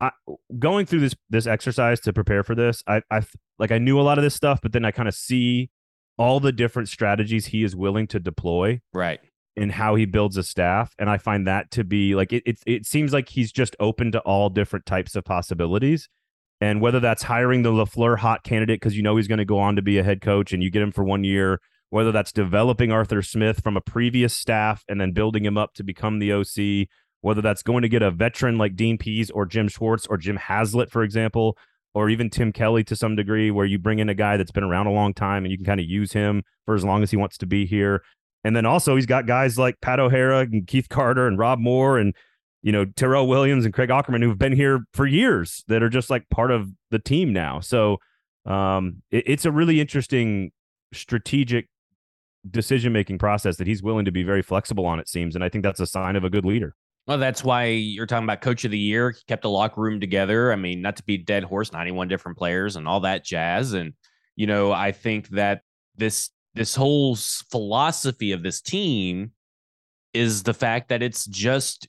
I, 0.02 0.12
going 0.60 0.86
through 0.86 1.00
this 1.02 1.16
this 1.30 1.48
exercise 1.48 2.00
to 2.02 2.14
prepare 2.14 2.44
for 2.44 2.56
this, 2.56 2.84
I 2.88 3.02
I 3.10 3.22
like 3.60 3.72
I 3.72 3.78
knew 3.78 4.00
a 4.00 4.04
lot 4.04 4.18
of 4.18 4.24
this 4.24 4.34
stuff, 4.36 4.60
but 4.62 4.72
then 4.74 4.84
I 4.86 4.92
kind 4.92 5.08
of 5.08 5.16
see 5.16 5.70
all 6.18 6.40
the 6.40 6.52
different 6.52 6.90
strategies 6.90 7.48
he 7.48 7.64
is 7.64 7.76
willing 7.76 8.06
to 8.08 8.20
deploy 8.20 8.80
Right. 8.94 9.20
And 9.56 9.72
how 9.72 9.96
he 9.96 10.06
builds 10.06 10.38
a 10.38 10.44
staff 10.44 10.94
and 11.00 11.10
i 11.10 11.18
find 11.18 11.48
that 11.48 11.72
to 11.72 11.84
be 11.84 12.14
like 12.14 12.32
it, 12.32 12.44
it 12.46 12.58
it 12.68 12.86
seems 12.86 13.12
like 13.14 13.30
he's 13.30 13.52
just 13.52 13.76
open 13.80 14.12
to 14.12 14.20
all 14.20 14.50
different 14.52 14.86
types 14.86 15.16
of 15.16 15.24
possibilities 15.24 16.08
and 16.64 16.80
whether 16.80 17.02
that's 17.02 17.24
hiring 17.24 17.62
the 17.64 17.72
LaFleur 17.72 18.20
hot 18.20 18.46
candidate 18.46 18.80
because 18.80 18.96
you 18.96 19.04
know 19.04 19.18
he's 19.18 19.28
going 19.28 19.38
to 19.38 19.44
go 19.46 19.60
on 19.60 19.76
to 19.76 19.82
be 19.82 19.98
a 19.98 20.04
head 20.04 20.22
coach 20.22 20.54
and 20.54 20.64
you 20.64 20.70
get 20.70 20.82
him 20.82 20.94
for 20.94 21.04
one 21.04 21.26
year 21.26 21.60
whether 21.90 22.12
that's 22.12 22.32
developing 22.32 22.90
Arthur 22.90 23.22
Smith 23.22 23.62
from 23.62 23.76
a 23.76 23.82
previous 23.82 24.34
staff 24.34 24.86
and 24.88 25.00
then 25.00 25.12
building 25.12 25.46
him 25.46 25.58
up 25.58 25.74
to 25.74 25.84
become 25.84 26.20
the 26.20 26.32
OC 26.32 26.88
whether 27.20 27.42
that's 27.42 27.64
going 27.64 27.82
to 27.82 27.90
get 27.90 28.02
a 28.02 28.10
veteran 28.10 28.58
like 28.58 28.78
Dean 28.78 28.98
Pees 28.98 29.30
or 29.32 29.46
Jim 29.46 29.68
Schwartz 29.68 30.08
or 30.08 30.16
Jim 30.16 30.38
Haslett 30.38 30.90
for 30.90 31.04
example 31.04 31.58
or 31.94 32.10
even 32.10 32.30
Tim 32.30 32.54
Kelly 32.54 32.84
to 32.86 32.96
some 32.96 33.18
degree 33.18 33.52
where 33.52 33.66
you 33.66 33.78
bring 33.78 34.00
in 34.00 34.08
a 34.08 34.16
guy 34.16 34.38
that's 34.38 34.52
been 34.52 34.64
around 34.64 34.88
a 34.88 34.94
long 34.94 35.14
time 35.14 35.44
and 35.44 35.52
you 35.52 35.58
can 35.58 35.66
kind 35.66 35.82
of 35.82 35.86
use 35.86 36.14
him 36.14 36.44
for 36.66 36.76
as 36.76 36.86
long 36.86 37.04
as 37.04 37.12
he 37.12 37.18
wants 37.18 37.38
to 37.40 37.46
be 37.46 37.66
here. 37.66 38.02
And 38.46 38.56
then 38.56 38.66
also 38.66 38.96
he's 38.96 39.06
got 39.06 39.28
guys 39.28 39.60
like 39.60 39.82
Pat 39.82 40.00
O'Hara 40.00 40.40
and 40.40 40.66
Keith 40.66 40.90
Carter 40.90 41.28
and 41.28 41.38
Rob 41.38 41.60
Moore 41.60 42.00
and 42.00 42.16
you 42.64 42.72
know 42.72 42.86
Terrell 42.86 43.28
Williams 43.28 43.66
and 43.66 43.74
Craig 43.74 43.92
Ackerman 43.92 44.22
who've 44.24 44.38
been 44.38 44.54
here 44.54 44.86
for 44.94 45.06
years 45.06 45.64
that 45.68 45.84
are 45.84 45.90
just 45.90 46.10
like 46.10 46.28
part 46.30 46.50
of 46.50 46.70
the 46.90 46.98
team 47.00 47.32
now. 47.32 47.60
So 47.60 47.98
um, 48.46 49.04
it- 49.12 49.24
it's 49.28 49.46
a 49.46 49.52
really 49.52 49.80
interesting 49.80 50.52
strategic 50.92 51.68
decision 52.50 52.92
making 52.92 53.18
process 53.20 53.58
that 53.58 53.68
he's 53.68 53.82
willing 53.84 54.06
to 54.06 54.12
be 54.12 54.24
very 54.24 54.42
flexible 54.42 54.86
on. 54.86 55.00
It 55.00 55.08
seems, 55.08 55.36
and 55.36 55.44
I 55.44 55.50
think 55.50 55.64
that's 55.64 55.80
a 55.80 55.88
sign 55.88 56.16
of 56.16 56.24
a 56.24 56.30
good 56.30 56.46
leader. 56.46 56.76
Well, 57.08 57.18
that's 57.18 57.44
why 57.44 57.66
you're 57.66 58.06
talking 58.06 58.24
about 58.24 58.42
coach 58.42 58.64
of 58.64 58.72
the 58.72 58.80
year. 58.80 59.12
He 59.12 59.22
kept 59.28 59.42
the 59.44 59.50
locker 59.50 59.82
room 59.82 60.00
together. 60.00 60.52
I 60.54 60.56
mean, 60.56 60.82
not 60.82 60.96
to 60.98 61.04
be 61.04 61.18
dead 61.18 61.44
horse, 61.44 61.72
91 61.74 62.08
different 62.08 62.38
players 62.38 62.76
and 62.78 62.88
all 62.88 63.02
that 63.02 63.26
jazz. 63.26 63.74
And, 63.74 63.94
you 64.38 64.48
know, 64.48 64.72
I 64.72 64.92
think 64.94 65.28
that 65.30 65.62
this 65.96 66.30
this 66.56 66.76
whole 66.76 67.16
philosophy 67.52 68.32
of 68.32 68.44
this 68.44 68.62
team 68.62 69.32
is 70.14 70.44
the 70.44 70.54
fact 70.54 70.90
that 70.90 71.02
it's 71.02 71.26
just 71.26 71.88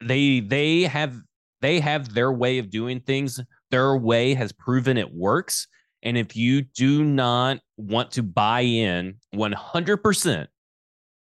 they 0.00 0.40
they 0.40 0.82
have 0.82 1.16
they 1.60 1.80
have 1.80 2.14
their 2.14 2.32
way 2.32 2.58
of 2.58 2.70
doing 2.70 3.00
things. 3.00 3.40
Their 3.70 3.96
way 3.96 4.34
has 4.34 4.52
proven 4.52 4.96
it 4.96 5.12
works. 5.12 5.66
And 6.02 6.16
if 6.16 6.36
you 6.36 6.62
do 6.62 7.02
not 7.04 7.58
want 7.76 8.12
to 8.12 8.22
buy 8.22 8.60
in 8.60 9.16
100% 9.34 10.46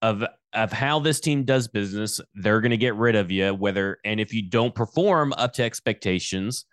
of 0.01 0.23
of 0.53 0.71
how 0.71 0.99
this 0.99 1.19
team 1.19 1.43
does 1.43 1.67
business, 1.67 2.19
they're 2.33 2.61
going 2.61 2.71
to 2.71 2.77
get 2.77 2.95
rid 2.95 3.15
of 3.15 3.29
you. 3.29 3.53
Whether 3.53 3.99
and 4.03 4.19
if 4.19 4.33
you 4.33 4.41
don't 4.49 4.73
perform 4.73 5.33
up 5.33 5.53
to 5.53 5.63
expectations, 5.63 6.65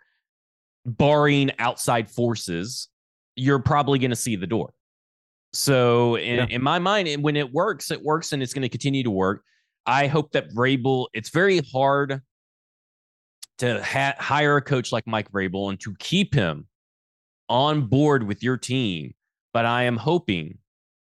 barring 0.87 1.50
outside 1.59 2.11
forces, 2.11 2.88
you're 3.37 3.59
probably 3.59 3.98
going 3.98 4.11
to 4.11 4.16
see 4.16 4.37
the 4.37 4.46
door. 4.46 4.72
So 5.52 6.16
in, 6.16 6.38
Yeah. 6.38 6.46
in 6.48 6.62
my 6.62 6.78
mind, 6.78 7.09
and 7.09 7.22
when 7.22 7.37
it 7.37 7.52
works, 7.52 7.90
it 7.90 8.02
works, 8.02 8.33
and 8.33 8.42
it's 8.42 8.55
going 8.55 8.62
to 8.62 8.68
continue 8.68 9.02
to 9.02 9.11
work. 9.11 9.44
I 9.87 10.07
hope 10.07 10.33
that 10.33 10.51
Vrabel. 10.51 11.07
It's 11.12 11.31
very 11.31 11.61
hard 11.73 12.21
to 13.59 13.83
ha- 13.83 14.14
hire 14.18 14.57
a 14.57 14.62
coach 14.62 14.92
like 14.92 15.07
Mike 15.07 15.31
Vrabel 15.31 15.71
and 15.71 15.81
to 15.81 15.95
keep 15.99 16.35
him 16.35 16.66
on 17.49 17.87
board 17.87 18.23
with 18.23 18.42
your 18.42 18.57
team, 18.57 19.14
but 19.53 19.66
I 19.66 19.85
am 19.85 19.97
hoping 19.97 20.59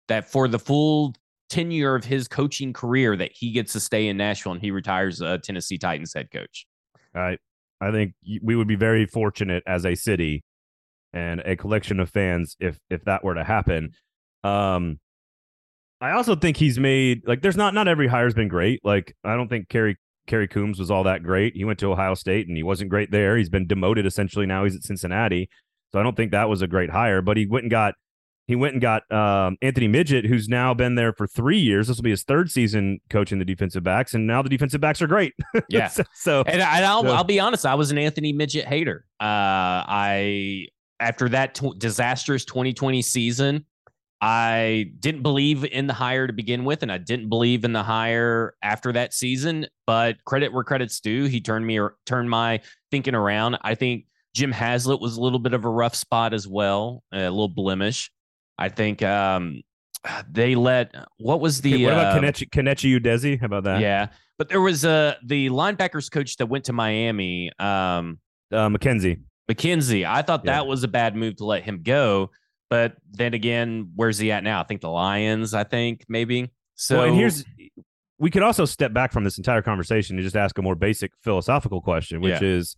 that 0.08 0.30
for 0.30 0.48
the 0.48 0.58
full 0.58 1.14
tenure 1.48 1.94
of 1.94 2.04
his 2.04 2.28
coaching 2.28 2.72
career 2.72 3.16
that 3.16 3.30
he 3.34 3.52
gets 3.52 3.72
to 3.72 3.80
stay 3.80 4.08
in 4.08 4.16
Nashville 4.16 4.52
and 4.52 4.60
he 4.60 4.70
retires 4.70 5.20
a 5.20 5.38
Tennessee 5.38 5.78
Titans 5.78 6.14
head 6.14 6.30
coach. 6.30 6.66
I 7.14 7.38
I 7.80 7.90
think 7.90 8.14
we 8.42 8.56
would 8.56 8.68
be 8.68 8.76
very 8.76 9.06
fortunate 9.06 9.62
as 9.66 9.86
a 9.86 9.94
city 9.94 10.44
and 11.12 11.40
a 11.40 11.56
collection 11.56 11.98
of 12.00 12.10
fans 12.10 12.56
if 12.60 12.78
if 12.88 13.04
that 13.04 13.24
were 13.24 13.34
to 13.34 13.44
happen. 13.44 13.92
Um, 14.44 14.98
I 16.00 16.12
also 16.12 16.34
think 16.34 16.56
he's 16.56 16.78
made 16.78 17.22
like 17.26 17.42
there's 17.42 17.56
not 17.56 17.74
not 17.74 17.88
every 17.88 18.08
hire's 18.08 18.34
been 18.34 18.48
great. 18.48 18.80
Like 18.84 19.14
I 19.24 19.36
don't 19.36 19.48
think 19.48 19.68
Kerry 19.68 19.96
Kerry 20.26 20.48
Coombs 20.48 20.78
was 20.78 20.90
all 20.90 21.04
that 21.04 21.22
great. 21.22 21.54
He 21.56 21.64
went 21.64 21.78
to 21.80 21.90
Ohio 21.92 22.14
State 22.14 22.48
and 22.48 22.56
he 22.56 22.62
wasn't 22.62 22.90
great 22.90 23.10
there. 23.10 23.36
He's 23.36 23.48
been 23.50 23.66
demoted 23.66 24.06
essentially. 24.06 24.46
Now 24.46 24.64
he's 24.64 24.76
at 24.76 24.82
Cincinnati. 24.82 25.50
So 25.92 25.98
I 25.98 26.02
don't 26.02 26.16
think 26.16 26.30
that 26.30 26.48
was 26.48 26.62
a 26.62 26.66
great 26.66 26.90
hire. 26.90 27.20
But 27.20 27.36
he 27.36 27.46
went 27.46 27.64
and 27.64 27.70
got 27.70 27.94
he 28.46 28.56
went 28.56 28.72
and 28.74 28.82
got 28.82 29.10
um, 29.12 29.56
Anthony 29.62 29.86
Midget, 29.86 30.24
who's 30.26 30.48
now 30.48 30.74
been 30.74 30.96
there 30.96 31.12
for 31.12 31.28
three 31.28 31.58
years. 31.58 31.86
This 31.86 31.96
will 31.98 32.02
be 32.02 32.10
his 32.10 32.24
third 32.24 32.50
season 32.50 32.98
coaching 33.08 33.38
the 33.38 33.44
defensive 33.44 33.84
backs, 33.84 34.12
and 34.12 34.26
now 34.26 34.42
the 34.42 34.48
defensive 34.48 34.80
backs 34.80 35.00
are 35.00 35.06
great. 35.06 35.34
Yeah. 35.68 35.86
so, 35.86 36.02
so 36.14 36.42
And, 36.46 36.60
I, 36.60 36.80
will 36.96 37.02
so- 37.04 37.08
I'll 37.10 37.22
be 37.22 37.38
honest, 37.38 37.64
I 37.64 37.76
was 37.76 37.92
an 37.92 37.98
Anthony 37.98 38.32
Midget 38.32 38.66
hater. 38.66 39.04
Uh, 39.20 39.24
I 39.86 40.66
after 40.98 41.28
that 41.28 41.54
tw- 41.54 41.78
disastrous 41.78 42.44
2020 42.44 43.02
season, 43.02 43.64
I 44.20 44.90
didn't 44.98 45.22
believe 45.22 45.64
in 45.64 45.86
the 45.86 45.94
hire 45.94 46.26
to 46.26 46.32
begin 46.32 46.64
with, 46.64 46.82
and 46.82 46.92
I 46.92 46.98
didn't 46.98 47.28
believe 47.30 47.64
in 47.64 47.72
the 47.72 47.82
hire 47.82 48.54
after 48.62 48.92
that 48.92 49.14
season. 49.14 49.66
But 49.86 50.22
credit 50.24 50.52
where 50.52 50.64
credit's 50.64 51.00
due, 51.00 51.24
he 51.24 51.40
turned 51.40 51.66
me 51.66 51.78
or 51.80 51.96
turned 52.06 52.28
my 52.28 52.60
thinking 52.90 53.14
around. 53.14 53.58
I 53.62 53.74
think 53.74 54.04
Jim 54.34 54.52
Haslett 54.52 55.00
was 55.00 55.16
a 55.16 55.20
little 55.22 55.38
bit 55.38 55.54
of 55.54 55.64
a 55.64 55.68
rough 55.70 55.94
spot 55.94 56.34
as 56.34 56.46
well, 56.46 57.02
a 57.12 57.18
little 57.30 57.48
blemish. 57.48 58.10
I 58.58 58.68
think 58.68 59.02
um, 59.02 59.62
they 60.30 60.54
let 60.54 60.94
what 61.16 61.40
was 61.40 61.62
the 61.62 61.84
what 61.86 61.92
about 61.94 62.18
uh, 62.18 62.20
Kenechi 62.20 62.48
Kenechi 62.50 63.00
Udeze? 63.00 63.40
How 63.40 63.46
about 63.46 63.64
that? 63.64 63.80
yeah, 63.80 64.08
but 64.36 64.50
there 64.50 64.60
was 64.60 64.84
uh, 64.84 65.14
the 65.24 65.48
linebackers 65.48 66.10
coach 66.10 66.36
that 66.36 66.46
went 66.46 66.64
to 66.66 66.74
Miami, 66.74 67.50
um, 67.58 68.18
Uh, 68.52 68.68
McKenzie. 68.68 69.20
McKenzie. 69.50 70.04
I 70.06 70.22
thought 70.22 70.42
Yeah. 70.44 70.52
that 70.56 70.66
was 70.66 70.84
a 70.84 70.88
bad 70.88 71.16
move 71.16 71.36
to 71.36 71.44
let 71.46 71.62
him 71.64 71.80
go. 71.82 72.30
But 72.70 72.94
then 73.10 73.34
again, 73.34 73.90
where's 73.96 74.16
he 74.18 74.30
at 74.32 74.44
now? 74.44 74.60
I 74.60 74.64
think 74.64 74.80
the 74.80 74.88
Lions. 74.88 75.52
I 75.54 75.64
think 75.64 76.04
maybe. 76.08 76.50
So 76.76 76.98
well, 76.98 77.06
and 77.08 77.16
here's 77.16 77.44
we 78.18 78.30
could 78.30 78.42
also 78.42 78.64
step 78.64 78.92
back 78.92 79.12
from 79.12 79.24
this 79.24 79.38
entire 79.38 79.60
conversation 79.62 80.16
and 80.16 80.22
just 80.24 80.36
ask 80.36 80.56
a 80.56 80.62
more 80.62 80.74
basic 80.74 81.10
philosophical 81.22 81.80
question, 81.80 82.20
which 82.20 82.40
Yeah. 82.40 82.48
is 82.48 82.76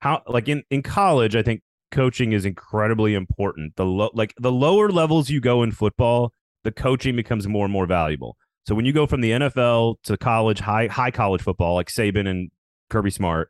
how 0.00 0.22
like 0.28 0.48
in 0.48 0.62
in 0.70 0.82
college, 0.82 1.34
I 1.34 1.42
think 1.42 1.62
coaching 1.90 2.32
is 2.32 2.44
incredibly 2.44 3.14
important. 3.14 3.76
The 3.76 3.86
lo- 3.86 4.10
like 4.12 4.34
the 4.38 4.52
lower 4.52 4.90
levels 4.90 5.30
you 5.30 5.40
go 5.40 5.62
in 5.62 5.72
football, 5.72 6.32
the 6.64 6.72
coaching 6.72 7.16
becomes 7.16 7.48
more 7.48 7.64
and 7.64 7.72
more 7.72 7.86
valuable. 7.86 8.36
So 8.66 8.74
when 8.74 8.84
you 8.84 8.92
go 8.92 9.06
from 9.06 9.22
the 9.22 9.30
NFL 9.32 9.96
to 10.04 10.16
college, 10.18 10.60
high 10.60 10.88
high 10.88 11.10
college 11.10 11.42
football, 11.42 11.74
like 11.74 11.88
Saban 11.88 12.28
and 12.28 12.50
Kirby 12.90 13.10
Smart, 13.10 13.48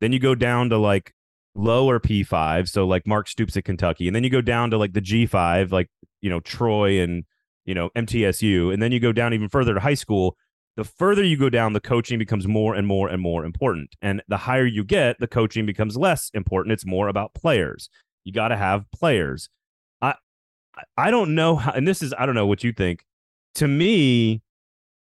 then 0.00 0.12
you 0.12 0.18
go 0.20 0.34
down 0.34 0.70
to 0.70 0.78
like 0.78 1.12
lower 1.54 2.00
P5, 2.00 2.68
so 2.68 2.86
like 2.86 3.06
Mark 3.06 3.28
Stoops 3.28 3.56
at 3.56 3.64
Kentucky, 3.64 4.06
and 4.06 4.14
then 4.14 4.24
you 4.24 4.30
go 4.30 4.40
down 4.40 4.70
to 4.70 4.78
like 4.78 4.92
the 4.92 5.00
G5, 5.00 5.70
like 5.72 5.88
you 6.20 6.30
know 6.30 6.40
Troy 6.40 7.00
and 7.00 7.24
you 7.64 7.74
know 7.74 7.90
MTSU, 7.90 8.72
and 8.72 8.82
then 8.82 8.92
you 8.92 9.00
go 9.00 9.12
down 9.12 9.34
even 9.34 9.48
further 9.48 9.74
to 9.74 9.80
high 9.80 9.94
school. 9.94 10.36
The 10.76 10.84
further 10.84 11.22
you 11.22 11.36
go 11.36 11.50
down, 11.50 11.72
the 11.72 11.80
coaching 11.80 12.18
becomes 12.18 12.48
more 12.48 12.74
and 12.74 12.86
more 12.86 13.08
and 13.08 13.22
more 13.22 13.44
important, 13.44 13.94
and 14.02 14.22
the 14.28 14.36
higher 14.36 14.66
you 14.66 14.84
get, 14.84 15.18
the 15.20 15.28
coaching 15.28 15.66
becomes 15.66 15.96
less 15.96 16.30
important. 16.34 16.72
It's 16.72 16.86
more 16.86 17.08
about 17.08 17.34
players. 17.34 17.88
You 18.24 18.32
got 18.32 18.48
to 18.48 18.56
have 18.56 18.90
players. 18.90 19.48
I 20.02 20.14
I 20.96 21.10
don't 21.10 21.34
know 21.34 21.56
how, 21.56 21.72
and 21.72 21.86
this 21.86 22.02
is 22.02 22.12
I 22.18 22.26
don't 22.26 22.34
know 22.34 22.46
what 22.46 22.64
you 22.64 22.72
think. 22.72 23.04
To 23.56 23.68
me, 23.68 24.42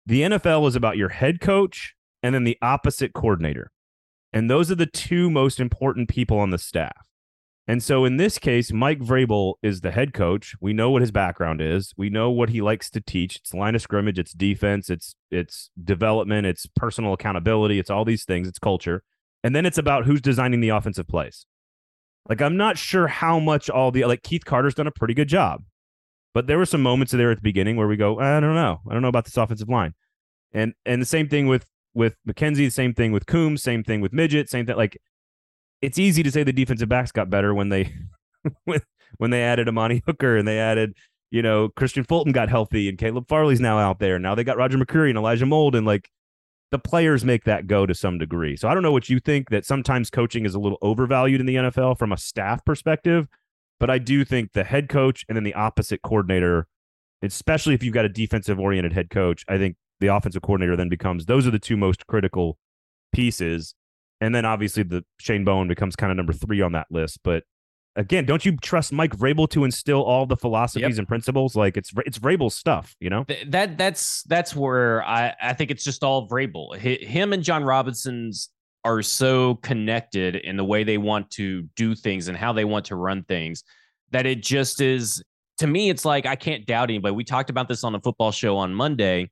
the 0.06 0.22
NFL 0.22 0.68
is 0.68 0.76
about 0.76 0.96
your 0.96 1.08
head 1.08 1.40
coach 1.40 1.94
and 2.22 2.34
then 2.34 2.44
the 2.44 2.56
offensive 2.62 3.12
coordinator. 3.12 3.72
And 4.36 4.50
those 4.50 4.70
are 4.70 4.74
the 4.74 4.84
two 4.84 5.30
most 5.30 5.58
important 5.58 6.10
people 6.10 6.38
on 6.38 6.50
the 6.50 6.58
staff. 6.58 7.08
And 7.66 7.82
so 7.82 8.04
in 8.04 8.18
this 8.18 8.38
case, 8.38 8.70
Mike 8.70 8.98
Vrabel 8.98 9.54
is 9.62 9.80
the 9.80 9.90
head 9.90 10.12
coach. 10.12 10.54
We 10.60 10.74
know 10.74 10.90
what 10.90 11.00
his 11.00 11.10
background 11.10 11.62
is. 11.62 11.94
We 11.96 12.10
know 12.10 12.30
what 12.30 12.50
he 12.50 12.60
likes 12.60 12.90
to 12.90 13.00
teach. 13.00 13.36
It's 13.36 13.54
line 13.54 13.74
of 13.74 13.80
scrimmage, 13.80 14.18
it's 14.18 14.34
defense, 14.34 14.90
it's 14.90 15.14
it's 15.30 15.70
development, 15.82 16.46
it's 16.46 16.66
personal 16.76 17.14
accountability, 17.14 17.78
it's 17.78 17.88
all 17.88 18.04
these 18.04 18.26
things, 18.26 18.46
it's 18.46 18.58
culture. 18.58 19.02
And 19.42 19.56
then 19.56 19.64
it's 19.64 19.78
about 19.78 20.04
who's 20.04 20.20
designing 20.20 20.60
the 20.60 20.68
offensive 20.68 21.08
plays. 21.08 21.46
Like 22.28 22.42
I'm 22.42 22.58
not 22.58 22.76
sure 22.76 23.06
how 23.06 23.38
much 23.38 23.70
all 23.70 23.90
the 23.90 24.04
like 24.04 24.22
Keith 24.22 24.44
Carter's 24.44 24.74
done 24.74 24.86
a 24.86 24.90
pretty 24.92 25.14
good 25.14 25.28
job. 25.28 25.64
But 26.34 26.46
there 26.46 26.58
were 26.58 26.66
some 26.66 26.82
moments 26.82 27.12
there 27.12 27.30
at 27.30 27.38
the 27.38 27.42
beginning 27.42 27.76
where 27.76 27.88
we 27.88 27.96
go, 27.96 28.20
I 28.20 28.38
don't 28.40 28.54
know. 28.54 28.82
I 28.86 28.92
don't 28.92 29.00
know 29.00 29.08
about 29.08 29.24
this 29.24 29.38
offensive 29.38 29.70
line. 29.70 29.94
And 30.52 30.74
and 30.84 31.00
the 31.00 31.06
same 31.06 31.30
thing 31.30 31.46
with 31.46 31.64
with 31.96 32.16
McKenzie, 32.28 32.70
same 32.70 32.92
thing 32.92 33.10
with 33.10 33.26
Coombs, 33.26 33.62
same 33.62 33.82
thing 33.82 34.00
with 34.00 34.12
Midget, 34.12 34.50
same 34.50 34.66
thing. 34.66 34.76
Like 34.76 34.98
it's 35.80 35.98
easy 35.98 36.22
to 36.22 36.30
say 36.30 36.44
the 36.44 36.52
defensive 36.52 36.88
backs 36.88 37.10
got 37.10 37.30
better 37.30 37.54
when 37.54 37.70
they 37.70 37.92
when 39.18 39.30
they 39.30 39.42
added 39.42 39.68
Amani 39.68 40.02
Hooker 40.06 40.36
and 40.36 40.46
they 40.46 40.58
added, 40.58 40.94
you 41.30 41.42
know, 41.42 41.70
Kristian 41.70 42.06
Fulton 42.06 42.32
got 42.32 42.50
healthy 42.50 42.88
and 42.88 42.98
Caleb 42.98 43.26
Farley's 43.28 43.60
now 43.60 43.78
out 43.78 43.98
there. 43.98 44.18
Now 44.18 44.34
they 44.34 44.44
got 44.44 44.58
Roger 44.58 44.78
McCreary 44.78 45.08
and 45.08 45.18
Elijah 45.18 45.46
Molden 45.46 45.78
and 45.78 45.86
like 45.86 46.10
the 46.70 46.78
players 46.78 47.24
make 47.24 47.44
that 47.44 47.66
go 47.66 47.86
to 47.86 47.94
some 47.94 48.18
degree. 48.18 48.56
So 48.56 48.68
I 48.68 48.74
don't 48.74 48.82
know 48.82 48.92
what 48.92 49.08
you 49.08 49.18
think 49.18 49.48
that 49.48 49.64
sometimes 49.64 50.10
coaching 50.10 50.44
is 50.44 50.54
a 50.54 50.58
little 50.58 50.78
overvalued 50.82 51.40
in 51.40 51.46
the 51.46 51.56
NFL 51.56 51.98
from 51.98 52.12
a 52.12 52.18
staff 52.18 52.64
perspective, 52.64 53.26
but 53.80 53.88
I 53.88 53.98
do 53.98 54.24
think 54.24 54.52
the 54.52 54.64
head 54.64 54.88
coach 54.88 55.24
and 55.28 55.36
then 55.36 55.44
the 55.44 55.54
offensive 55.56 56.02
coordinator, 56.02 56.66
especially 57.22 57.74
if 57.74 57.82
you've 57.82 57.94
got 57.94 58.04
a 58.04 58.10
defensive 58.10 58.58
oriented 58.58 58.92
head 58.92 59.10
coach, 59.10 59.44
I 59.48 59.58
think 59.58 59.76
the 60.00 60.08
offensive 60.08 60.42
coordinator 60.42 60.76
then 60.76 60.88
becomes 60.88 61.26
those 61.26 61.46
are 61.46 61.50
the 61.50 61.58
two 61.58 61.76
most 61.76 62.06
critical 62.06 62.58
pieces. 63.12 63.74
And 64.20 64.34
then 64.34 64.44
obviously 64.44 64.82
the 64.82 65.04
Shane 65.18 65.44
Bowen 65.44 65.68
becomes 65.68 65.96
kind 65.96 66.10
of 66.10 66.16
number 66.16 66.32
three 66.32 66.60
on 66.60 66.72
that 66.72 66.86
list. 66.90 67.20
But 67.22 67.44
again, 67.96 68.24
don't 68.24 68.44
you 68.44 68.56
trust 68.56 68.92
Mike 68.92 69.16
Vrabel 69.16 69.48
to 69.50 69.64
instill 69.64 70.02
all 70.02 70.26
the 70.26 70.36
philosophies 70.36 70.98
and 70.98 71.08
principles? 71.08 71.56
Like 71.56 71.76
it's 71.76 71.92
it's 72.04 72.18
Vrabel's 72.18 72.56
stuff, 72.56 72.94
you 73.00 73.10
know? 73.10 73.24
Th- 73.24 73.46
that 73.50 73.78
that's 73.78 74.22
that's 74.24 74.54
where 74.54 75.04
I 75.04 75.34
I 75.42 75.52
think 75.54 75.70
it's 75.70 75.84
just 75.84 76.04
all 76.04 76.28
Vrabel. 76.28 76.78
Hi- 76.78 77.04
Him 77.04 77.32
and 77.32 77.42
Jon 77.42 77.64
Robinson's 77.64 78.50
are 78.84 79.02
so 79.02 79.56
connected 79.56 80.36
in 80.36 80.56
the 80.56 80.64
way 80.64 80.84
they 80.84 80.98
want 80.98 81.28
to 81.32 81.62
do 81.74 81.94
things 81.94 82.28
and 82.28 82.36
how 82.36 82.52
they 82.52 82.64
want 82.64 82.84
to 82.84 82.94
run 82.94 83.24
things 83.24 83.64
that 84.12 84.26
it 84.26 84.42
just 84.42 84.80
is 84.80 85.22
to 85.58 85.66
me 85.66 85.90
it's 85.90 86.04
like 86.04 86.26
I 86.26 86.36
can't 86.36 86.64
doubt 86.66 86.90
anybody. 86.90 87.14
We 87.14 87.24
talked 87.24 87.50
about 87.50 87.68
this 87.68 87.82
on 87.82 87.92
the 87.92 88.00
football 88.00 88.30
show 88.30 88.56
on 88.56 88.74
Monday 88.74 89.30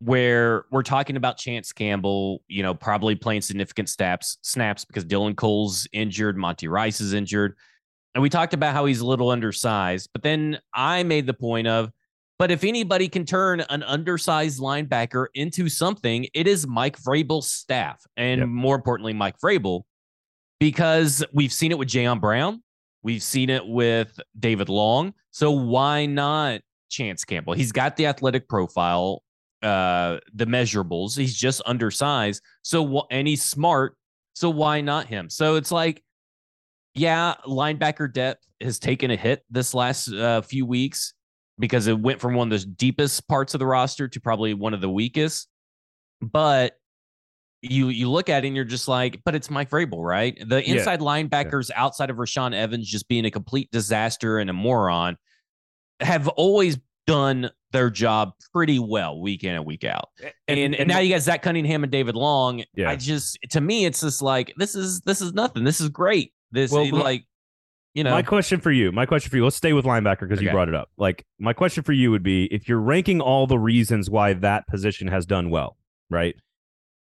where 0.00 0.64
we're 0.70 0.82
talking 0.82 1.16
about 1.16 1.38
Chance 1.38 1.72
Campbell, 1.72 2.42
you 2.48 2.62
know, 2.62 2.74
probably 2.74 3.14
playing 3.14 3.40
significant 3.42 3.88
snaps 3.88 4.38
snaps 4.42 4.84
because 4.84 5.04
Dylan 5.04 5.36
Cole's 5.36 5.88
injured, 5.92 6.36
Monty 6.36 6.68
Rice 6.68 7.00
is 7.00 7.12
injured. 7.12 7.54
And 8.14 8.22
we 8.22 8.30
talked 8.30 8.54
about 8.54 8.74
how 8.74 8.86
he's 8.86 9.00
a 9.00 9.06
little 9.06 9.30
undersized, 9.30 10.10
but 10.12 10.22
then 10.22 10.58
I 10.72 11.02
made 11.02 11.26
the 11.26 11.34
point 11.34 11.66
of 11.68 11.90
but 12.38 12.52
if 12.52 12.62
anybody 12.62 13.08
can 13.08 13.24
turn 13.26 13.62
an 13.62 13.82
undersized 13.82 14.60
linebacker 14.60 15.26
into 15.34 15.68
something, 15.68 16.28
it 16.34 16.46
is 16.46 16.68
Mike 16.68 16.96
Vrabel's 16.96 17.50
staff, 17.50 18.00
and 18.16 18.38
Yep. 18.40 18.48
more 18.48 18.76
importantly, 18.76 19.12
Mike 19.12 19.34
Vrabel, 19.40 19.82
because 20.60 21.24
we've 21.32 21.52
seen 21.52 21.72
it 21.72 21.78
with 21.78 21.88
Jayon 21.88 22.20
Brown, 22.20 22.62
we've 23.02 23.24
seen 23.24 23.50
it 23.50 23.66
with 23.66 24.20
David 24.38 24.68
Long. 24.68 25.14
So 25.32 25.50
why 25.50 26.06
not 26.06 26.60
Chance 26.88 27.24
Campbell? 27.24 27.54
He's 27.54 27.72
got 27.72 27.96
the 27.96 28.06
athletic 28.06 28.48
profile, 28.48 29.24
uh, 29.62 30.18
the 30.34 30.46
measurables. 30.46 31.16
He's 31.16 31.36
just 31.36 31.62
undersized. 31.66 32.42
So 32.62 33.06
and 33.10 33.26
he's 33.26 33.44
smart. 33.44 33.96
So 34.34 34.50
why 34.50 34.80
not 34.80 35.06
him? 35.06 35.28
So 35.30 35.56
it's 35.56 35.72
like, 35.72 36.02
yeah, 36.94 37.34
linebacker 37.46 38.12
depth 38.12 38.44
has 38.60 38.78
taken 38.78 39.10
a 39.10 39.16
hit 39.16 39.44
this 39.50 39.74
last 39.74 40.08
uh, 40.12 40.42
few 40.42 40.64
weeks 40.66 41.14
because 41.58 41.86
it 41.88 41.98
went 41.98 42.20
from 42.20 42.34
one 42.34 42.52
of 42.52 42.60
the 42.60 42.66
deepest 42.66 43.26
parts 43.28 43.54
of 43.54 43.58
the 43.58 43.66
roster 43.66 44.06
to 44.08 44.20
probably 44.20 44.54
one 44.54 44.74
of 44.74 44.80
the 44.80 44.88
weakest. 44.90 45.48
But 46.20 46.74
you 47.62 47.88
you 47.88 48.08
look 48.08 48.28
at 48.28 48.44
it 48.44 48.46
and 48.46 48.54
you're 48.56 48.64
just 48.64 48.86
like, 48.86 49.20
but 49.24 49.34
it's 49.34 49.50
Mike 49.50 49.70
Vrabel, 49.70 50.04
right? 50.04 50.38
The 50.48 50.64
Yeah. 50.64 50.74
inside 50.74 51.00
linebackers 51.00 51.70
outside 51.74 52.10
of 52.10 52.16
Rashaan 52.16 52.54
Evans 52.54 52.88
just 52.88 53.08
being 53.08 53.24
a 53.24 53.30
complete 53.30 53.68
disaster 53.72 54.38
and 54.38 54.48
a 54.48 54.52
moron 54.52 55.16
have 56.00 56.28
always 56.28 56.78
done 57.08 57.50
their 57.72 57.90
job 57.90 58.32
pretty 58.52 58.78
well 58.78 59.20
week 59.20 59.42
in 59.42 59.54
and 59.54 59.64
week 59.64 59.82
out. 59.82 60.10
And, 60.46 60.74
and, 60.74 60.86
now 60.86 60.98
you 60.98 61.12
got 61.12 61.22
Zach 61.22 61.42
Cunningham 61.42 61.82
and 61.82 61.90
David 61.90 62.14
Long. 62.14 62.62
Yeah. 62.74 62.90
I 62.90 62.96
just 62.96 63.38
to 63.50 63.60
me, 63.60 63.86
it's 63.86 64.02
just 64.02 64.22
like 64.22 64.52
this 64.56 64.74
is 64.74 65.00
this 65.00 65.20
is 65.20 65.32
nothing. 65.32 65.64
This 65.64 65.80
is 65.80 65.88
great. 65.88 66.32
This 66.52 66.70
Well, 66.70 66.88
like 66.92 67.24
you 67.94 68.04
know 68.04 68.10
My 68.10 68.22
question 68.22 68.60
for 68.60 68.70
you, 68.70 68.92
my 68.92 69.06
question 69.06 69.30
for 69.30 69.36
you, 69.36 69.44
let's 69.44 69.56
stay 69.56 69.72
with 69.72 69.86
linebacker 69.86 70.20
because 70.20 70.42
you 70.42 70.50
brought 70.50 70.68
it 70.68 70.74
up. 70.74 70.90
Like, 70.98 71.26
my 71.38 71.52
question 71.52 71.82
for 71.82 71.92
you 71.92 72.10
would 72.10 72.22
be 72.22 72.44
if 72.44 72.68
you're 72.68 72.80
ranking 72.80 73.20
all 73.20 73.46
the 73.46 73.58
reasons 73.58 74.10
why 74.10 74.34
that 74.34 74.68
position 74.68 75.08
has 75.08 75.26
done 75.26 75.50
well, 75.50 75.76
right? 76.10 76.36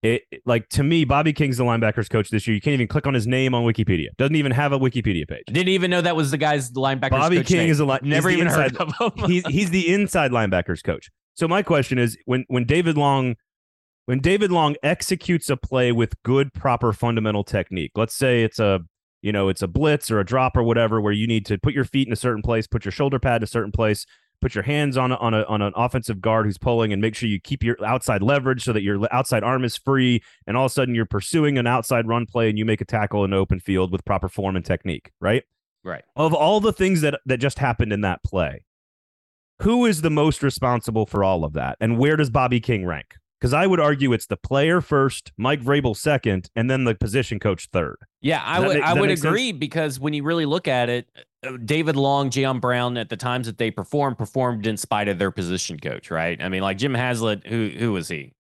It 0.04 0.24
like 0.46 0.68
to 0.70 0.84
me, 0.84 1.06
Bobby 1.06 1.32
King's 1.34 1.58
the 1.58 1.64
linebackers 1.64 2.10
coach 2.10 2.30
this 2.30 2.46
year. 2.46 2.54
You 2.56 2.62
can't 2.62 2.74
even 2.74 2.88
click 2.88 3.08
on 3.08 3.14
his 3.14 3.26
name 3.26 3.56
on 3.56 3.64
Wikipedia. 3.64 4.10
Doesn't 4.18 4.36
even 4.36 4.52
have 4.52 4.74
a 4.74 4.80
Wikipedia 4.80 5.28
page. 5.28 5.44
Didn't 5.48 5.70
even 5.70 5.90
know 5.90 6.02
that 6.02 6.16
was 6.16 6.32
the 6.32 6.38
guy's 6.38 6.72
linebacker. 6.72 7.12
Bobby 7.12 7.38
coach 7.38 7.48
King 7.48 7.58
name. 7.60 7.70
is 7.70 7.80
a 7.80 7.86
li- 7.86 8.00
never 8.04 8.30
even 8.30 8.48
heard 8.48 8.74
inside- 8.74 8.94
of 9.00 9.18
him. 9.18 9.26
he's 9.30 9.48
he's 9.48 9.70
the 9.72 9.94
inside 9.94 10.32
linebackers 10.32 10.84
coach. 10.84 11.10
So 11.36 11.48
my 11.48 11.64
question 11.64 11.98
is 11.98 12.18
when 12.26 12.44
when 12.50 12.66
David 12.66 12.98
Long 12.98 13.36
when 14.06 14.20
David 14.20 14.52
Long 14.52 14.76
executes 14.84 15.50
a 15.50 15.56
play 15.56 15.92
with 15.94 16.22
good 16.24 16.54
proper 16.54 16.92
fundamental 16.92 17.44
technique. 17.46 17.92
Let's 17.96 18.16
say 18.16 18.44
it's 18.44 18.60
a 18.60 18.82
you 19.22 19.32
know, 19.32 19.48
it's 19.48 19.62
a 19.62 19.68
blitz 19.70 20.12
or 20.12 20.20
a 20.20 20.26
drop 20.26 20.58
or 20.58 20.64
whatever 20.64 21.00
where 21.00 21.14
you 21.14 21.28
need 21.28 21.46
to 21.46 21.58
put 21.58 21.74
your 21.74 21.86
feet 21.86 22.08
in 22.08 22.12
a 22.12 22.18
certain 22.18 22.42
place, 22.42 22.68
put 22.68 22.84
your 22.84 22.92
shoulder 22.92 23.20
pad 23.20 23.38
in 23.38 23.44
a 23.44 23.48
certain 23.48 23.72
place, 23.72 24.06
put 24.44 24.54
your 24.54 24.64
hands 24.64 24.98
on 24.98 25.14
on 25.14 25.34
a, 25.34 25.44
on 25.44 25.62
an 25.62 25.72
offensive 25.76 26.20
guard 26.20 26.46
who's 26.46 26.58
pulling 26.58 26.92
and 26.92 27.02
make 27.02 27.16
sure 27.16 27.30
you 27.30 27.40
keep 27.40 27.64
your 27.64 27.78
outside 27.84 28.22
leverage 28.22 28.62
so 28.64 28.74
that 28.74 28.84
your 28.84 29.08
outside 29.14 29.42
arm 29.42 29.64
is 29.64 29.78
free 29.78 30.22
and 30.46 30.58
all 30.58 30.66
of 30.66 30.72
a 30.72 30.74
sudden 30.74 30.94
you're 30.94 31.06
pursuing 31.06 31.58
an 31.58 31.66
outside 31.66 32.08
run 32.08 32.26
play 32.26 32.50
and 32.50 32.60
you 32.60 32.66
make 32.66 32.82
a 32.82 32.86
tackle 32.86 33.24
in 33.24 33.32
the 33.32 33.38
open 33.38 33.60
field 33.62 33.90
with 33.90 34.04
proper 34.04 34.28
form 34.28 34.58
and 34.58 34.66
technique, 34.66 35.12
right? 35.22 35.44
right. 35.86 36.04
of 36.18 36.34
all 36.34 36.60
the 36.60 36.74
things 36.74 37.00
that 37.02 37.20
that 37.26 37.38
just 37.38 37.58
happened 37.58 37.94
in 37.94 38.02
that 38.02 38.22
play, 38.24 38.66
who 39.62 39.86
is 39.86 40.02
the 40.02 40.10
most 40.10 40.44
responsible 40.44 41.06
for 41.06 41.24
all 41.24 41.46
of 41.46 41.54
that, 41.54 41.78
and 41.80 41.98
where 41.98 42.18
does 42.18 42.30
Bobby 42.30 42.60
King 42.60 42.86
rank? 42.86 43.16
Because 43.40 43.54
I 43.54 43.66
would 43.66 43.80
argue 43.80 44.14
it's 44.14 44.28
the 44.28 44.38
player 44.38 44.82
first, 44.82 45.32
Mike 45.38 45.62
Vrabel 45.62 45.96
second, 45.96 46.50
and 46.56 46.70
then 46.70 46.84
the 46.84 46.96
position 46.96 47.40
coach 47.40 47.70
third. 47.72 47.98
Yeah, 48.22 48.42
I 48.44 48.60
would 48.60 48.76
make- 48.76 48.84
I 48.84 48.94
would 48.94 49.08
make 49.08 49.18
sense? 49.18 49.26
agree 49.26 49.52
because 49.54 50.00
when 50.00 50.14
you 50.14 50.24
really 50.24 50.46
look 50.46 50.68
at 50.68 50.90
it, 50.90 51.10
David 51.66 51.96
Long, 51.96 52.30
Jayon 52.30 52.62
Brown, 52.62 52.98
at 52.98 53.10
the 53.10 53.18
times 53.18 53.48
that 53.48 53.58
they 53.58 53.72
performed, 53.72 54.18
performed 54.18 54.66
in 54.66 54.78
spite 54.78 55.08
of 55.08 55.20
their 55.20 55.32
position 55.32 55.80
coach, 55.80 56.10
right? 56.10 56.42
I 56.42 56.50
mean, 56.50 56.62
like 56.62 56.78
Jim 56.78 56.94
Haslett, 56.94 57.46
who 57.46 57.70
who 57.70 57.92
was 57.94 58.08
he? 58.08 58.34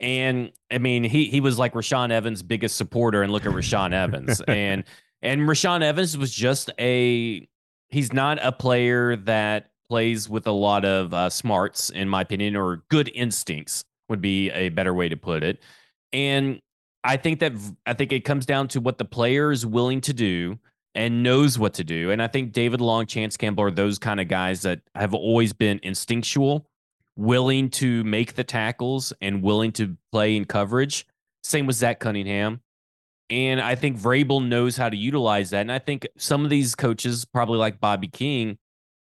And 0.00 0.52
I 0.70 0.78
mean, 0.78 1.04
he 1.04 1.26
he 1.26 1.40
was 1.40 1.58
like 1.58 1.74
Rashaan 1.74 2.10
Evans' 2.10 2.42
biggest 2.42 2.76
supporter, 2.76 3.22
and 3.22 3.32
look 3.32 3.46
at 3.46 3.52
Rashaan 3.52 3.92
Evans, 3.92 4.40
and 4.48 4.84
and 5.22 5.42
Rashaan 5.42 5.82
Evans 5.82 6.16
was 6.18 6.32
just 6.32 6.70
a 6.78 7.46
he's 7.88 8.12
not 8.12 8.38
a 8.42 8.52
player 8.52 9.16
that 9.16 9.70
plays 9.88 10.28
with 10.28 10.46
a 10.46 10.52
lot 10.52 10.84
of 10.84 11.12
uh, 11.12 11.28
smarts, 11.28 11.90
in 11.90 12.08
my 12.08 12.22
opinion, 12.22 12.56
or 12.56 12.84
good 12.88 13.10
instincts 13.14 13.84
would 14.08 14.20
be 14.20 14.50
a 14.50 14.68
better 14.70 14.94
way 14.94 15.08
to 15.08 15.16
put 15.16 15.42
it. 15.42 15.60
And 16.12 16.60
I 17.04 17.16
think 17.16 17.40
that 17.40 17.52
I 17.86 17.94
think 17.94 18.12
it 18.12 18.24
comes 18.24 18.46
down 18.46 18.68
to 18.68 18.80
what 18.80 18.98
the 18.98 19.04
player 19.04 19.52
is 19.52 19.64
willing 19.64 20.00
to 20.02 20.12
do 20.12 20.58
and 20.94 21.22
knows 21.22 21.58
what 21.58 21.74
to 21.74 21.84
do. 21.84 22.10
And 22.10 22.22
I 22.22 22.26
think 22.26 22.52
David 22.52 22.80
Long, 22.80 23.06
Chance 23.06 23.36
Campbell 23.36 23.64
are 23.64 23.70
those 23.70 23.98
kind 23.98 24.20
of 24.20 24.28
guys 24.28 24.62
that 24.62 24.80
have 24.94 25.14
always 25.14 25.52
been 25.52 25.78
instinctual, 25.82 26.66
willing 27.16 27.70
to 27.70 28.02
make 28.04 28.34
the 28.34 28.44
tackles 28.44 29.12
and 29.20 29.42
willing 29.42 29.72
to 29.72 29.96
play 30.10 30.36
in 30.36 30.44
coverage. 30.44 31.06
Same 31.42 31.66
with 31.66 31.76
Zach 31.76 32.00
Cunningham. 32.00 32.60
And 33.28 33.60
I 33.60 33.76
think 33.76 33.96
Vrabel 33.96 34.44
knows 34.46 34.76
how 34.76 34.88
to 34.88 34.96
utilize 34.96 35.50
that. 35.50 35.60
And 35.60 35.70
I 35.70 35.78
think 35.78 36.08
some 36.18 36.42
of 36.42 36.50
these 36.50 36.74
coaches, 36.74 37.24
probably 37.24 37.58
like 37.58 37.80
Bobby 37.80 38.08
King, 38.08 38.58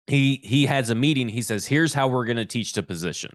he 0.08 0.40
he 0.44 0.66
has 0.66 0.90
a 0.90 0.96
meeting. 0.96 1.30
He 1.30 1.42
says, 1.44 1.68
"Here's 1.68 1.94
how 1.94 2.08
we're 2.08 2.26
going 2.26 2.38
to 2.38 2.46
teach 2.46 2.74
the 2.74 2.82
position." 2.82 3.32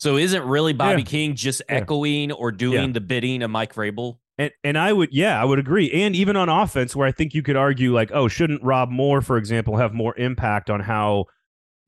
So 0.00 0.16
isn't 0.16 0.42
really 0.44 0.72
Bobby 0.74 1.00
Yeah. 1.02 1.06
King 1.06 1.34
just 1.34 1.62
Yeah. 1.68 1.76
echoing 1.76 2.30
or 2.32 2.52
doing 2.52 2.88
Yeah. 2.88 2.92
the 2.92 3.00
bidding 3.00 3.42
of 3.42 3.50
Mike 3.50 3.74
Vrabel? 3.74 4.18
And 4.38 4.52
and 4.62 4.78
I 4.78 4.92
would 4.92 5.10
yeah, 5.12 5.40
I 5.40 5.44
would 5.44 5.58
agree. 5.58 5.90
And 5.90 6.14
even 6.14 6.36
on 6.36 6.48
offense, 6.48 6.94
where 6.94 7.06
I 7.06 7.12
think 7.12 7.34
you 7.34 7.42
could 7.42 7.56
argue 7.56 7.92
like, 7.92 8.10
oh, 8.12 8.28
shouldn't 8.28 8.62
Rob 8.62 8.88
Moore, 8.90 9.20
for 9.20 9.36
example, 9.36 9.76
have 9.76 9.92
more 9.92 10.16
impact 10.16 10.70
on 10.70 10.80
how 10.80 11.24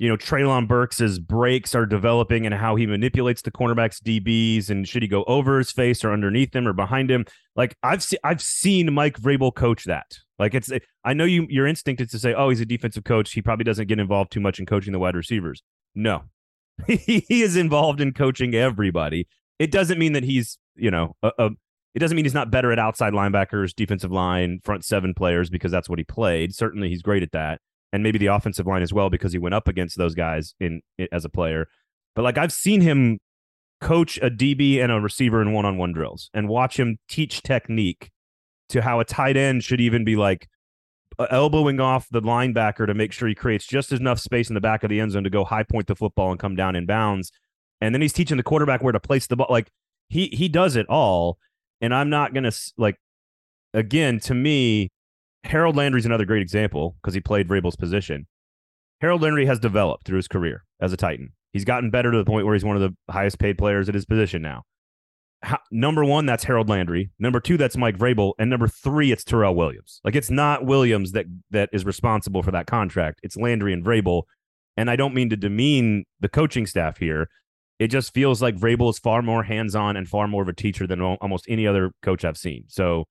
you 0.01 0.09
know 0.09 0.17
Treylon 0.17 0.67
Burks's 0.67 1.21
breaks 1.21 1.75
are 1.75 1.87
developing 1.87 2.47
and 2.47 2.55
how 2.55 2.75
he 2.75 2.87
manipulates 2.87 3.43
the 3.43 3.53
cornerbacks 3.53 4.03
DBs 4.03 4.69
and 4.69 4.89
should 4.89 5.03
he 5.03 5.09
go 5.09 5.23
over 5.25 5.59
his 5.59 5.71
face 5.71 6.03
or 6.03 6.13
underneath 6.13 6.55
him 6.55 6.67
or 6.67 6.73
behind 6.73 7.09
him? 7.09 7.25
Like 7.55 7.77
I've 7.85 8.03
seen 8.03 8.19
I've 8.25 8.43
seen 8.43 8.93
Mike 8.93 9.21
Vrabel 9.21 9.55
coach 9.55 9.85
that. 9.85 10.19
Like 10.41 10.55
it's 10.55 10.73
I 11.05 11.15
know 11.15 11.25
you 11.25 11.47
your 11.49 11.69
instinct 11.69 12.01
is 12.01 12.11
to 12.11 12.19
say, 12.19 12.35
oh, 12.35 12.49
he's 12.49 12.61
a 12.61 12.67
defensive 12.67 13.05
coach. 13.05 13.33
He 13.33 13.43
probably 13.43 13.65
doesn't 13.65 13.87
get 13.87 14.01
involved 14.01 14.33
too 14.33 14.41
much 14.41 14.59
in 14.59 14.67
coaching 14.67 14.93
the 14.93 14.99
wide 14.99 15.15
receivers. 15.15 15.63
No, 15.95 16.25
he 16.89 17.25
is 17.29 17.57
involved 17.57 18.01
in 18.01 18.13
coaching 18.13 18.55
everybody. 18.55 19.29
It 19.61 19.71
doesn't 19.71 19.99
mean 19.99 20.15
that 20.15 20.25
he's 20.25 20.59
you 20.75 20.91
know 20.91 21.15
a, 21.23 21.31
a 21.39 21.51
it 21.95 21.99
doesn't 21.99 22.15
mean 22.15 22.25
he's 22.25 22.35
not 22.35 22.51
better 22.51 22.73
at 22.73 22.79
outside 22.79 23.13
linebackers, 23.13 23.75
defensive 23.75 24.13
line, 24.13 24.61
front 24.65 24.85
seven 24.85 25.15
players 25.15 25.51
because 25.51 25.73
that's 25.73 25.89
what 25.89 25.99
he 25.99 26.05
played. 26.05 26.55
Certainly, 26.55 26.89
he's 26.89 27.03
great 27.03 27.23
at 27.23 27.33
that, 27.33 27.61
and 27.93 28.03
maybe 28.03 28.19
the 28.19 28.27
offensive 28.27 28.67
line 28.67 28.83
as 28.83 28.93
well 28.93 29.11
because 29.11 29.33
he 29.33 29.39
went 29.39 29.55
up 29.55 29.69
against 29.69 29.99
those 29.99 30.15
guys 30.15 30.55
in, 30.61 30.83
as 31.13 31.25
a 31.25 31.29
player. 31.29 31.69
But 32.15 32.23
like 32.23 32.39
I've 32.39 32.53
seen 32.53 32.81
him 32.81 33.19
coach 33.81 34.19
a 34.19 34.31
DB 34.31 34.83
and 34.83 34.93
a 34.93 35.01
receiver 35.01 35.41
in 35.41 35.53
one-on-one 35.53 35.93
drills 35.93 36.31
and 36.35 36.49
watch 36.49 36.79
him 36.79 36.99
teach 37.09 37.43
technique 37.43 38.11
to 38.69 38.83
how 38.83 39.01
a 39.01 39.05
tight 39.05 39.37
end 39.37 39.65
should 39.65 39.81
even 39.81 40.05
be 40.05 40.17
like 40.17 40.49
elbowing 41.31 41.81
off 41.81 42.07
the 42.11 42.23
linebacker 42.23 42.87
to 42.87 42.95
make 42.95 43.13
sure 43.13 43.29
he 43.29 43.35
creates 43.35 43.67
just 43.67 43.93
enough 43.93 44.19
space 44.19 44.49
in 44.49 44.55
the 44.55 44.61
back 44.61 44.83
of 44.83 44.91
the 44.91 45.01
end 45.01 45.13
zone 45.13 45.25
to 45.25 45.31
go 45.31 45.45
high 45.45 45.63
point 45.63 45.87
the 45.87 45.97
football 45.97 46.31
and 46.31 46.41
come 46.41 46.57
down 46.57 46.77
in 46.77 46.87
bounds. 46.87 47.31
And 47.81 47.95
then 47.95 48.03
he's 48.03 48.13
teaching 48.13 48.37
the 48.37 48.43
quarterback 48.43 48.83
where 48.83 48.93
to 48.93 49.01
place 49.01 49.27
the 49.27 49.37
ball. 49.37 49.49
Like 49.51 49.71
he 50.09 50.29
he 50.29 50.49
does 50.49 50.77
it 50.77 50.87
all. 50.89 51.39
And 51.81 51.95
I'm 51.95 52.11
not 52.11 52.35
gonna 52.35 52.53
like 52.77 52.97
again 53.75 54.21
to 54.21 54.35
me, 54.35 54.89
Harold 55.45 55.77
Landry's 55.77 56.07
another 56.07 56.25
great 56.27 56.43
example 56.43 56.97
because 57.01 57.15
he 57.15 57.21
played 57.21 57.49
Vrabel's 57.49 57.77
position. 57.77 58.27
Harold 59.01 59.23
Landry 59.23 59.47
has 59.47 59.59
developed 59.59 60.07
through 60.07 60.17
his 60.17 60.29
career 60.29 60.65
as 60.81 60.93
a 60.93 60.97
Titan. 60.97 61.33
He's 61.53 61.65
gotten 61.65 61.91
better 61.91 62.13
to 62.13 62.19
the 62.19 62.25
point 62.25 62.45
where 62.45 62.55
he's 62.55 62.65
one 62.65 62.77
of 62.77 62.83
the 62.83 63.13
highest 63.13 63.39
paid 63.39 63.59
players 63.59 63.89
at 63.89 63.95
his 63.95 64.05
position 64.05 64.43
now. 64.43 64.63
Ho- 65.45 65.57
number 65.71 66.05
one, 66.05 66.27
that's 66.27 66.45
Harold 66.45 66.69
Landry. 66.69 67.11
Number 67.19 67.41
two, 67.41 67.57
that's 67.57 67.77
Mike 67.77 67.97
Vrabel, 67.97 68.35
and 68.39 68.51
number 68.51 68.69
three, 68.69 69.11
it's 69.11 69.25
Terrell 69.25 69.55
Williams. 69.55 70.01
Like 70.05 70.15
it's 70.15 70.31
not 70.31 70.67
Williams 70.67 71.13
that 71.13 71.27
that 71.51 71.71
is 71.73 71.85
responsible 71.85 72.43
for 72.43 72.51
that 72.51 72.67
contract. 72.67 73.21
It's 73.23 73.37
Landry 73.37 73.73
and 73.73 73.85
Vrabel. 73.85 74.25
And 74.77 74.89
I 74.91 74.97
don't 74.97 75.15
mean 75.15 75.31
to 75.31 75.37
demean 75.37 76.05
the 76.21 76.29
coaching 76.29 76.67
staff 76.67 76.99
here. 76.99 77.29
It 77.81 77.89
just 77.89 78.13
feels 78.13 78.43
like 78.43 78.57
Vrabel 78.57 78.91
is 78.91 78.99
far 78.99 79.23
more 79.23 79.43
hands-on 79.43 79.97
and 79.97 80.07
far 80.07 80.29
more 80.29 80.43
of 80.43 80.49
a 80.49 80.53
teacher 80.53 80.87
than 80.87 81.01
almost 81.01 81.47
any 81.49 81.67
other 81.67 81.93
coach 82.03 82.27
I've 82.27 82.37
seen. 82.37 82.65
So 82.69 83.07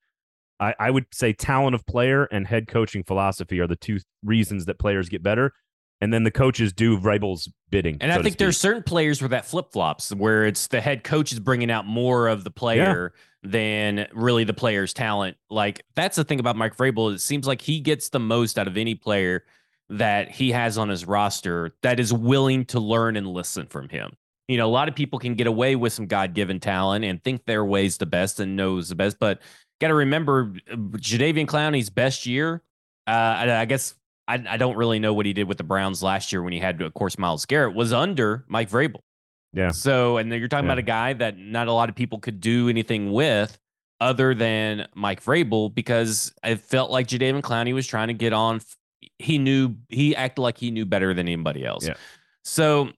I, 0.59 0.75
I 0.79 0.91
would 0.91 1.07
say 1.11 1.33
talent 1.33 1.73
of 1.73 1.87
player 1.87 2.25
and 2.25 2.45
head 2.45 2.67
coaching 2.67 3.03
philosophy 3.03 3.59
are 3.59 3.65
the 3.65 3.75
two 3.75 3.97
reasons 4.23 4.65
that 4.65 4.77
players 4.77 5.09
get 5.09 5.23
better. 5.23 5.53
And 6.01 6.13
then 6.13 6.23
the 6.23 6.31
coaches 6.31 6.71
do 6.71 6.99
Vrabel's 6.99 7.51
bidding. 7.71 7.97
And 7.99 8.13
so 8.13 8.19
I 8.19 8.21
think 8.21 8.37
there's 8.37 8.59
certain 8.59 8.83
players 8.83 9.21
where 9.21 9.29
that 9.29 9.45
flip 9.45 9.71
flops, 9.73 10.13
where 10.13 10.45
it's 10.45 10.67
the 10.67 10.81
head 10.81 11.03
coach 11.03 11.31
is 11.31 11.39
bringing 11.39 11.71
out 11.71 11.87
more 11.87 12.27
of 12.27 12.43
the 12.43 12.51
player 12.51 13.13
than 13.41 14.07
really 14.13 14.43
the 14.43 14.53
player's 14.53 14.93
talent. 14.93 15.35
Like 15.49 15.83
that's 15.95 16.15
the 16.15 16.23
thing 16.23 16.39
about 16.39 16.55
Mike 16.55 16.77
Vrabel. 16.77 17.13
It 17.13 17.21
seems 17.21 17.47
like 17.47 17.59
he 17.59 17.79
gets 17.79 18.09
the 18.09 18.19
most 18.19 18.59
out 18.59 18.67
of 18.67 18.77
any 18.77 18.93
player 18.93 19.45
that 19.89 20.29
he 20.29 20.51
has 20.51 20.77
on 20.77 20.89
his 20.89 21.05
roster 21.05 21.71
that 21.81 21.99
is 21.99 22.13
willing 22.13 22.65
to 22.65 22.79
learn 22.79 23.17
and 23.17 23.25
listen 23.25 23.65
from 23.65 23.89
him. 23.89 24.11
You 24.49 24.57
know, 24.57 24.65
a 24.65 24.71
lot 24.71 24.89
of 24.89 24.95
people 24.95 25.19
can 25.19 25.35
get 25.35 25.45
away 25.45 25.75
with 25.75 25.93
some 25.93 26.07
God 26.07 26.33
given 26.33 26.59
talent 26.59 27.05
and 27.05 27.23
think 27.23 27.45
their 27.45 27.63
way's 27.63 27.97
the 27.99 28.07
best 28.07 28.39
and 28.39 28.55
knows 28.55 28.89
the 28.89 28.95
best, 28.95 29.17
but 29.19 29.41
got 29.79 29.89
to 29.89 29.93
remember 29.93 30.53
Jadeveon 30.71 31.45
Clowney's 31.45 31.91
best 31.91 32.25
year. 32.25 32.63
Uh, 33.07 33.11
I, 33.11 33.61
I 33.61 33.65
guess 33.65 33.93
I, 34.27 34.43
I 34.49 34.57
don't 34.57 34.75
really 34.75 34.97
know 34.97 35.13
what 35.13 35.27
he 35.27 35.33
did 35.33 35.47
with 35.47 35.59
the 35.59 35.63
Browns 35.63 36.01
last 36.01 36.31
year 36.31 36.41
when 36.41 36.51
he 36.51 36.59
had, 36.59 36.81
of 36.81 36.93
course, 36.95 37.19
Myles 37.19 37.45
Garrett 37.45 37.75
was 37.75 37.93
under 37.93 38.43
Mike 38.47 38.71
Vrabel. 38.71 39.01
Yeah. 39.53 39.69
So, 39.69 40.17
and 40.17 40.31
you're 40.33 40.47
talking 40.47 40.65
Yeah. 40.65 40.73
about 40.73 40.79
a 40.79 40.83
guy 40.83 41.13
that 41.13 41.37
not 41.37 41.67
a 41.67 41.73
lot 41.73 41.89
of 41.89 41.95
people 41.95 42.19
could 42.19 42.41
do 42.41 42.69
anything 42.69 43.11
with 43.11 43.57
other 44.01 44.33
than 44.33 44.87
Mike 44.95 45.23
Vrabel 45.23 45.73
because 45.73 46.33
it 46.43 46.59
felt 46.59 46.89
like 46.89 47.07
Jadeveon 47.07 47.41
Clowney 47.41 47.73
was 47.73 47.85
trying 47.85 48.07
to 48.07 48.13
get 48.15 48.33
on. 48.33 48.61
He 49.19 49.37
knew 49.37 49.75
he 49.89 50.15
acted 50.15 50.41
like 50.41 50.57
he 50.57 50.71
knew 50.71 50.85
better 50.85 51.13
than 51.13 51.27
anybody 51.27 51.65
else. 51.65 51.87
Yeah. 51.87 51.95
So 52.43 52.89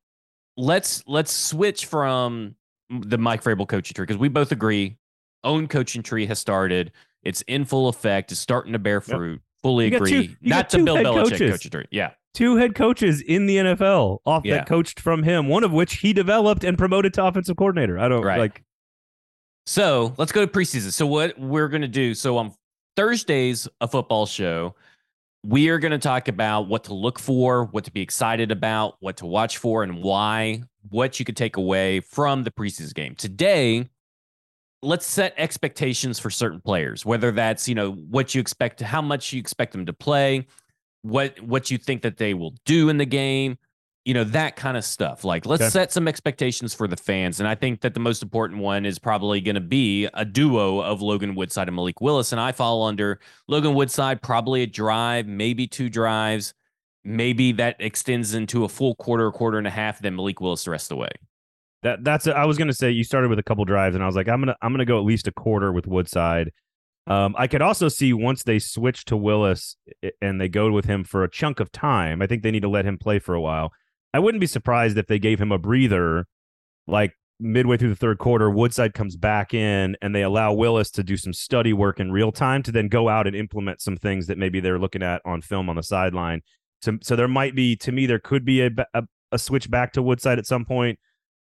let's 0.58 1.04
let's 1.08 1.32
switch 1.34 1.86
from 1.86 2.56
the 2.89 3.18
Mike 3.18 3.43
Vrabel 3.43 3.68
coaching 3.68 3.93
tree 3.93 4.04
because 4.04 4.18
we 4.18 4.28
both 4.30 4.52
agree 4.52 4.97
own 5.43 5.68
coaching 5.68 6.04
tree 6.04 6.26
has 6.28 6.39
started. 6.39 6.91
It's 7.24 7.41
in 7.43 7.66
full 7.66 7.88
effect. 7.88 8.32
It's 8.32 8.41
starting 8.41 8.74
to 8.74 8.80
bear 8.80 8.95
Yep. 8.95 9.04
fruit. 9.04 9.41
Fully 9.64 9.89
You 9.91 9.97
agree. 9.97 10.28
two- 10.28 10.36
Not 10.41 10.70
two 10.70 10.84
Bill 10.84 10.97
Belichick 10.97 11.30
coaches. 11.32 11.52
coaching 11.52 11.72
tree. 11.72 11.86
Yeah. 11.91 12.12
two 12.34 12.56
head 12.56 12.76
coaches 12.76 13.20
in 13.22 13.45
the 13.45 13.58
NFL 13.58 14.22
off 14.26 14.45
Yeah. 14.45 14.56
that 14.60 14.66
coached 14.68 15.02
from 15.02 15.24
him, 15.24 15.49
one 15.49 15.66
of 15.66 15.74
which 15.74 15.95
he 15.97 16.14
developed 16.14 16.64
and 16.64 16.78
promoted 16.78 17.14
to 17.16 17.26
offensive 17.26 17.58
coordinator. 17.58 17.99
I 17.99 18.08
don't 18.08 18.24
Right. 18.24 18.39
like 18.39 18.64
So 19.66 20.14
let's 20.18 20.32
go 20.32 20.45
to 20.45 20.52
preseason. 20.52 20.91
So 20.91 21.06
what 21.06 21.38
we're 21.38 21.68
gonna 21.68 21.88
do? 21.88 22.14
So 22.14 22.38
on 22.38 22.54
Thursdays, 22.95 23.68
a 23.80 23.88
football 23.88 24.26
show, 24.26 24.76
we 25.44 25.70
are 25.70 25.80
gonna 25.80 25.98
talk 25.98 26.28
about 26.28 26.68
what 26.68 26.84
to 26.86 26.94
look 26.94 27.18
for, 27.20 27.66
what 27.66 27.86
to 27.86 27.92
be 27.92 28.02
excited 28.02 28.52
about, 28.52 28.96
what 29.00 29.18
to 29.18 29.26
watch 29.26 29.58
for, 29.58 29.84
and 29.84 30.04
why. 30.04 30.64
What 30.89 31.20
you 31.20 31.26
could 31.26 31.38
take 31.38 31.58
away 31.58 32.00
from 32.00 32.44
the 32.44 32.52
preseason 32.52 32.94
game 32.94 33.16
today. 33.16 33.88
Let's 34.82 35.06
set 35.06 35.36
expectations 35.38 36.18
for 36.20 36.32
certain 36.32 36.60
players, 36.60 37.06
whether 37.06 37.32
that's 37.32 37.68
you 37.68 37.76
know 37.76 37.92
what 37.92 38.34
you 38.34 38.42
expect, 38.42 38.82
how 38.82 39.02
much 39.02 39.32
you 39.34 39.39
expect 39.39 39.74
them 39.74 39.86
to 39.86 39.94
play, 39.94 40.48
what 41.04 41.39
what 41.42 41.70
you 41.70 41.78
think 41.78 42.02
that 42.02 42.18
they 42.18 42.34
will 42.34 42.56
do 42.66 42.89
in 42.89 42.98
the 42.98 43.06
game, 43.06 43.58
you 44.06 44.14
know, 44.16 44.24
that 44.24 44.56
kind 44.56 44.78
of 44.78 44.84
stuff. 44.84 45.24
Like, 45.24 45.45
let's 45.45 45.62
Okay. 45.62 45.70
set 45.70 45.91
some 45.91 46.08
expectations 46.08 46.74
for 46.74 46.88
the 46.88 46.97
fans. 46.97 47.39
And 47.39 47.47
I 47.47 47.54
think 47.56 47.82
that 47.82 47.93
the 47.93 47.99
most 47.99 48.24
important 48.24 48.60
one 48.60 48.86
is 48.86 48.97
probably 48.97 49.41
going 49.41 49.56
to 49.56 49.62
be 49.62 50.08
a 50.14 50.26
duo 50.26 50.80
of 50.82 51.02
Logan 51.02 51.36
Woodside 51.36 51.68
and 51.68 51.76
Malik 51.76 52.02
Willis. 52.02 52.32
And 52.32 52.41
I 52.41 52.52
fall 52.52 52.84
under 52.84 53.20
Logan 53.47 53.76
Woodside, 53.76 54.22
probably 54.24 54.64
a 54.64 54.68
drive, 54.68 55.28
maybe 55.28 55.68
two 55.68 55.88
drives. 55.89 56.54
Maybe 57.04 57.52
that 57.54 57.76
extends 57.80 58.34
into 58.34 58.64
a 58.64 58.70
full 58.70 58.95
quarter, 58.95 59.32
quarter 59.32 59.58
and 59.58 59.68
a 59.68 59.72
half, 59.72 59.99
then 59.99 60.16
Malik 60.16 60.39
Willis 60.41 60.64
the 60.64 60.72
rest 60.72 60.86
of 60.91 60.97
the 60.97 61.02
way. 61.02 61.10
That 61.84 62.04
that's 62.04 62.28
I 62.28 62.45
was 62.45 62.60
gonna 62.60 62.74
say 62.74 62.91
you 62.91 63.04
started 63.04 63.30
with 63.30 63.39
a 63.39 63.43
couple 63.43 63.66
drives, 63.66 63.95
and 63.95 64.04
I 64.04 64.06
was 64.08 64.16
like, 64.16 64.28
I'm 64.28 64.39
gonna 64.39 64.56
I'm 64.62 64.72
gonna 64.72 64.86
go 64.86 64.99
at 64.99 65.04
least 65.04 65.28
a 65.28 65.32
quarter 65.32 65.72
with 65.72 65.88
Woodside. 65.88 66.52
Um, 67.08 67.34
I 67.39 67.47
could 67.47 67.64
also 67.64 67.88
see 67.88 68.14
once 68.14 68.43
they 68.43 68.60
switch 68.60 69.04
to 69.06 69.18
Willis 69.18 69.78
and 70.22 70.39
they 70.39 70.47
go 70.47 70.72
with 70.72 70.86
him 70.86 71.04
for 71.04 71.24
a 71.24 71.30
chunk 71.30 71.60
of 71.60 71.72
time. 71.72 72.22
I 72.22 72.28
think 72.28 72.43
they 72.43 72.52
need 72.52 72.62
to 72.62 72.70
let 72.70 72.86
him 72.86 72.99
play 72.99 73.18
for 73.18 73.34
a 73.34 73.41
while. 73.41 73.72
I 74.14 74.20
wouldn't 74.20 74.41
be 74.41 74.47
surprised 74.47 74.97
if 74.97 75.07
they 75.07 75.20
gave 75.20 75.39
him 75.39 75.51
a 75.51 75.57
breather, 75.57 76.28
like 76.88 77.14
midway 77.39 77.78
through 77.78 77.89
the 77.89 77.95
third 77.95 78.18
quarter. 78.18 78.49
Woodside 78.49 78.93
comes 78.93 79.16
back 79.16 79.53
in, 79.53 79.95
and 80.01 80.14
they 80.14 80.22
allow 80.24 80.53
Willis 80.53 80.91
to 80.91 81.03
do 81.03 81.18
some 81.18 81.34
study 81.34 81.74
work 81.74 81.99
in 81.99 82.12
real 82.12 82.32
time 82.32 82.62
to 82.64 82.72
then 82.72 82.88
go 82.88 83.09
out 83.09 83.26
and 83.28 83.36
implement 83.36 83.82
some 83.82 83.97
things 83.97 84.28
that 84.28 84.38
maybe 84.38 84.59
they're 84.59 84.80
looking 84.80 85.01
at 85.03 85.22
on 85.26 85.41
film 85.41 85.70
on 85.70 85.76
the 85.76 85.84
sideline. 85.84 86.41
So, 86.82 86.97
so 87.01 87.16
there 87.16 87.28
might 87.28 87.55
be 87.55 87.76
to 87.78 87.91
me 87.91 88.05
there 88.05 88.20
could 88.20 88.43
be 88.43 88.62
a 88.62 88.70
a, 88.93 89.03
a 89.32 89.39
switch 89.39 89.70
back 89.70 89.93
to 89.93 90.01
Woodside 90.01 90.39
at 90.39 90.45
some 90.45 90.66
point. 90.66 90.99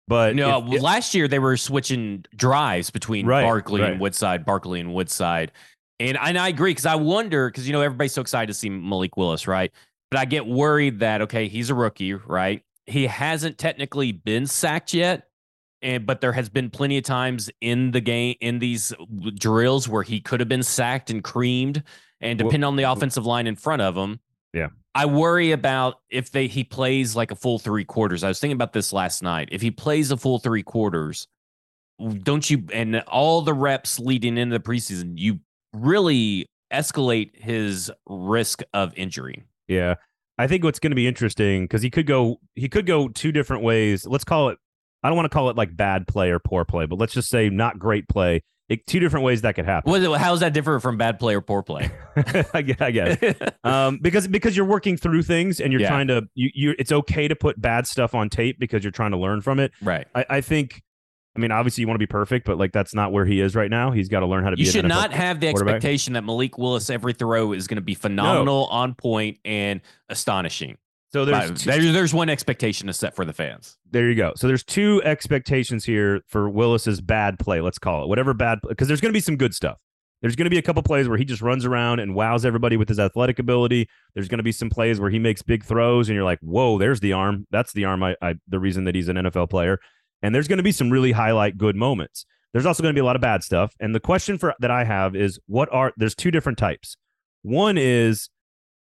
But 0.07 0.36
No, 0.36 0.64
if- 0.72 0.82
last 0.82 1.14
year 1.14 1.28
they 1.28 1.38
were 1.38 1.57
switching 1.57 2.24
drives 2.36 2.90
between 2.90 3.26
Right, 3.26 3.42
Barkley 3.42 3.80
right. 3.80 3.92
and 3.92 4.00
Woodside, 4.00 4.44
Barkley 4.44 4.80
and 4.80 4.92
Woodside. 4.92 5.50
And, 5.98 6.18
and 6.20 6.36
I 6.36 6.48
agree 6.48 6.70
because 6.72 6.86
I 6.86 6.96
wonder 6.96 7.48
because 7.48 7.66
you 7.66 7.72
know 7.72 7.80
everybody's 7.80 8.12
so 8.12 8.20
excited 8.20 8.48
to 8.48 8.55
see 8.55 8.68
Malik 8.68 9.16
Willis, 9.16 9.46
right? 9.46 9.72
But 10.14 10.20
I 10.20 10.26
get 10.26 10.46
worried 10.46 11.00
that 11.00 11.22
okay, 11.22 11.48
he's 11.48 11.70
a 11.70 11.74
rookie, 11.74 12.12
right? 12.14 12.62
He 12.86 13.08
hasn't 13.08 13.58
technically 13.58 14.12
been 14.12 14.46
sacked 14.46 14.94
yet, 14.94 15.26
and 15.82 16.06
but 16.06 16.20
there 16.20 16.30
has 16.30 16.48
been 16.48 16.70
plenty 16.70 16.98
of 16.98 17.02
times 17.02 17.50
in 17.60 17.90
the 17.90 18.00
game 18.00 18.36
in 18.40 18.60
these 18.60 18.92
drills 19.34 19.88
where 19.88 20.04
he 20.04 20.20
could 20.20 20.38
have 20.38 20.48
been 20.48 20.62
sacked 20.62 21.10
and 21.10 21.24
creamed, 21.24 21.82
and 22.20 22.38
Well- 22.38 22.48
depending 22.48 22.64
on 22.64 22.76
the 22.76 22.84
offensive 22.84 23.26
line 23.26 23.48
in 23.48 23.56
front 23.56 23.82
of 23.82 23.96
him. 23.96 24.20
Yeah. 24.52 24.68
I 24.94 25.06
worry 25.06 25.50
about 25.50 25.96
if 26.10 26.30
they 26.30 26.46
he 26.46 26.62
plays 26.62 27.16
like 27.16 27.32
a 27.32 27.34
full 27.34 27.58
three 27.58 27.84
quarters. 27.84 28.22
I 28.22 28.28
was 28.28 28.38
thinking 28.38 28.54
about 28.54 28.72
this 28.72 28.92
last 28.92 29.20
night. 29.20 29.48
If 29.50 29.62
he 29.62 29.72
plays 29.72 30.12
a 30.12 30.16
full 30.16 30.38
three 30.38 30.62
quarters, 30.62 31.26
don't 32.22 32.48
you 32.48 32.62
and 32.72 33.00
all 33.08 33.42
the 33.42 33.52
reps 33.52 33.98
leading 33.98 34.38
into 34.38 34.56
the 34.56 34.62
preseason, 34.62 35.14
you 35.18 35.40
really 35.72 36.46
escalate 36.72 37.34
his 37.34 37.90
risk 38.06 38.62
of 38.72 38.96
injury. 38.96 39.42
Yeah. 39.68 39.94
I 40.38 40.46
think 40.48 40.64
what's 40.64 40.78
going 40.80 40.90
to 40.90 40.96
be 40.96 41.06
interesting 41.06 41.64
because 41.64 41.82
he 41.82 41.90
could 41.90 42.06
go 42.06 42.38
he 42.54 42.68
could 42.68 42.86
go 42.86 43.08
two 43.08 43.30
different 43.32 43.62
ways. 43.62 44.06
Let's 44.06 44.24
call 44.24 44.48
it 44.48 44.58
I 45.02 45.08
don't 45.08 45.16
want 45.16 45.26
to 45.30 45.34
call 45.34 45.50
it 45.50 45.56
like 45.56 45.76
bad 45.76 46.06
play 46.08 46.30
or 46.30 46.38
poor 46.38 46.64
play, 46.64 46.86
but 46.86 46.98
let's 46.98 47.12
just 47.12 47.28
say 47.28 47.50
not 47.50 47.78
great 47.78 48.08
play. 48.08 48.42
It, 48.70 48.86
two 48.86 48.98
different 48.98 49.26
ways 49.26 49.42
that 49.42 49.56
could 49.56 49.66
happen. 49.66 49.90
What, 49.92 50.18
how's 50.18 50.40
that 50.40 50.54
different 50.54 50.80
from 50.80 50.96
bad 50.96 51.18
play 51.18 51.34
or 51.34 51.42
poor 51.42 51.62
play? 51.62 51.90
I 52.54 52.62
get, 52.62 52.80
I 52.80 52.90
get 52.90 53.22
it. 53.22 53.54
Um, 53.64 53.98
because 54.00 54.26
because 54.26 54.56
you're 54.56 54.64
working 54.66 54.96
through 54.96 55.22
things 55.22 55.60
and 55.60 55.70
you're 55.72 55.82
Yeah. 55.82 55.88
trying 55.88 56.06
to 56.08 56.22
you 56.34 56.50
you 56.54 56.74
it's 56.78 56.90
okay 56.92 57.28
to 57.28 57.36
put 57.36 57.60
bad 57.60 57.86
stuff 57.86 58.14
on 58.14 58.28
tape 58.30 58.58
because 58.58 58.82
you're 58.82 58.90
trying 58.90 59.10
to 59.12 59.18
learn 59.18 59.40
from 59.42 59.60
it. 59.60 59.72
right. 59.82 60.06
I, 60.14 60.24
I 60.30 60.40
think 60.40 60.82
I 61.37 61.41
mean 61.41 61.51
obviously 61.51 61.82
you 61.82 61.89
want 61.89 61.97
to 61.97 62.07
be 62.07 62.07
perfect, 62.07 62.47
but 62.47 62.59
like 62.59 62.72
that's 62.72 62.95
not 62.95 63.12
where 63.12 63.26
he 63.26 63.41
is 63.41 63.55
right 63.55 63.70
now. 63.70 63.91
He's 63.91 64.09
got 64.09 64.20
to 64.20 64.26
learn 64.26 64.45
how 64.45 64.51
to 64.51 64.59
You 64.59 64.64
be. 64.64 64.70
should 64.70 64.87
not 64.87 65.12
have 65.12 65.41
the 65.41 65.49
expectation 65.49 66.14
that 66.14 66.24
Malik 66.24 66.59
Willis 66.59 66.91
every 66.91 67.12
throw 67.12 67.53
is 67.53 67.66
going 67.66 67.76
to 67.76 67.82
be 67.82 67.95
phenomenal, 67.95 68.66
on 68.66 68.95
point, 68.95 69.39
and 69.45 69.80
astonishing. 70.09 70.76
So 71.12 71.24
There's, 71.24 71.49
there's 71.49 71.64
there's, 71.64 71.93
there's 71.93 72.14
one 72.14 72.28
expectation 72.28 72.89
to 72.89 72.93
set 72.93 73.14
for 73.14 73.24
the 73.24 73.32
fans. 73.32 73.78
There 73.93 74.09
you 74.09 74.16
go. 74.16 74.32
So 74.35 74.49
there's 74.49 74.64
two 74.64 75.01
expectations 75.05 75.85
here 75.85 76.22
for 76.26 76.49
Willis's 76.49 77.01
bad 77.01 77.39
play. 77.39 77.61
Let's 77.61 77.78
call 77.78 78.03
it 78.03 78.09
whatever 78.09 78.35
bad 78.35 78.59
because 78.68 78.89
there's 78.89 79.01
going 79.01 79.12
to 79.12 79.16
be 79.16 79.20
some 79.20 79.37
good 79.37 79.55
stuff. 79.55 79.78
There's 80.22 80.35
going 80.35 80.47
to 80.47 80.51
be 80.51 80.59
a 80.59 80.62
couple 80.62 80.82
plays 80.82 81.09
where 81.09 81.16
he 81.18 81.24
just 81.24 81.41
runs 81.41 81.64
around 81.64 82.01
and 82.01 82.16
wows 82.16 82.45
everybody 82.45 82.76
with 82.76 82.89
his 82.89 82.99
athletic 82.99 83.39
ability. 83.39 83.89
There's 84.14 84.26
going 84.26 84.39
to 84.39 84.43
be 84.43 84.51
some 84.51 84.70
plays 84.70 84.99
where 84.99 85.11
he 85.11 85.20
makes 85.20 85.43
big 85.43 85.62
throws 85.62 86.09
and 86.09 86.16
you're 86.16 86.24
like, 86.24 86.41
"Whoa, 86.41 86.78
there's 86.78 86.99
the 86.99 87.12
arm. 87.12 87.47
That's 87.51 87.72
the 87.74 87.85
arm. 87.85 88.03
I, 88.03 88.16
I 88.20 88.35
the 88.49 88.59
reason 88.59 88.82
that 88.85 88.97
he's 88.97 89.09
an 89.09 89.16
NFL 89.16 89.51
player." 89.51 89.78
And 90.24 90.34
there's 90.34 90.48
going 90.48 90.56
to 90.56 90.62
be 90.62 90.72
some 90.72 90.88
really 90.88 91.12
highlight 91.12 91.58
good 91.58 91.76
moments. 91.76 92.24
There's 92.54 92.64
also 92.64 92.82
going 92.82 92.94
to 92.94 92.98
be 92.98 93.02
a 93.02 93.04
lot 93.04 93.14
of 93.14 93.20
bad 93.20 93.44
stuff. 93.44 93.74
And 93.78 93.94
the 93.94 94.00
question 94.00 94.38
for 94.38 94.54
that 94.58 94.70
I 94.70 94.84
have 94.84 95.14
is, 95.14 95.38
what 95.46 95.68
are 95.70 95.92
there's 95.98 96.14
two 96.14 96.30
different 96.30 96.56
types. 96.56 96.96
One 97.42 97.76
is 97.76 98.30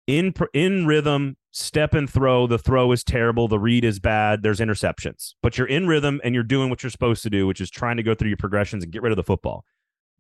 in 0.07 0.33
in 0.55 0.87
rhythm, 0.87 1.37
step 1.51 1.95
and 1.95 2.09
throw. 2.09 2.47
The 2.47 2.59
throw 2.59 2.93
is 2.93 3.03
terrible. 3.03 3.49
The 3.49 3.59
read 3.59 3.85
is 3.85 3.99
bad. 3.99 4.45
There's 4.45 4.61
interceptions, 4.61 5.33
but 5.43 5.59
you're 5.59 5.67
in 5.67 5.89
rhythm 5.89 6.21
and 6.23 6.33
you're 6.33 6.45
doing 6.45 6.71
what 6.71 6.85
you're 6.85 6.91
supposed 6.91 7.25
to 7.25 7.31
do, 7.31 7.49
which 7.49 7.61
is 7.61 7.71
trying 7.71 7.97
to 7.97 8.05
go 8.05 8.15
through 8.15 8.29
your 8.29 8.37
progressions 8.37 8.85
and 8.85 8.93
get 8.93 9.03
rid 9.03 9.11
of 9.11 9.17
the 9.17 9.25
football. 9.25 9.65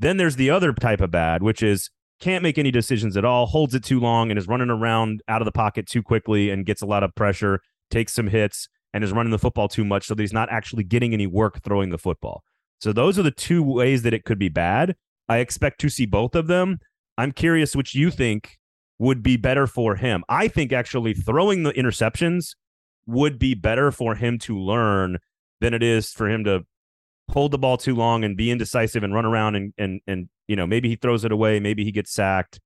Then 0.01 0.17
there's 0.17 0.35
the 0.35 0.51
other 0.51 0.73
type 0.73 1.01
of 1.01 1.13
bad, 1.13 1.45
which 1.45 1.63
is 1.63 1.89
can't 2.19 2.43
make 2.43 2.59
any 2.59 2.73
decisions 2.73 3.17
at 3.17 3.25
all, 3.25 3.47
holds 3.47 3.77
it 3.77 3.85
too 3.85 4.01
long, 4.01 4.33
and 4.33 4.39
is 4.39 4.49
running 4.49 4.71
around 4.71 5.23
out 5.29 5.41
of 5.41 5.47
the 5.47 5.53
pocket 5.53 5.87
too 5.87 6.03
quickly 6.03 6.51
and 6.51 6.67
gets 6.67 6.83
a 6.83 6.87
lot 6.87 7.05
of 7.05 7.15
pressure, 7.15 7.61
takes 7.93 8.13
some 8.13 8.27
hits, 8.27 8.69
and 8.93 9.03
is 9.03 9.13
running 9.13 9.31
the 9.31 9.39
football 9.39 9.69
too 9.69 9.85
much, 9.85 10.07
so 10.07 10.15
that 10.15 10.23
he's 10.23 10.33
not 10.33 10.51
actually 10.51 10.85
getting 10.85 11.13
any 11.13 11.27
work 11.27 11.63
throwing 11.63 11.91
the 11.91 11.99
football. 11.99 12.43
So 12.81 12.93
those 12.93 13.19
are 13.19 13.23
the 13.23 13.31
two 13.31 13.63
ways 13.63 14.03
that 14.03 14.15
it 14.15 14.25
could 14.25 14.39
be 14.39 14.49
bad. 14.49 14.97
I 15.29 15.39
expect 15.39 15.81
to 15.81 15.89
see 15.89 16.07
both 16.07 16.35
of 16.35 16.47
them. 16.47 16.79
I'm 17.17 17.33
curious 17.33 17.77
which 17.77 17.95
you 17.95 18.11
think 18.11 18.59
would 18.99 19.23
be 19.23 19.37
better 19.37 19.67
for 19.67 19.97
him. 19.97 20.25
I 20.29 20.49
think 20.49 20.73
actually 20.73 21.15
throwing 21.15 21.63
the 21.63 21.73
interceptions 21.73 22.55
would 23.07 23.39
be 23.39 23.55
better 23.55 23.91
for 23.91 24.15
him 24.15 24.39
to 24.39 24.59
learn 24.59 25.19
than 25.61 25.75
it 25.75 25.83
is 25.83 26.11
for 26.11 26.29
him 26.29 26.45
to 26.45 26.65
hold 27.31 27.51
the 27.51 27.59
ball 27.59 27.77
too 27.77 27.95
long 27.95 28.25
and 28.25 28.37
be 28.37 28.51
indecisive 28.51 29.03
and 29.03 29.15
run 29.15 29.25
around 29.25 29.55
and 29.55 29.73
and 29.79 30.01
and 30.07 30.29
you 30.49 30.57
know 30.57 30.67
maybe 30.67 30.89
he 30.89 30.97
throws 30.97 31.25
it 31.25 31.33
away, 31.33 31.61
maybe 31.61 31.85
he 31.85 31.93
gets 31.93 32.13
sacked. 32.13 32.61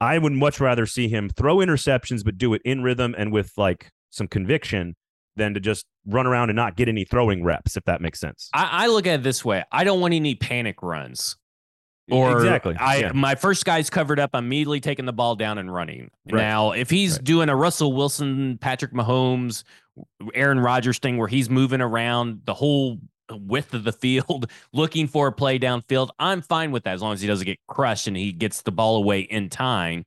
I 0.00 0.18
would 0.18 0.32
much 0.32 0.60
rather 0.60 0.86
see 0.86 1.08
him 1.08 1.30
throw 1.30 1.56
interceptions 1.56 2.24
but 2.24 2.38
do 2.38 2.52
it 2.54 2.62
in 2.64 2.82
rhythm 2.82 3.14
and 3.16 3.32
with 3.32 3.52
like 3.56 3.90
some 4.10 4.28
conviction 4.28 4.94
than 5.36 5.54
to 5.54 5.60
just 5.60 5.84
run 6.06 6.26
around 6.26 6.50
and 6.50 6.56
not 6.56 6.76
get 6.76 6.88
any 6.88 7.04
throwing 7.04 7.44
reps 7.44 7.76
if 7.76 7.84
that 7.84 8.00
makes 8.00 8.18
sense. 8.20 8.48
I, 8.54 8.84
I 8.84 8.86
look 8.88 9.06
at 9.06 9.20
it 9.20 9.22
this 9.22 9.44
way: 9.44 9.64
I 9.72 9.84
don't 9.84 10.00
want 10.00 10.14
any 10.14 10.34
panic 10.34 10.82
runs. 10.82 11.36
Or 12.08 12.36
exactly. 12.36 12.76
I 12.78 12.96
yeah. 12.98 13.12
my 13.12 13.34
first 13.34 13.64
guy's 13.64 13.90
covered 13.90 14.20
up, 14.20 14.30
I'm 14.32 14.44
immediately 14.44 14.78
taking 14.80 15.06
the 15.06 15.12
ball 15.12 15.34
down 15.34 15.58
and 15.58 15.72
running. 15.72 16.08
Right. 16.30 16.40
Now, 16.40 16.70
if 16.70 16.88
he's 16.88 17.14
Right. 17.16 17.24
doing 17.24 17.48
a 17.48 17.56
Russell 17.56 17.92
Wilson, 17.94 18.58
Patrick 18.58 18.92
Mahomes, 18.92 19.64
Aaron 20.32 20.60
Rodgers 20.60 21.00
thing 21.00 21.16
where 21.16 21.26
he's 21.26 21.50
moving 21.50 21.80
around 21.80 22.42
the 22.44 22.54
whole 22.54 22.98
width 23.28 23.74
of 23.74 23.82
the 23.82 23.90
field 23.90 24.48
looking 24.72 25.08
for 25.08 25.26
a 25.26 25.32
play 25.32 25.58
downfield, 25.58 26.10
I'm 26.20 26.42
fine 26.42 26.70
with 26.70 26.84
that 26.84 26.94
as 26.94 27.02
long 27.02 27.12
as 27.12 27.20
he 27.20 27.26
doesn't 27.26 27.44
get 27.44 27.58
crushed 27.66 28.06
and 28.06 28.16
he 28.16 28.30
gets 28.30 28.62
the 28.62 28.70
ball 28.70 28.98
away 28.98 29.22
in 29.22 29.48
time. 29.50 30.04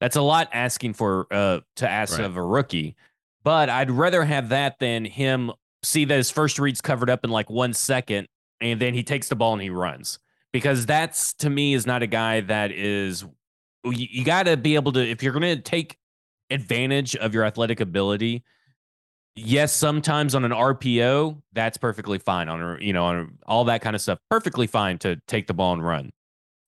That's 0.00 0.14
a 0.14 0.22
lot 0.22 0.50
asking 0.52 0.92
for 0.94 1.26
uh 1.32 1.60
to 1.76 1.88
ask 1.90 2.16
Right. 2.18 2.26
of 2.26 2.36
a 2.36 2.42
rookie. 2.44 2.94
But 3.44 3.68
I'd 3.68 3.90
rather 3.90 4.24
have 4.24 4.48
that 4.48 4.78
than 4.78 5.04
him 5.04 5.52
see 5.82 6.04
that 6.06 6.16
his 6.16 6.30
first 6.30 6.58
read's 6.58 6.80
covered 6.80 7.10
up 7.10 7.24
in 7.24 7.30
like 7.30 7.50
one 7.50 7.74
second 7.74 8.26
and 8.60 8.80
then 8.80 8.94
he 8.94 9.02
takes 9.02 9.28
the 9.28 9.36
ball 9.36 9.52
and 9.52 9.62
he 9.62 9.70
runs. 9.70 10.18
Because 10.52 10.86
that's 10.86 11.34
to 11.34 11.50
me 11.50 11.74
is 11.74 11.86
not 11.86 12.02
a 12.02 12.06
guy 12.06 12.40
that 12.40 12.70
is 12.72 13.24
you, 13.84 14.24
got 14.24 14.44
to 14.44 14.56
be 14.56 14.76
able 14.76 14.92
to 14.92 15.00
if 15.00 15.22
you're 15.22 15.32
going 15.32 15.56
to 15.56 15.62
take 15.62 15.98
advantage 16.50 17.16
of 17.16 17.34
your 17.34 17.44
athletic 17.44 17.80
ability 17.80 18.44
yes 19.34 19.72
sometimes 19.72 20.34
on 20.34 20.44
an 20.44 20.52
rpo 20.52 21.40
that's 21.54 21.76
perfectly 21.76 22.18
fine 22.18 22.48
on 22.48 22.80
you 22.80 22.92
know 22.92 23.04
on 23.04 23.38
all 23.46 23.64
that 23.64 23.80
kind 23.80 23.96
of 23.96 24.02
stuff 24.02 24.18
perfectly 24.30 24.66
fine 24.66 24.98
to 24.98 25.20
take 25.26 25.46
the 25.46 25.54
ball 25.54 25.72
and 25.72 25.84
run. 25.84 26.10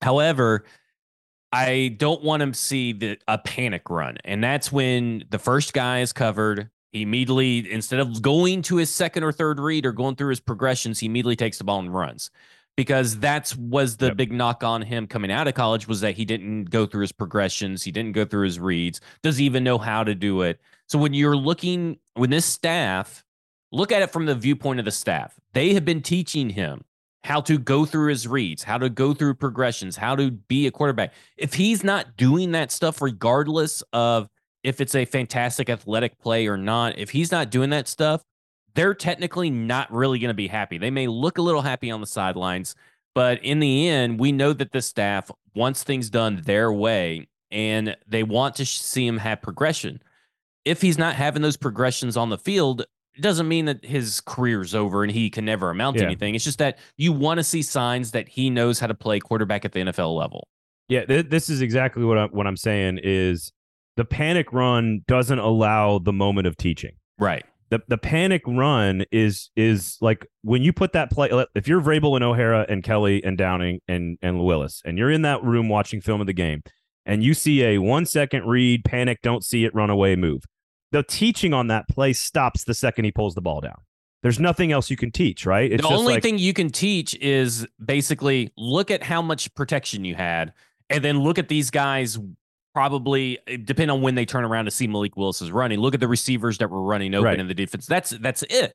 However 0.01 0.65
i 1.53 1.95
don't 1.97 2.23
want 2.23 2.41
him 2.41 2.51
to 2.51 2.57
see 2.59 2.93
the, 2.93 3.17
a 3.27 3.37
panic 3.37 3.89
run. 3.89 4.17
And 4.25 4.43
that's 4.43 4.71
when 4.71 5.23
the 5.29 5.39
first 5.39 5.73
guy 5.73 5.99
is 6.01 6.11
covered. 6.11 6.69
He 6.91 7.03
immediately 7.03 7.71
instead 7.71 7.99
of 7.99 8.21
going 8.21 8.61
to 8.63 8.77
his 8.77 8.89
second 8.89 9.23
or 9.23 9.31
third 9.31 9.59
read 9.59 9.85
or 9.85 9.91
going 9.91 10.15
through 10.15 10.29
his 10.29 10.39
progressions 10.39 10.99
he 10.99 11.05
immediately 11.05 11.35
takes 11.35 11.57
the 11.57 11.63
ball 11.63 11.79
and 11.79 11.93
runs. 11.93 12.29
Because 12.75 13.19
that's 13.19 13.55
was 13.55 13.97
the 13.97 14.07
Yep. 14.07 14.17
big 14.17 14.31
knock 14.31 14.63
on 14.63 14.81
him 14.81 15.05
coming 15.05 15.31
out 15.31 15.47
of 15.47 15.53
college 15.53 15.87
was 15.87 16.01
that 16.01 16.15
he 16.15 16.25
didn't 16.25 16.65
go 16.65 16.87
through 16.87 17.01
his 17.01 17.11
progressions. 17.11 17.83
He 17.83 17.91
didn't 17.91 18.13
go 18.13 18.25
through 18.25 18.45
his 18.45 18.59
reads. 18.59 18.99
Does 19.21 19.37
he 19.37 19.45
even 19.45 19.63
know 19.63 19.77
how 19.77 20.03
to 20.03 20.15
do 20.15 20.41
it? 20.41 20.59
So 20.87 20.97
when 20.97 21.13
you're 21.13 21.37
looking 21.37 21.99
when 22.15 22.31
this 22.31 22.45
staff 22.47 23.23
look 23.73 23.91
at 23.91 24.01
it 24.03 24.11
from 24.11 24.25
the 24.25 24.35
viewpoint 24.35 24.79
of 24.79 24.85
the 24.85 24.91
staff. 24.91 25.33
They 25.53 25.73
have 25.73 25.83
been 25.83 26.01
teaching 26.01 26.51
him 26.51 26.85
how 27.23 27.39
to 27.41 27.57
go 27.57 27.85
through 27.85 28.09
his 28.09 28.27
reads 28.27 28.63
how 28.63 28.77
to 28.77 28.89
go 28.89 29.13
through 29.13 29.33
progressions 29.33 29.95
how 29.97 30.15
to 30.15 30.31
be 30.31 30.67
a 30.67 30.71
quarterback 30.71 31.13
if 31.37 31.53
he's 31.53 31.83
not 31.83 32.17
doing 32.17 32.51
that 32.51 32.71
stuff 32.71 33.01
regardless 33.01 33.83
of 33.93 34.27
if 34.63 34.79
it's 34.79 34.95
a 34.95 35.05
fantastic 35.05 35.69
athletic 35.69 36.17
play 36.19 36.47
or 36.47 36.57
not 36.57 36.97
if 36.97 37.09
he's 37.09 37.31
not 37.31 37.49
doing 37.49 37.69
that 37.69 37.87
stuff 37.87 38.23
they're 38.75 38.93
technically 38.93 39.49
not 39.49 39.91
really 39.91 40.19
going 40.19 40.29
to 40.29 40.33
be 40.33 40.47
happy. 40.47 40.77
They 40.77 40.91
may 40.91 41.07
look 41.07 41.37
a 41.37 41.41
little 41.41 41.61
happy 41.61 41.91
on 41.91 42.01
the 42.01 42.07
sidelines, 42.07 42.75
but 43.13 43.43
in 43.43 43.59
the 43.59 43.87
end, 43.87 44.19
we 44.19 44.31
know 44.31 44.53
that 44.53 44.71
the 44.71 44.81
staff 44.81 45.29
wants 45.55 45.83
things 45.83 46.09
done 46.09 46.41
their 46.45 46.71
way 46.71 47.27
and 47.51 47.95
they 48.07 48.23
want 48.23 48.55
to 48.55 48.65
see 48.65 49.05
him 49.05 49.17
have 49.17 49.41
progression. 49.41 50.01
if 50.65 50.81
he's 50.81 50.97
not 50.97 51.15
having 51.15 51.41
those 51.41 51.57
progressions 51.57 52.15
on 52.15 52.29
the 52.29 52.37
field, 52.37 52.85
it 53.15 53.21
doesn't 53.21 53.47
mean 53.47 53.65
that 53.65 53.83
his 53.85 54.21
career's 54.21 54.73
over 54.73 55.03
and 55.03 55.11
he 55.11 55.29
can 55.29 55.45
never 55.45 55.69
amount 55.69 55.97
to 55.97 56.01
Yeah. 56.03 56.07
anything. 56.07 56.35
It's 56.35 56.43
just 56.43 56.59
that 56.59 56.79
you 56.97 57.11
want 57.13 57.37
to 57.39 57.43
see 57.43 57.61
signs 57.61 58.11
that 58.11 58.27
he 58.27 58.49
knows 58.49 58.79
how 58.79 58.87
to 58.87 58.93
play 58.95 59.19
quarterback 59.19 59.65
at 59.65 59.71
the 59.71 59.79
NFL 59.81 60.15
level. 60.17 60.47
Yeah, 60.89 61.05
th- 61.05 61.29
this 61.29 61.49
is 61.49 61.61
exactly 61.61 62.03
what 62.03 62.17
I'm 62.17 62.29
what 62.29 62.47
I'm 62.47 62.57
saying 62.57 62.99
is 63.03 63.51
the 63.95 64.05
panic 64.05 64.51
run 64.51 65.01
doesn't 65.07 65.39
allow 65.39 65.99
the 65.99 66.13
moment 66.13 66.47
of 66.47 66.57
teaching. 66.57 66.91
Right. 67.19 67.45
The 67.69 67.81
the 67.87 67.97
panic 67.97 68.41
run 68.45 69.05
is 69.11 69.49
is 69.55 69.97
like 70.01 70.27
when 70.43 70.61
you 70.61 70.73
put 70.73 70.91
that 70.93 71.09
play 71.09 71.29
if 71.55 71.67
you're 71.67 71.81
Vrabel 71.81 72.15
and 72.15 72.23
O'Hara 72.23 72.65
and 72.69 72.83
Kelly 72.83 73.23
and 73.23 73.37
Downing 73.37 73.79
and 73.87 74.17
and 74.21 74.43
Willis 74.43 74.81
and 74.85 74.97
you're 74.97 75.09
in 75.11 75.21
that 75.23 75.43
room 75.43 75.69
watching 75.69 76.01
film 76.01 76.19
of 76.21 76.27
the 76.27 76.33
game 76.33 76.61
and 77.05 77.23
you 77.23 77.33
see 77.33 77.63
a 77.63 77.79
1 77.79 78.05
second 78.05 78.45
read, 78.45 78.83
panic, 78.85 79.19
don't 79.21 79.43
see 79.43 79.65
it, 79.65 79.73
run 79.75 79.89
away, 79.89 80.15
move. 80.15 80.43
The 80.93 81.03
teaching 81.03 81.53
on 81.53 81.67
that 81.67 81.87
play 81.89 82.13
stops 82.13 82.63
the 82.63 82.73
second 82.73 83.05
he 83.05 83.11
pulls 83.11 83.35
the 83.35 83.41
ball 83.41 83.59
down. 83.61 83.81
There's 84.21 84.39
nothing 84.39 84.71
else 84.71 84.89
you 84.89 84.95
can 84.95 85.11
teach, 85.11 85.45
right? 85.45 85.69
It's 85.69 85.81
the 85.81 85.89
only 85.89 86.13
like, 86.13 86.23
thing 86.23 86.37
you 86.37 86.53
can 86.53 86.69
teach 86.69 87.13
is 87.15 87.67
basically 87.83 88.53
look 88.57 88.89
at 88.89 89.03
how 89.03 89.21
much 89.21 89.53
protection 89.55 90.05
you 90.05 90.15
had, 90.15 90.53
and 90.89 91.03
then 91.03 91.19
look 91.19 91.37
at 91.37 91.49
these 91.49 91.69
guys. 91.69 92.17
Probably 92.73 93.37
depend 93.65 93.91
on 93.91 94.01
when 94.01 94.15
they 94.15 94.25
turn 94.25 94.43
around 94.45 94.65
to 94.65 94.71
see 94.71 94.87
Malik 94.87 95.15
Willis 95.15 95.43
is 95.43 95.51
running. 95.51 95.79
Look 95.79 95.93
at 95.93 95.99
the 95.99 96.07
receivers 96.07 96.57
that 96.57 96.71
were 96.71 96.81
running 96.81 97.13
open 97.13 97.25
Right. 97.25 97.39
in 97.39 97.47
the 97.47 97.53
defense. 97.53 97.85
That's 97.85 98.09
that's 98.11 98.41
it. 98.43 98.73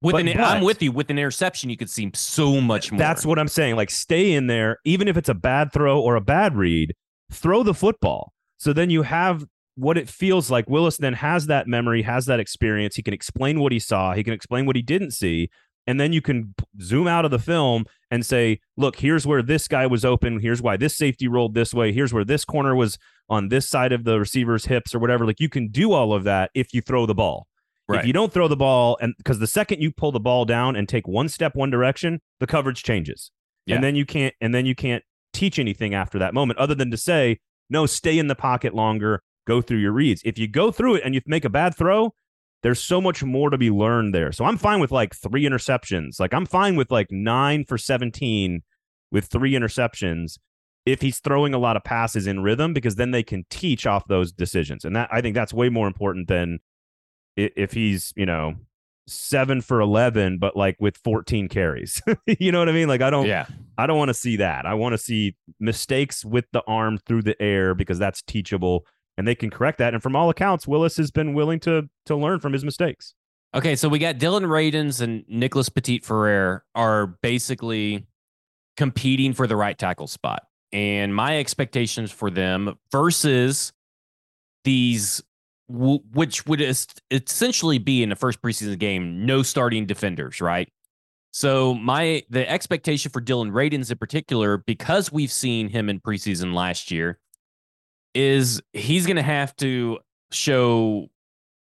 With 0.00 0.12
But- 0.14 0.28
an, 0.28 0.40
I'm 0.40 0.62
with 0.62 0.82
you. 0.82 0.92
With 0.92 1.10
an 1.10 1.18
interception, 1.18 1.68
you 1.70 1.76
could 1.76 1.90
see 1.90 2.10
so 2.14 2.60
much 2.60 2.90
more. 2.90 2.98
That's 2.98 3.26
what 3.26 3.38
I'm 3.38 3.48
saying. 3.48 3.76
Like, 3.76 3.90
stay 3.90 4.32
in 4.32 4.46
there, 4.46 4.78
even 4.84 5.08
if 5.08 5.16
it's 5.18 5.28
a 5.28 5.34
bad 5.34 5.72
throw 5.72 6.00
or 6.00 6.14
a 6.16 6.20
bad 6.22 6.56
read, 6.56 6.94
throw 7.32 7.62
the 7.62 7.74
football. 7.74 8.32
So 8.58 8.72
then 8.72 8.88
you 8.88 9.02
have 9.02 9.44
what 9.76 9.98
it 9.98 10.08
feels 10.08 10.50
like. 10.50 10.68
Willis 10.68 10.96
then 10.98 11.14
has 11.14 11.46
that 11.46 11.66
memory, 11.66 12.02
has 12.02 12.26
that 12.26 12.40
experience. 12.40 12.96
He 12.96 13.02
can 13.02 13.14
explain 13.14 13.60
what 13.60 13.72
he 13.72 13.78
saw, 13.78 14.14
he 14.14 14.24
can 14.24 14.32
explain 14.32 14.66
what 14.66 14.76
he 14.76 14.82
didn't 14.82 15.12
see. 15.12 15.50
And 15.86 16.00
then 16.00 16.14
you 16.14 16.22
can 16.22 16.54
zoom 16.80 17.06
out 17.06 17.26
of 17.26 17.30
the 17.30 17.38
film 17.38 17.84
and 18.10 18.24
say, 18.24 18.60
look, 18.76 18.96
here's 18.96 19.26
where 19.26 19.42
this 19.42 19.68
guy 19.68 19.86
was 19.86 20.02
open. 20.02 20.40
Here's 20.40 20.62
why 20.62 20.78
this 20.78 20.96
safety 20.96 21.28
rolled 21.28 21.54
this 21.54 21.74
way. 21.74 21.92
Here's 21.92 22.10
where 22.10 22.24
this 22.24 22.42
corner 22.42 22.74
was 22.74 22.96
on 23.28 23.48
this 23.50 23.68
side 23.68 23.92
of 23.92 24.04
the 24.04 24.18
receiver's 24.18 24.64
hips 24.64 24.94
or 24.94 24.98
whatever. 24.98 25.26
Like, 25.26 25.40
you 25.40 25.50
can 25.50 25.68
do 25.68 25.92
all 25.92 26.14
of 26.14 26.24
that 26.24 26.50
if 26.54 26.72
you 26.72 26.80
throw 26.80 27.04
the 27.04 27.14
ball. 27.14 27.46
Right. 27.86 28.00
If 28.00 28.06
you 28.06 28.14
don't 28.14 28.32
throw 28.32 28.48
the 28.48 28.56
ball, 28.56 28.96
and 29.02 29.12
because 29.18 29.40
the 29.40 29.46
second 29.46 29.82
you 29.82 29.92
pull 29.92 30.10
the 30.10 30.20
ball 30.20 30.46
down 30.46 30.74
and 30.74 30.88
take 30.88 31.06
one 31.06 31.28
step 31.28 31.54
one 31.54 31.68
direction, 31.68 32.22
the 32.40 32.46
coverage 32.46 32.82
changes, 32.82 33.30
Yeah. 33.66 33.74
and 33.74 33.84
then 33.84 33.94
you 33.94 34.06
can't, 34.06 34.34
and 34.40 34.54
then 34.54 34.64
you 34.64 34.74
can't 34.74 35.04
teach 35.34 35.58
anything 35.58 35.92
after 35.92 36.18
that 36.18 36.32
moment, 36.32 36.58
other 36.58 36.74
than 36.74 36.90
to 36.92 36.96
say, 36.96 37.40
no, 37.68 37.84
stay 37.84 38.18
in 38.18 38.28
the 38.28 38.34
pocket 38.34 38.74
longer, 38.74 39.22
go 39.46 39.60
through 39.60 39.78
your 39.78 39.92
reads. 39.92 40.22
If 40.24 40.38
you 40.38 40.48
go 40.48 40.70
through 40.70 40.96
it 40.96 41.02
and 41.04 41.14
you 41.14 41.20
make 41.26 41.44
a 41.44 41.50
bad 41.50 41.74
throw, 41.74 42.14
there's 42.62 42.82
so 42.82 43.00
much 43.00 43.22
more 43.22 43.50
to 43.50 43.58
be 43.58 43.70
learned 43.70 44.14
there. 44.14 44.32
So 44.32 44.44
I'm 44.44 44.56
fine 44.56 44.80
with 44.80 44.90
like 44.90 45.14
three 45.14 45.44
interceptions. 45.44 46.18
Like 46.18 46.32
I'm 46.32 46.46
fine 46.46 46.76
with 46.76 46.90
like 46.90 47.10
nine 47.10 47.64
for 47.64 47.76
17 47.76 48.62
with 49.12 49.26
three 49.26 49.52
interceptions 49.52 50.38
if 50.86 51.00
he's 51.00 51.18
throwing 51.18 51.54
a 51.54 51.58
lot 51.58 51.76
of 51.76 51.84
passes 51.84 52.26
in 52.26 52.40
rhythm 52.40 52.72
because 52.72 52.96
then 52.96 53.10
they 53.10 53.22
can 53.22 53.44
teach 53.50 53.86
off 53.86 54.06
those 54.08 54.32
decisions. 54.32 54.84
And 54.84 54.96
that 54.96 55.08
I 55.12 55.20
think 55.20 55.34
that's 55.34 55.52
way 55.52 55.68
more 55.68 55.86
important 55.86 56.28
than 56.28 56.58
if 57.36 57.72
he's, 57.72 58.12
you 58.16 58.26
know, 58.26 58.54
seven 59.06 59.60
for 59.60 59.80
11, 59.80 60.38
but 60.38 60.56
like 60.56 60.76
with 60.80 60.96
14 60.96 61.48
carries. 61.48 62.00
you 62.26 62.52
know 62.52 62.58
what 62.58 62.68
I 62.68 62.72
mean? 62.72 62.88
Like 62.88 63.02
I 63.02 63.10
don't, 63.10 63.26
yeah. 63.26 63.46
I 63.76 63.86
don't 63.86 63.98
want 63.98 64.08
to 64.08 64.14
see 64.14 64.36
that. 64.36 64.66
I 64.66 64.74
want 64.74 64.92
to 64.94 64.98
see 64.98 65.36
mistakes 65.60 66.24
with 66.24 66.46
the 66.52 66.62
arm 66.66 66.98
through 66.98 67.22
the 67.22 67.40
air 67.42 67.74
because 67.74 67.98
that's 67.98 68.22
teachable 68.22 68.86
and 69.16 69.26
they 69.26 69.34
can 69.34 69.50
correct 69.50 69.78
that. 69.78 69.94
And 69.94 70.02
from 70.02 70.16
all 70.16 70.30
accounts, 70.30 70.66
Willis 70.66 70.96
has 70.96 71.10
been 71.10 71.34
willing 71.34 71.60
to 71.60 71.88
to 72.06 72.16
learn 72.16 72.40
from 72.40 72.52
his 72.52 72.64
mistakes. 72.64 73.14
Okay, 73.54 73.76
so 73.76 73.88
we 73.88 74.00
got 74.00 74.18
Dillon 74.18 74.44
Radunz 74.44 75.00
and 75.00 75.24
Nicholas 75.28 75.68
Petit-Frere 75.68 76.64
are 76.74 77.06
basically 77.22 78.06
competing 78.76 79.32
for 79.32 79.46
the 79.46 79.54
right 79.54 79.78
tackle 79.78 80.08
spot. 80.08 80.42
And 80.72 81.14
my 81.14 81.38
expectations 81.38 82.10
for 82.10 82.30
them 82.30 82.76
versus 82.90 83.72
these, 84.64 85.22
which 85.68 86.44
would 86.46 86.60
essentially 87.12 87.78
be 87.78 88.02
in 88.02 88.08
the 88.08 88.16
first 88.16 88.42
preseason 88.42 88.76
game, 88.76 89.24
no 89.24 89.44
starting 89.44 89.86
defenders, 89.86 90.40
right? 90.40 90.68
So 91.30 91.74
my 91.74 92.24
the 92.30 92.48
expectation 92.50 93.12
for 93.12 93.20
Dillon 93.20 93.52
Radunz 93.52 93.90
in 93.90 93.98
particular, 93.98 94.58
because 94.58 95.12
we've 95.12 95.32
seen 95.32 95.68
him 95.68 95.88
in 95.88 96.00
preseason 96.00 96.54
last 96.54 96.90
year, 96.90 97.20
is 98.14 98.60
he's 98.72 99.06
going 99.06 99.16
to 99.16 99.22
have 99.22 99.54
to 99.56 99.98
show 100.30 101.08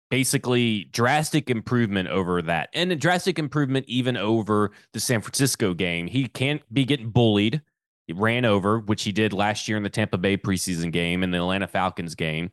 basically 0.10 0.86
drastic 0.86 1.50
improvement 1.50 2.10
over 2.10 2.42
that 2.42 2.70
and 2.74 2.92
a 2.92 2.96
drastic 2.96 3.38
improvement 3.38 3.86
even 3.88 4.18
over 4.18 4.72
the 4.94 5.00
San 5.00 5.22
Francisco 5.22 5.74
game. 5.74 6.08
He 6.08 6.28
can't 6.28 6.62
be 6.74 6.84
getting 6.84 7.10
bullied. 7.10 7.62
He 8.08 8.14
ran 8.14 8.44
over, 8.44 8.80
which 8.80 9.04
he 9.04 9.12
did 9.12 9.34
last 9.34 9.68
year 9.68 9.78
in 9.78 9.84
the 9.84 9.90
Tampa 9.90 10.18
Bay 10.18 10.36
preseason 10.36 10.92
game 10.92 11.22
and 11.22 11.32
the 11.32 11.38
Atlanta 11.38 11.68
Falcons 11.68 12.16
game. 12.16 12.52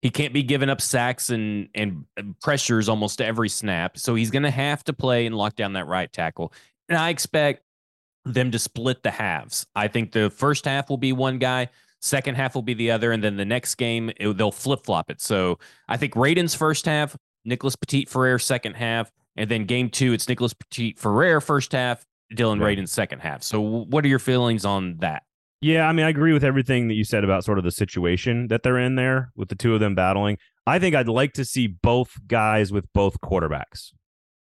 He 0.00 0.10
can't 0.10 0.32
be 0.32 0.42
giving 0.42 0.70
up 0.70 0.80
sacks 0.80 1.30
and 1.30 1.68
and 1.74 2.04
pressures 2.42 2.88
almost 2.88 3.20
every 3.20 3.48
snap. 3.48 3.98
So 3.98 4.14
he's 4.14 4.30
going 4.30 4.42
to 4.42 4.50
have 4.50 4.82
to 4.84 4.92
play 4.92 5.26
and 5.26 5.36
lock 5.36 5.56
down 5.56 5.74
that 5.74 5.86
right 5.86 6.10
tackle. 6.10 6.52
And 6.88 6.96
I 6.96 7.10
expect 7.10 7.62
them 8.24 8.50
to 8.50 8.58
split 8.58 9.02
the 9.02 9.10
halves. 9.10 9.66
I 9.74 9.88
think 9.88 10.12
the 10.12 10.30
first 10.30 10.64
half 10.64 10.88
will 10.88 10.96
be 10.96 11.12
one 11.12 11.38
guy, 11.38 11.68
second 12.04 12.34
half 12.34 12.54
will 12.54 12.62
be 12.62 12.74
the 12.74 12.90
other, 12.90 13.10
and 13.12 13.24
then 13.24 13.36
the 13.36 13.44
next 13.44 13.74
game 13.76 14.10
it- 14.20 14.36
they'll 14.36 14.52
flip 14.52 14.84
flop 14.84 15.10
it. 15.10 15.20
So 15.20 15.58
I 15.88 15.96
think 15.96 16.12
Radunz 16.14 16.54
first 16.56 16.84
half, 16.86 17.16
Nicholas 17.44 17.74
Petit-Frere 17.76 18.38
second 18.38 18.74
half, 18.74 19.10
and 19.36 19.50
then 19.50 19.64
game 19.64 19.88
two 19.90 20.12
it's 20.12 20.28
Nicholas 20.28 20.52
Petit-Frere 20.54 21.40
first 21.40 21.72
half, 21.72 22.04
Dylan 22.34 22.60
Right. 22.60 22.78
Radunz 22.78 22.88
second 22.90 23.20
half. 23.20 23.42
So 23.42 23.60
what 23.60 24.04
are 24.04 24.08
your 24.08 24.18
feelings 24.18 24.64
on 24.64 24.98
that? 24.98 25.22
Yeah, 25.60 25.88
I 25.88 25.92
mean, 25.92 26.04
I 26.04 26.10
agree 26.10 26.34
with 26.34 26.44
everything 26.44 26.88
that 26.88 26.94
you 26.94 27.04
said 27.04 27.24
about 27.24 27.42
sort 27.42 27.56
of 27.56 27.64
the 27.64 27.70
situation 27.70 28.48
that 28.48 28.62
they're 28.62 28.78
in 28.78 28.96
there 28.96 29.32
with 29.34 29.48
the 29.48 29.54
two 29.54 29.72
of 29.72 29.80
them 29.80 29.94
battling. 29.94 30.36
I 30.66 30.78
think 30.78 30.94
I'd 30.94 31.08
like 31.08 31.32
to 31.34 31.44
see 31.44 31.66
both 31.68 32.12
guys 32.26 32.70
with 32.70 32.84
both 32.92 33.18
quarterbacks 33.22 33.92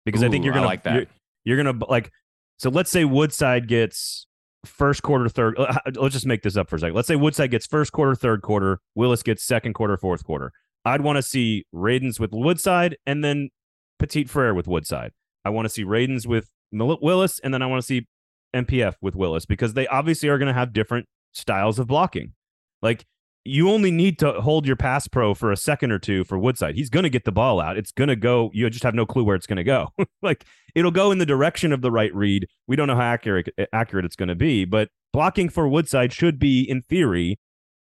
because 0.04 0.24
I 0.24 0.28
think 0.28 0.44
you're 0.44 0.54
gonna 0.54 0.66
like 0.66 0.82
that. 0.82 0.94
You're, 0.94 1.06
you're 1.44 1.56
gonna 1.62 1.84
like. 1.88 2.10
So 2.58 2.70
let's 2.70 2.90
say 2.90 3.04
Woodside 3.04 3.68
gets 3.68 4.26
first 4.64 5.02
quarter, 5.02 5.28
third. 5.28 5.58
uh, 5.58 5.78
Let's 5.94 6.14
just 6.14 6.26
make 6.26 6.42
this 6.42 6.56
up 6.56 6.68
for 6.68 6.76
a 6.76 6.78
second. 6.78 6.94
Let's 6.94 7.08
say 7.08 7.16
Woodside 7.16 7.50
gets 7.50 7.66
first 7.66 7.92
quarter, 7.92 8.14
third 8.14 8.42
quarter. 8.42 8.80
Willis 8.94 9.22
gets 9.22 9.44
second 9.44 9.74
quarter, 9.74 9.96
fourth 9.96 10.24
quarter. 10.24 10.52
I'd 10.84 11.02
want 11.02 11.16
to 11.16 11.22
see 11.22 11.64
Radunz 11.74 12.18
with 12.18 12.32
Woodside 12.32 12.96
and 13.06 13.22
then 13.22 13.50
Petit 13.98 14.24
Frere 14.24 14.54
with 14.54 14.66
Woodside. 14.66 15.12
I 15.44 15.50
want 15.50 15.66
to 15.66 15.68
see 15.68 15.84
Radunz 15.84 16.26
with 16.26 16.50
Willis 16.72 17.38
and 17.40 17.52
then 17.52 17.62
I 17.62 17.66
want 17.66 17.82
to 17.82 17.86
see 17.86 18.06
MPF 18.54 18.94
with 19.00 19.14
Willis 19.14 19.46
because 19.46 19.74
they 19.74 19.86
obviously 19.86 20.28
are 20.28 20.38
going 20.38 20.48
to 20.48 20.54
have 20.54 20.72
different 20.72 21.06
styles 21.32 21.78
of 21.78 21.86
blocking. 21.86 22.32
Like 22.80 23.04
you 23.44 23.70
only 23.70 23.90
need 23.90 24.18
to 24.20 24.40
hold 24.40 24.66
your 24.66 24.76
pass 24.76 25.08
pro 25.08 25.34
for 25.34 25.50
a 25.50 25.56
second 25.56 25.90
or 25.90 25.98
two 25.98 26.24
for 26.24 26.38
Woodside. 26.38 26.76
He's 26.76 26.90
going 26.90 27.02
to 27.02 27.10
get 27.10 27.24
the 27.24 27.32
ball 27.32 27.60
out. 27.60 27.76
It's 27.76 27.90
going 27.90 28.08
to 28.08 28.16
go. 28.16 28.50
You 28.54 28.70
just 28.70 28.84
have 28.84 28.94
no 28.94 29.04
clue 29.04 29.24
where 29.24 29.34
it's 29.34 29.46
going 29.46 29.56
to 29.56 29.64
go. 29.64 29.88
like 30.22 30.44
it'll 30.74 30.90
go 30.90 31.10
in 31.10 31.18
the 31.18 31.26
direction 31.26 31.72
of 31.72 31.82
the 31.82 31.90
right 31.90 32.14
read. 32.14 32.46
We 32.66 32.76
don't 32.76 32.86
know 32.86 32.94
how 32.94 33.02
accurate 33.02 33.48
eh, 33.58 33.66
accurate 33.72 34.04
it's 34.04 34.16
going 34.16 34.28
to 34.28 34.36
be, 34.36 34.64
but 34.64 34.90
blocking 35.12 35.48
for 35.48 35.68
Woodside 35.68 36.12
should 36.12 36.38
be, 36.38 36.62
in 36.62 36.82
theory, 36.82 37.38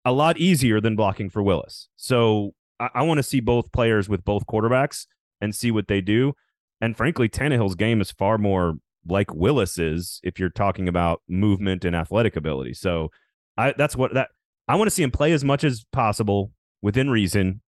a 0.05 0.11
lot 0.11 0.37
easier 0.37 0.79
than 0.79 0.95
blocking 0.95 1.29
for 1.29 1.41
Willis. 1.41 1.89
So 1.95 2.53
I, 2.79 2.89
I 2.95 3.01
want 3.03 3.17
to 3.17 3.23
see 3.23 3.39
both 3.39 3.71
players 3.71 4.07
with 4.07 4.23
both 4.23 4.45
quarterbacks 4.45 5.07
and 5.41 5.55
see 5.55 5.71
what 5.71 5.87
they 5.87 6.01
do. 6.01 6.33
And 6.79 6.95
frankly, 6.95 7.27
Tannehill's 7.29 7.75
game 7.75 7.99
is 8.01 8.11
far 8.11 8.37
more 8.37 8.75
like 9.07 9.33
Willis's 9.33 10.19
if 10.23 10.39
you're 10.39 10.49
talking 10.49 10.87
about 10.87 11.21
movement 11.27 11.83
and 11.83 11.95
athletic 11.95 12.35
ability. 12.35 12.73
So 12.73 13.09
I 13.57 13.73
that's 13.75 13.95
what 13.95 14.13
that 14.13 14.29
I 14.67 14.75
want 14.75 14.87
to 14.87 14.91
see 14.95 15.03
him 15.03 15.11
play 15.11 15.31
as 15.31 15.43
much 15.43 15.63
as 15.63 15.85
possible 15.91 16.51
within 16.81 17.09
reason, 17.09 17.61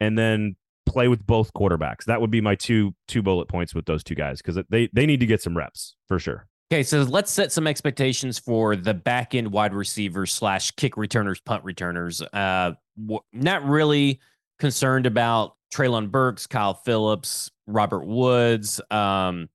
and 0.00 0.18
then 0.18 0.56
play 0.86 1.08
with 1.08 1.26
both 1.26 1.52
quarterbacks. 1.52 2.04
That 2.04 2.20
would 2.20 2.30
be 2.30 2.40
my 2.40 2.54
two 2.54 2.94
two 3.08 3.22
bullet 3.22 3.48
points 3.48 3.74
with 3.74 3.86
those 3.86 4.02
two 4.04 4.14
guys 4.14 4.40
because 4.42 4.62
they 4.70 4.88
they 4.92 5.06
need 5.06 5.20
to 5.20 5.26
get 5.26 5.42
some 5.42 5.56
reps 5.56 5.96
for 6.08 6.18
sure. 6.18 6.46
Okay, 6.72 6.82
so 6.82 7.02
let's 7.02 7.30
set 7.30 7.52
some 7.52 7.66
expectations 7.68 8.40
for 8.40 8.74
the 8.74 8.92
back 8.92 9.34
end 9.36 9.52
wide 9.52 9.72
receivers 9.72 10.32
slash 10.32 10.72
kick 10.72 10.96
returners, 10.96 11.40
punt 11.40 11.62
returners. 11.62 12.22
Uh, 12.22 12.72
w- 13.00 13.20
not 13.32 13.64
really 13.64 14.18
concerned 14.58 15.06
about 15.06 15.54
Treylon 15.72 16.10
Burks, 16.10 16.48
Kyle 16.48 16.74
Phillips, 16.74 17.52
Robert 17.68 18.04
Woods, 18.04 18.80
um, 18.90 19.48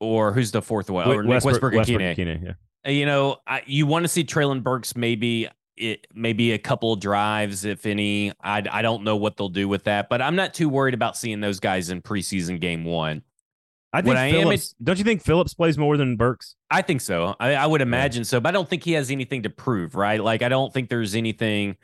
or 0.00 0.32
who's 0.32 0.50
the 0.50 0.60
fourth 0.62 0.90
one? 0.90 1.06
Westbrook, 1.28 1.72
Westbrook 1.72 1.74
Akine. 1.74 2.16
Ikhine, 2.16 2.42
yeah. 2.44 2.52
Uh, 2.84 2.90
You 2.90 3.06
know, 3.06 3.36
I, 3.46 3.62
you 3.66 3.86
want 3.86 4.04
to 4.04 4.08
see 4.08 4.24
Treylon 4.24 4.62
Burks 4.62 4.96
maybe 4.96 5.48
it 5.76 6.06
maybe 6.14 6.52
a 6.52 6.58
couple 6.58 6.94
drives, 6.96 7.64
if 7.64 7.86
any. 7.86 8.32
I 8.42 8.62
I 8.70 8.82
don't 8.82 9.04
know 9.04 9.16
what 9.16 9.36
they'll 9.36 9.48
do 9.48 9.68
with 9.68 9.84
that, 9.84 10.08
but 10.08 10.22
I'm 10.22 10.36
not 10.36 10.54
too 10.54 10.68
worried 10.68 10.94
about 10.94 11.16
seeing 11.16 11.40
those 11.40 11.60
guys 11.60 11.90
in 11.90 12.02
preseason 12.02 12.60
game 12.60 12.84
one. 12.84 13.22
I 13.92 14.02
think 14.02 14.16
I 14.16 14.26
am 14.26 14.42
Phillips. 14.42 14.74
don't 14.82 14.98
you 14.98 15.04
think 15.04 15.22
Phillips 15.22 15.54
plays 15.54 15.78
more 15.78 15.96
than 15.96 16.16
Burks? 16.16 16.56
I 16.68 16.82
think 16.82 17.00
so. 17.00 17.36
I, 17.38 17.54
I 17.54 17.66
would 17.66 17.80
imagine 17.80 18.24
so, 18.24 18.40
but 18.40 18.48
I 18.48 18.52
don't 18.52 18.68
think 18.68 18.82
he 18.82 18.92
has 18.92 19.10
anything 19.10 19.42
to 19.44 19.50
prove, 19.50 19.94
right? 19.94 20.22
Like 20.22 20.42
I 20.42 20.48
don't 20.48 20.72
think 20.72 20.88
there's 20.88 21.14
anything 21.14 21.76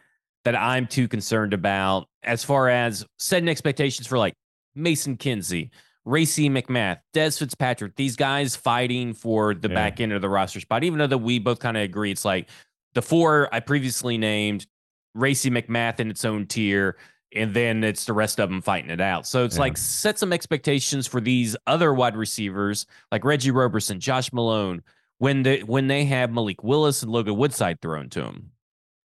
that 0.45 0.57
I'm 0.57 0.87
too 0.89 1.07
concerned 1.07 1.55
about 1.55 2.09
as 2.25 2.43
far 2.43 2.69
as 2.69 3.07
setting 3.19 3.49
expectations 3.49 4.09
for 4.09 4.19
like 4.19 4.35
Mason 4.75 5.17
Kinsey, 5.17 5.71
Racey 6.05 6.49
McMath, 6.49 6.99
Dez 7.15 7.39
Fitzpatrick, 7.39 7.95
these 7.95 8.17
guys 8.17 8.57
fighting 8.57 9.15
for 9.15 9.55
the 9.55 9.69
Yeah. 9.69 9.75
back 9.75 10.01
end 10.01 10.13
of 10.13 10.21
the 10.21 10.29
roster 10.29 10.59
spot, 10.59 10.83
even 10.83 10.99
though 10.99 11.07
that 11.07 11.19
we 11.19 11.39
both 11.39 11.61
kind 11.61 11.77
of 11.77 11.83
agree 11.85 12.11
it's 12.11 12.25
like 12.25 12.49
the 12.95 13.03
four 13.03 13.49
I 13.53 13.61
previously 13.61 14.19
named, 14.19 14.67
Racey 15.15 15.51
McMath 15.51 16.01
in 16.01 16.11
its 16.11 16.25
own 16.25 16.47
tier, 16.47 16.97
and 17.35 17.55
then 17.55 17.85
it's 17.85 18.05
the 18.05 18.13
rest 18.13 18.41
of 18.41 18.49
them 18.49 18.61
fighting 18.61 18.91
it 18.91 19.01
out. 19.01 19.27
So 19.27 19.45
it's 19.45 19.57
Yeah. 19.57 19.61
like 19.63 19.77
set 19.77 20.19
some 20.19 20.33
expectations 20.33 21.07
for 21.07 21.21
these 21.21 21.57
other 21.67 21.93
wide 21.95 22.17
receivers 22.17 22.87
like 23.13 23.25
Reggie 23.25 23.51
Roberson, 23.51 24.01
Josh 24.01 24.33
Malone, 24.33 24.83
when 25.19 25.43
they 25.43 25.61
when 25.63 25.87
they 25.87 26.05
have 26.07 26.31
Malik 26.33 26.63
Willis 26.65 27.03
and 27.03 27.13
Logan 27.13 27.37
Woodside 27.37 27.81
thrown 27.81 28.09
to 28.11 28.21
them. 28.23 28.51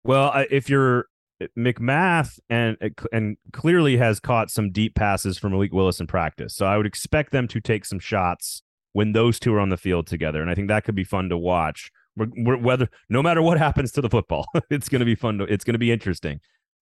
Well, 0.03 0.45
if 0.49 0.69
you're 0.69 1.05
eh, 1.41 1.47
McMath 1.57 2.39
and 2.49 2.77
eh, 2.81 2.89
and 3.13 3.37
clearly 3.53 3.97
has 3.97 4.19
caught 4.19 4.49
some 4.49 4.71
deep 4.71 4.95
passes 4.95 5.37
from 5.37 5.51
Malik 5.51 5.71
Willis 5.71 5.99
in 5.99 6.07
practice, 6.07 6.55
so 6.55 6.65
I 6.65 6.77
would 6.77 6.85
expect 6.85 7.31
them 7.31 7.47
to 7.49 7.59
take 7.61 7.85
some 7.85 7.99
shots 7.99 8.63
when 8.93 9.11
those 9.11 9.39
two 9.39 9.53
are 9.53 9.59
on 9.59 9.69
the 9.69 9.77
field 9.77 10.07
together, 10.07 10.41
and 10.41 10.49
I 10.49 10.55
think 10.55 10.67
that 10.69 10.83
could 10.83 10.95
be 10.95 11.03
fun 11.03 11.29
to 11.29 11.37
watch. 11.37 11.91
Whether 12.37 12.89
no 13.09 13.21
matter 13.23 13.41
what 13.41 13.57
happens 13.57 13.91
to 13.93 14.01
the 14.01 14.09
football, 14.09 14.45
it's 14.69 14.89
going 14.89 14.99
to 14.99 15.05
be 15.05 15.15
fun. 15.15 15.39
To, 15.39 15.43
it's 15.45 15.63
going 15.63 15.73
to 15.73 15.79
be 15.79 15.91
interesting. 15.91 16.39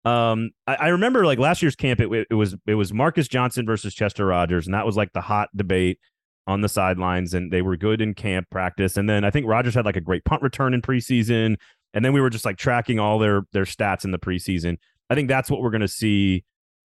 Um, 0.05 0.51
I, 0.67 0.75
I 0.75 0.87
remember 0.89 1.25
like 1.25 1.39
last 1.39 1.61
year's 1.61 1.75
camp, 1.75 1.99
it, 1.99 2.27
it 2.29 2.33
was 2.33 2.55
it 2.67 2.75
was 2.75 2.93
Marcus 2.93 3.27
Johnson 3.27 3.65
versus 3.65 3.93
Chester 3.93 4.25
Rogers, 4.25 4.67
and 4.67 4.73
that 4.73 4.85
was 4.85 4.97
like 4.97 5.13
the 5.13 5.21
hot 5.21 5.49
debate 5.55 5.99
on 6.45 6.61
the 6.61 6.69
sidelines, 6.69 7.33
and 7.33 7.51
they 7.51 7.61
were 7.61 7.77
good 7.77 8.01
in 8.01 8.13
camp 8.13 8.49
practice. 8.49 8.97
And 8.97 9.09
then 9.09 9.23
I 9.23 9.31
think 9.31 9.47
Rogers 9.47 9.75
had 9.75 9.85
like 9.85 9.95
a 9.95 10.01
great 10.01 10.25
punt 10.25 10.41
return 10.41 10.73
in 10.73 10.81
preseason, 10.81 11.55
and 11.93 12.03
then 12.03 12.13
we 12.13 12.21
were 12.21 12.29
just 12.29 12.45
like 12.45 12.57
tracking 12.57 12.99
all 12.99 13.19
their 13.19 13.43
their 13.53 13.65
stats 13.65 14.03
in 14.03 14.11
the 14.11 14.19
preseason. 14.19 14.77
I 15.09 15.15
think 15.15 15.29
that's 15.29 15.49
what 15.49 15.61
we're 15.61 15.71
going 15.71 15.81
to 15.81 15.87
see 15.87 16.43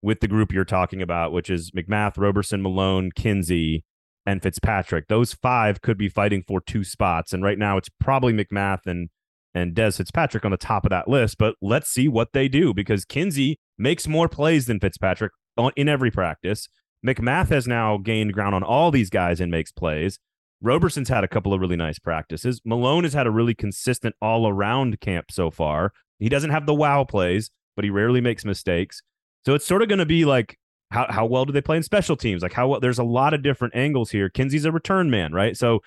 with 0.02 0.20
the 0.20 0.28
group 0.28 0.52
you're 0.52 0.64
talking 0.64 1.02
about, 1.02 1.32
which 1.32 1.50
is 1.50 1.70
McMath, 1.72 2.16
Roberson, 2.16 2.62
Malone, 2.62 3.10
Kinsey, 3.12 3.84
and 4.26 4.42
Fitzpatrick. 4.42 5.08
Those 5.08 5.32
five 5.32 5.82
could 5.82 5.98
be 5.98 6.08
fighting 6.08 6.44
for 6.46 6.60
two 6.60 6.84
spots, 6.84 7.32
and 7.32 7.42
right 7.42 7.58
now 7.58 7.76
it's 7.76 7.88
probably 8.00 8.32
McMath 8.32 8.86
and 8.86 9.10
and 9.52 9.74
Dez 9.74 9.96
Fitzpatrick 9.96 10.44
on 10.44 10.52
the 10.52 10.56
top 10.56 10.84
of 10.84 10.90
that 10.90 11.08
list. 11.08 11.36
But 11.38 11.56
let's 11.60 11.90
see 11.90 12.06
what 12.06 12.32
they 12.32 12.48
do 12.48 12.72
because 12.72 13.04
Kinsey 13.04 13.58
makes 13.78 14.06
more 14.06 14.28
plays 14.28 14.66
than 14.66 14.78
Fitzpatrick 14.78 15.32
on, 15.56 15.72
in 15.76 15.88
every 15.88 16.10
practice. 16.10 16.68
McMath 17.04 17.48
has 17.48 17.66
now 17.66 17.96
gained 17.96 18.32
ground 18.32 18.54
on 18.54 18.62
all 18.62 18.90
these 18.90 19.10
guys 19.10 19.40
and 19.40 19.50
makes 19.50 19.72
plays. 19.72 20.18
Roberson's 20.62 21.08
had 21.08 21.24
a 21.24 21.28
couple 21.28 21.54
of 21.54 21.60
really 21.60 21.76
nice 21.76 21.98
practices. 21.98 22.60
Malone 22.64 23.04
has 23.04 23.14
had 23.14 23.26
a 23.26 23.30
really 23.30 23.54
consistent 23.54 24.14
all 24.20 24.46
around 24.46 25.00
camp 25.00 25.30
so 25.30 25.50
far. 25.50 25.92
He 26.18 26.28
doesn't 26.28 26.50
have 26.50 26.66
the 26.66 26.74
wow 26.74 27.04
plays, 27.04 27.50
but 27.74 27.84
he 27.84 27.90
rarely 27.90 28.20
makes 28.20 28.44
mistakes. 28.44 29.02
So 29.46 29.54
it's 29.54 29.66
sort 29.66 29.80
of 29.80 29.88
going 29.88 30.00
to 30.00 30.06
be 30.06 30.26
like 30.26 30.58
how 30.90 31.06
how 31.08 31.26
well 31.26 31.44
do 31.44 31.52
they 31.52 31.60
play 31.60 31.76
in 31.76 31.82
special 31.82 32.16
teams? 32.16 32.42
Like 32.42 32.52
how 32.52 32.68
well, 32.68 32.80
there's 32.80 32.98
a 32.98 33.04
lot 33.04 33.34
of 33.34 33.42
different 33.42 33.74
angles 33.76 34.10
here. 34.10 34.28
Kinsey's 34.28 34.64
a 34.64 34.72
return 34.72 35.10
man, 35.10 35.32
right? 35.32 35.56
So 35.56 35.80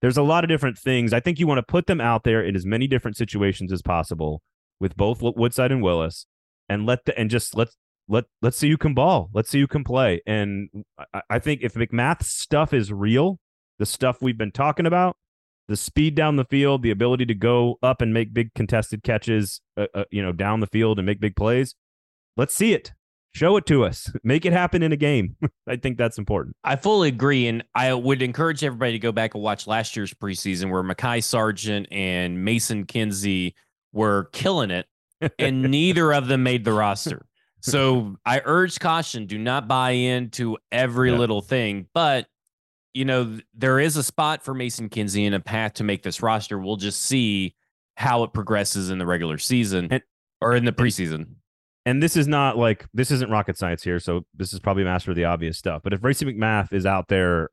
there's 0.00 0.16
a 0.16 0.22
lot 0.22 0.44
of 0.44 0.48
different 0.48 0.78
things. 0.78 1.12
I 1.12 1.20
think 1.20 1.38
you 1.38 1.46
want 1.46 1.58
to 1.58 1.62
put 1.62 1.86
them 1.86 2.00
out 2.00 2.24
there 2.24 2.42
in 2.42 2.56
as 2.56 2.64
many 2.64 2.86
different 2.86 3.16
situations 3.16 3.72
as 3.72 3.82
possible 3.82 4.42
with 4.80 4.96
both 4.96 5.20
Woodside 5.22 5.72
and 5.72 5.82
Willis, 5.82 6.26
and 6.68 6.86
let 6.86 7.04
the 7.04 7.18
and 7.18 7.28
just 7.28 7.54
let's 7.54 7.76
let 8.08 8.24
let's 8.40 8.56
see 8.56 8.70
who 8.70 8.78
can 8.78 8.94
ball. 8.94 9.30
Let's 9.32 9.50
see 9.50 9.60
who 9.60 9.66
can 9.66 9.84
play. 9.84 10.22
And 10.26 10.68
I, 11.12 11.22
I 11.30 11.38
think 11.38 11.60
if 11.62 11.74
McMath's 11.74 12.30
stuff 12.30 12.72
is 12.72 12.92
real, 12.92 13.38
the 13.78 13.86
stuff 13.86 14.22
we've 14.22 14.38
been 14.38 14.52
talking 14.52 14.86
about, 14.86 15.16
the 15.68 15.76
speed 15.76 16.14
down 16.14 16.36
the 16.36 16.44
field, 16.46 16.82
the 16.82 16.90
ability 16.90 17.26
to 17.26 17.34
go 17.34 17.78
up 17.82 18.00
and 18.00 18.12
make 18.12 18.34
big 18.34 18.54
contested 18.54 19.02
catches, 19.02 19.60
uh, 19.76 19.86
uh, 19.94 20.04
you 20.10 20.22
know, 20.22 20.32
down 20.32 20.60
the 20.60 20.66
field 20.66 20.98
and 20.98 21.06
make 21.06 21.20
big 21.20 21.36
plays. 21.36 21.74
Let's 22.36 22.54
see 22.54 22.72
it. 22.72 22.92
Show 23.32 23.56
it 23.56 23.66
to 23.66 23.84
us. 23.84 24.10
Make 24.24 24.44
it 24.44 24.52
happen 24.52 24.82
in 24.82 24.90
a 24.92 24.96
game. 24.96 25.36
I 25.68 25.76
think 25.76 25.98
that's 25.98 26.18
important. 26.18 26.56
I 26.64 26.76
fully 26.76 27.08
agree, 27.08 27.46
and 27.46 27.62
I 27.74 27.92
would 27.94 28.22
encourage 28.22 28.64
everybody 28.64 28.92
to 28.92 28.98
go 28.98 29.12
back 29.12 29.34
and 29.34 29.42
watch 29.42 29.66
last 29.66 29.94
year's 29.96 30.12
preseason 30.12 30.70
where 30.70 30.82
Mekhi 30.82 31.22
Sargent 31.22 31.86
and 31.92 32.44
Mason 32.44 32.84
Kinsey 32.86 33.54
were 33.92 34.24
killing 34.32 34.70
it, 34.72 34.86
and 35.38 35.62
neither 35.70 36.12
of 36.12 36.26
them 36.26 36.42
made 36.42 36.64
the 36.64 36.72
roster. 36.72 37.24
So 37.62 38.16
I 38.26 38.42
urge 38.44 38.80
caution: 38.80 39.26
do 39.26 39.38
not 39.38 39.68
buy 39.68 39.90
into 39.90 40.58
every 40.72 41.10
Yeah. 41.12 41.18
little 41.18 41.40
thing. 41.40 41.86
But 41.94 42.26
you 42.94 43.04
know, 43.04 43.38
there 43.54 43.78
is 43.78 43.96
a 43.96 44.02
spot 44.02 44.42
for 44.42 44.54
Mason 44.54 44.88
Kinsey 44.88 45.24
and 45.24 45.34
a 45.36 45.40
path 45.40 45.74
to 45.74 45.84
make 45.84 46.02
this 46.02 46.20
roster. 46.22 46.58
We'll 46.58 46.76
just 46.76 47.02
see 47.02 47.54
how 47.96 48.24
it 48.24 48.32
progresses 48.32 48.90
in 48.90 48.98
the 48.98 49.06
regular 49.06 49.38
season 49.38 49.86
And- 49.92 50.02
or 50.40 50.56
in 50.56 50.64
the 50.64 50.72
preseason. 50.72 51.34
And 51.86 52.02
this 52.02 52.16
is 52.16 52.28
not 52.28 52.58
like 52.58 52.86
this 52.92 53.10
isn't 53.10 53.30
rocket 53.30 53.56
science 53.56 53.82
here, 53.82 53.98
so 53.98 54.26
this 54.34 54.52
is 54.52 54.60
probably 54.60 54.84
master 54.84 55.12
of 55.12 55.16
the 55.16 55.24
obvious 55.24 55.56
stuff. 55.56 55.82
But 55.82 55.92
if 55.92 56.04
Racey 56.04 56.26
McMath 56.26 56.72
is 56.72 56.84
out 56.84 57.08
there 57.08 57.50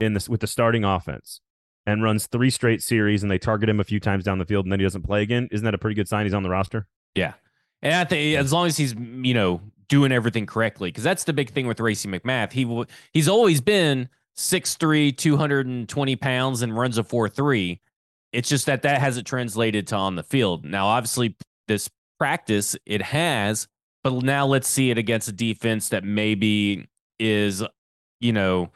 in 0.00 0.14
this 0.14 0.28
with 0.28 0.40
the 0.40 0.46
starting 0.46 0.84
offense 0.84 1.40
and 1.86 2.02
runs 2.02 2.26
three 2.26 2.50
straight 2.50 2.82
series 2.82 3.22
and 3.22 3.30
they 3.30 3.38
target 3.38 3.68
him 3.68 3.80
a 3.80 3.84
few 3.84 4.00
times 4.00 4.24
down 4.24 4.38
the 4.38 4.44
field 4.44 4.66
and 4.66 4.72
then 4.72 4.80
he 4.80 4.84
doesn't 4.84 5.02
play 5.02 5.22
again, 5.22 5.48
isn't 5.50 5.64
that 5.64 5.74
a 5.74 5.78
pretty 5.78 5.94
good 5.94 6.08
sign 6.08 6.26
he's 6.26 6.34
on 6.34 6.42
the 6.42 6.50
roster? 6.50 6.86
Yeah. 7.14 7.34
And 7.82 7.94
I 7.94 8.04
think 8.04 8.38
as 8.38 8.52
long 8.52 8.66
as 8.66 8.76
he's 8.76 8.94
you 8.94 9.34
know 9.34 9.60
doing 9.88 10.12
everything 10.12 10.46
correctly, 10.46 10.90
because 10.90 11.04
that's 11.04 11.24
the 11.24 11.32
big 11.32 11.50
thing 11.50 11.66
with 11.66 11.80
Racey 11.80 12.08
McMath. 12.08 12.52
He 12.52 12.64
w- 12.64 12.86
he's 13.12 13.28
always 13.28 13.60
been 13.60 14.08
6'3", 14.36 15.16
220 15.16 16.16
pounds, 16.16 16.62
and 16.62 16.76
runs 16.76 16.98
a 16.98 17.04
four 17.04 17.28
three. 17.28 17.80
It's 18.32 18.48
just 18.48 18.66
that 18.66 18.82
that 18.82 19.00
hasn't 19.00 19.26
translated 19.26 19.86
to 19.88 19.96
on 19.96 20.16
the 20.16 20.22
field. 20.22 20.64
Now, 20.64 20.86
obviously, 20.86 21.36
this 21.68 21.88
practice 22.24 22.74
it 22.86 23.02
has, 23.02 23.68
but 24.02 24.22
now 24.22 24.46
let's 24.46 24.66
see 24.66 24.90
it 24.90 24.96
against 24.96 25.28
a 25.28 25.32
defense 25.32 25.90
that 25.90 26.04
maybe 26.04 26.88
is, 27.20 27.62
you 28.18 28.32
know, 28.32 28.70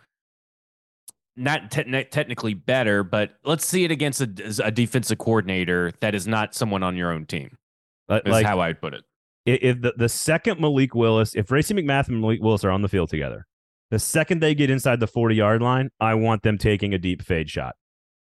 not 1.34 1.70
te- 1.70 1.84
not 1.86 2.10
technically 2.10 2.52
better, 2.52 3.02
but 3.02 3.30
let's 3.44 3.64
see 3.64 3.84
it 3.84 3.90
against 3.90 4.20
a, 4.20 4.28
a 4.62 4.70
defensive 4.70 5.16
coordinator 5.16 5.92
that 6.00 6.14
is 6.14 6.28
not 6.28 6.54
someone 6.54 6.82
on 6.82 6.94
your 6.94 7.10
own 7.10 7.24
team. 7.24 7.56
That's 8.06 8.26
like 8.28 8.44
how 8.44 8.60
I'd 8.60 8.82
put 8.82 8.92
it. 8.92 9.04
if 9.46 9.80
the, 9.80 9.94
the 9.96 10.10
second 10.10 10.60
Malik 10.60 10.94
Willis, 10.94 11.34
if 11.34 11.50
Racey 11.50 11.72
McMath 11.72 12.08
and 12.08 12.20
Malik 12.20 12.42
Willis 12.42 12.64
are 12.64 12.70
on 12.70 12.82
the 12.82 12.88
field 12.88 13.08
together, 13.08 13.46
the 13.90 13.98
second 13.98 14.40
they 14.40 14.54
get 14.54 14.68
inside 14.68 15.00
the 15.00 15.06
40 15.06 15.34
yard 15.36 15.62
line, 15.62 15.88
I 16.00 16.16
want 16.16 16.42
them 16.42 16.58
taking 16.58 16.92
a 16.92 16.98
deep 16.98 17.22
fade 17.22 17.48
shot, 17.48 17.76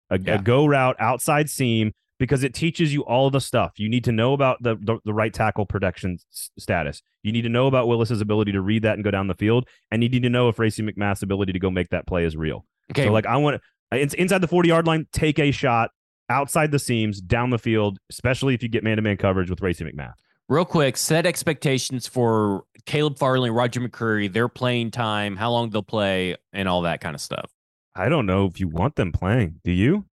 a, 0.10 0.20
Yeah. 0.20 0.40
a 0.40 0.42
go 0.42 0.66
route 0.66 0.96
outside 1.00 1.48
seam, 1.48 1.92
because 2.22 2.44
it 2.44 2.54
teaches 2.54 2.94
you 2.94 3.02
all 3.02 3.32
the 3.32 3.42
stuff 3.42 3.72
you 3.78 3.90
need 3.90 4.04
to 4.04 4.12
know 4.12 4.34
about 4.34 4.62
the, 4.62 4.76
the, 4.76 5.00
the 5.06 5.14
right 5.14 5.34
tackle 5.34 5.66
protection 5.66 6.20
s- 6.32 6.52
status. 6.60 7.02
You 7.24 7.32
need 7.32 7.42
to 7.42 7.50
know 7.50 7.66
about 7.66 7.88
Willis's 7.88 8.22
ability 8.22 8.52
to 8.52 8.62
read 8.62 8.84
that 8.84 8.94
and 8.94 9.04
go 9.04 9.10
down 9.10 9.26
the 9.26 9.34
field. 9.34 9.68
And 9.90 10.04
you 10.04 10.10
need 10.10 10.22
to 10.22 10.30
know 10.30 10.48
if 10.48 10.60
Racey 10.60 10.84
McMath's 10.84 11.24
ability 11.24 11.52
to 11.54 11.58
go 11.60 11.72
make 11.72 11.90
that 11.90 12.06
play 12.06 12.24
is 12.24 12.38
real. 12.38 12.64
Okay, 12.92 13.06
So, 13.06 13.12
like, 13.12 13.26
I 13.26 13.38
want 13.38 13.60
to, 13.92 13.98
uh, 13.98 14.08
inside 14.20 14.38
the 14.38 14.48
40 14.48 14.70
yard 14.70 14.86
line, 14.86 15.08
take 15.12 15.40
a 15.40 15.50
shot 15.50 15.90
outside 16.30 16.70
the 16.70 16.78
seams, 16.78 17.20
down 17.20 17.50
the 17.50 17.58
field, 17.58 17.98
especially 18.12 18.54
if 18.54 18.62
you 18.62 18.70
get 18.70 18.84
man 18.84 18.98
to 18.98 19.02
man 19.02 19.18
coverage 19.18 19.50
with 19.50 19.60
Racey 19.60 19.84
McMath. 19.84 20.14
real 20.48 20.64
quick, 20.64 20.98
set 20.98 21.26
expectations 21.26 22.06
for 22.08 22.66
Caleb 22.86 23.18
Farley 23.18 23.50
Roger 23.50 23.82
McCreary, 23.82 24.32
their 24.32 24.48
playing 24.48 24.92
time, 24.92 25.38
how 25.38 25.50
long 25.50 25.72
they'll 25.72 25.82
play, 25.82 26.36
and 26.54 26.70
all 26.70 26.84
that 26.84 27.02
kind 27.02 27.16
of 27.16 27.22
stuff. 27.22 27.50
I 27.96 28.10
don't 28.10 28.28
know 28.28 28.46
if 28.46 28.60
you 28.60 28.68
want 28.68 28.96
them 28.96 29.12
playing. 29.12 29.60
Do 29.64 29.72
you? 29.72 30.06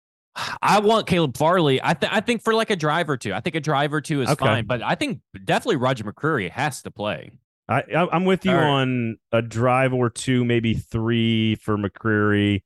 I 0.61 0.79
want 0.79 1.07
Caleb 1.07 1.35
Farley. 1.37 1.79
I 1.83 1.93
th- 1.93 2.11
I 2.11 2.21
think 2.21 2.43
for 2.43 2.53
like 2.53 2.69
a 2.69 2.75
drive 2.75 3.09
or 3.09 3.17
two. 3.17 3.33
I 3.33 3.39
think 3.39 3.55
a 3.55 3.59
drive 3.59 3.93
or 3.93 4.01
two 4.01 4.21
is 4.21 4.29
Okay. 4.29 4.45
fine, 4.45 4.65
but 4.65 4.81
I 4.81 4.95
think 4.95 5.21
definitely 5.45 5.77
Roger 5.77 6.03
McCreary 6.03 6.49
has 6.51 6.81
to 6.83 6.91
play. 6.91 7.31
I, 7.69 7.83
I'm 8.11 8.23
with 8.23 8.45
you 8.45 8.53
right. 8.53 8.63
on 8.63 9.17
a 9.33 9.41
drive 9.41 9.93
or 9.93 10.09
two, 10.09 10.45
maybe 10.45 10.73
three 10.73 11.55
for 11.55 11.77
McCreary. 11.77 12.61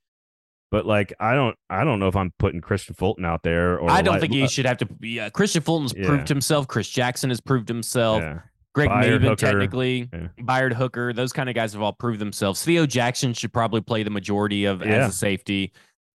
But 0.70 0.86
like 0.86 1.12
I 1.20 1.34
don't 1.34 1.58
I 1.70 1.84
don't 1.84 2.00
know 2.00 2.08
if 2.08 2.16
I'm 2.16 2.32
putting 2.40 2.62
Kristian 2.62 2.96
Fulton 2.96 3.26
out 3.26 3.44
there 3.44 3.80
or 3.80 3.90
I 3.90 4.02
don't 4.02 4.14
like- 4.16 4.22
think 4.22 4.34
he 4.34 4.48
should 4.48 4.66
have 4.66 4.78
to. 4.78 4.86
be 4.86 5.20
uh, 5.20 5.30
Kristian 5.32 5.64
Fulton's 5.64 5.94
Yeah. 5.98 6.08
proved 6.08 6.30
himself. 6.30 6.68
Chris 6.68 6.88
Jackson 6.90 7.30
has 7.30 7.42
proved 7.42 7.68
himself. 7.68 8.22
Yeah. 8.22 8.40
Greg 8.74 8.90
Byard 8.90 9.04
Maven, 9.20 9.22
Hooker. 9.24 9.36
technically. 9.36 10.10
Yeah. 10.14 10.28
Byard 10.40 10.74
Hooker. 10.74 11.12
Those 11.12 11.34
kind 11.34 11.50
of 11.50 11.56
guys 11.56 11.74
have 11.74 11.82
all 11.82 11.92
proved 11.92 12.20
themselves. 12.20 12.64
Theo 12.64 12.86
Jackson 12.86 13.34
should 13.34 13.52
probably 13.52 13.82
play 13.82 14.04
the 14.04 14.10
majority 14.10 14.64
of 14.64 14.82
Yeah. 14.82 14.94
as 15.06 15.10
a 15.10 15.18
safety. 15.18 15.74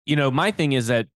You 0.06 0.16
know, 0.18 0.30
my 0.30 0.52
thing 0.52 0.74
is 0.74 0.88
that, 0.88 1.08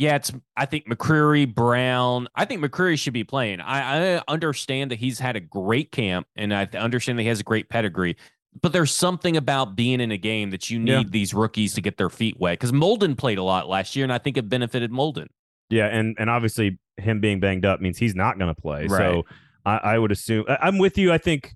yeah, 0.00 0.16
it's 0.16 0.32
I 0.56 0.64
think 0.64 0.88
McCreary, 0.88 1.54
Brown. 1.54 2.26
I 2.34 2.46
think 2.46 2.64
McCreary 2.64 2.98
should 2.98 3.12
be 3.12 3.22
playing. 3.22 3.60
I, 3.60 4.16
I 4.16 4.22
understand 4.28 4.90
that 4.90 4.98
he's 4.98 5.18
had 5.18 5.36
a 5.36 5.40
great 5.40 5.92
camp 5.92 6.26
and 6.36 6.54
I 6.54 6.66
understand 6.72 7.18
that 7.18 7.24
he 7.24 7.28
has 7.28 7.38
a 7.40 7.44
great 7.44 7.68
pedigree. 7.68 8.16
But 8.62 8.72
there's 8.72 8.94
something 8.94 9.36
about 9.36 9.76
being 9.76 10.00
in 10.00 10.10
a 10.10 10.16
game 10.16 10.52
that 10.52 10.70
you 10.70 10.78
need 10.78 10.90
Yeah. 10.92 11.02
these 11.10 11.34
rookies 11.34 11.74
to 11.74 11.82
get 11.82 11.98
their 11.98 12.08
feet 12.08 12.40
wet. 12.40 12.54
Because 12.58 12.72
Molden 12.72 13.14
played 13.14 13.36
a 13.36 13.42
lot 13.42 13.68
last 13.68 13.94
year, 13.94 14.04
and 14.04 14.12
I 14.12 14.16
think 14.16 14.38
it 14.38 14.48
benefited 14.48 14.90
Molden. 14.90 15.26
Yeah, 15.68 15.86
and 15.86 16.16
and 16.18 16.30
obviously 16.30 16.78
him 16.96 17.20
being 17.20 17.38
banged 17.38 17.66
up 17.66 17.82
means 17.82 17.98
he's 17.98 18.14
not 18.14 18.38
going 18.38 18.52
to 18.52 18.58
play. 18.58 18.86
Right. 18.86 18.98
So 18.98 19.26
I, 19.66 19.76
I 19.76 19.98
would 19.98 20.12
assume 20.12 20.46
I, 20.48 20.56
I'm 20.62 20.78
with 20.78 20.96
you. 20.96 21.12
I 21.12 21.18
think 21.18 21.54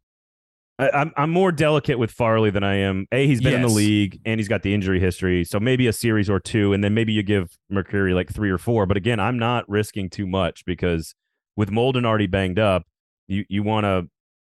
I, 0.79 0.91
I'm 0.91 1.13
I'm 1.17 1.31
more 1.31 1.53
delicate 1.53 1.99
with 1.99 2.11
Farley 2.11 2.51
than 2.51 2.65
I 2.65 2.75
am. 2.77 3.07
A, 3.13 3.27
he's 3.27 3.41
been 3.41 3.55
in 3.55 3.63
the 3.63 3.69
league 3.69 4.21
and 4.25 4.41
he's 4.41 4.49
got 4.49 4.63
the 4.63 4.75
injury 4.75 4.99
history, 4.99 5.45
so 5.45 5.61
maybe 5.61 5.87
a 5.87 5.93
series 5.93 6.29
or 6.29 6.41
two, 6.41 6.73
and 6.73 6.83
then 6.83 6.95
maybe 6.95 7.13
you 7.13 7.23
give 7.23 7.57
McCreary 7.73 8.15
like 8.15 8.33
three 8.33 8.51
or 8.51 8.59
four. 8.59 8.85
But 8.87 8.97
again, 8.97 9.21
I'm 9.21 9.39
not 9.39 9.69
risking 9.69 10.11
too 10.11 10.27
much 10.27 10.65
because 10.65 11.15
with 11.57 11.71
Molden 11.71 12.05
already 12.05 12.27
banged 12.27 12.59
up, 12.59 12.85
you 13.29 13.45
you 13.49 13.63
want 13.63 13.85
to 13.85 14.09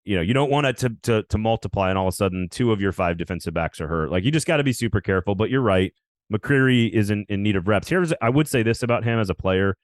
you 0.05 0.15
know 0.15 0.21
you 0.21 0.33
don't 0.33 0.49
want 0.49 0.67
it 0.67 0.77
to, 0.77 0.89
to 1.03 1.23
to 1.23 1.37
multiply 1.37 1.89
and 1.89 1.97
all 1.97 2.07
of 2.07 2.13
a 2.13 2.15
sudden 2.15 2.47
two 2.49 2.71
of 2.71 2.81
your 2.81 2.91
five 2.91 3.17
defensive 3.17 3.53
backs 3.53 3.79
are 3.79 3.87
hurt 3.87 4.11
like 4.11 4.23
you 4.23 4.31
just 4.31 4.47
got 4.47 4.57
to 4.57 4.63
be 4.63 4.73
super 4.73 5.01
careful 5.01 5.35
but 5.35 5.49
you're 5.49 5.61
right 5.61 5.93
mccreary 6.33 6.89
is 6.91 7.09
in, 7.09 7.25
in 7.29 7.43
need 7.43 7.55
of 7.55 7.67
reps 7.67 7.89
here's 7.89 8.13
i 8.21 8.29
would 8.29 8.47
say 8.47 8.63
this 8.63 8.81
about 8.81 9.03
him 9.03 9.19
as 9.19 9.29
a 9.29 9.35
player 9.35 9.75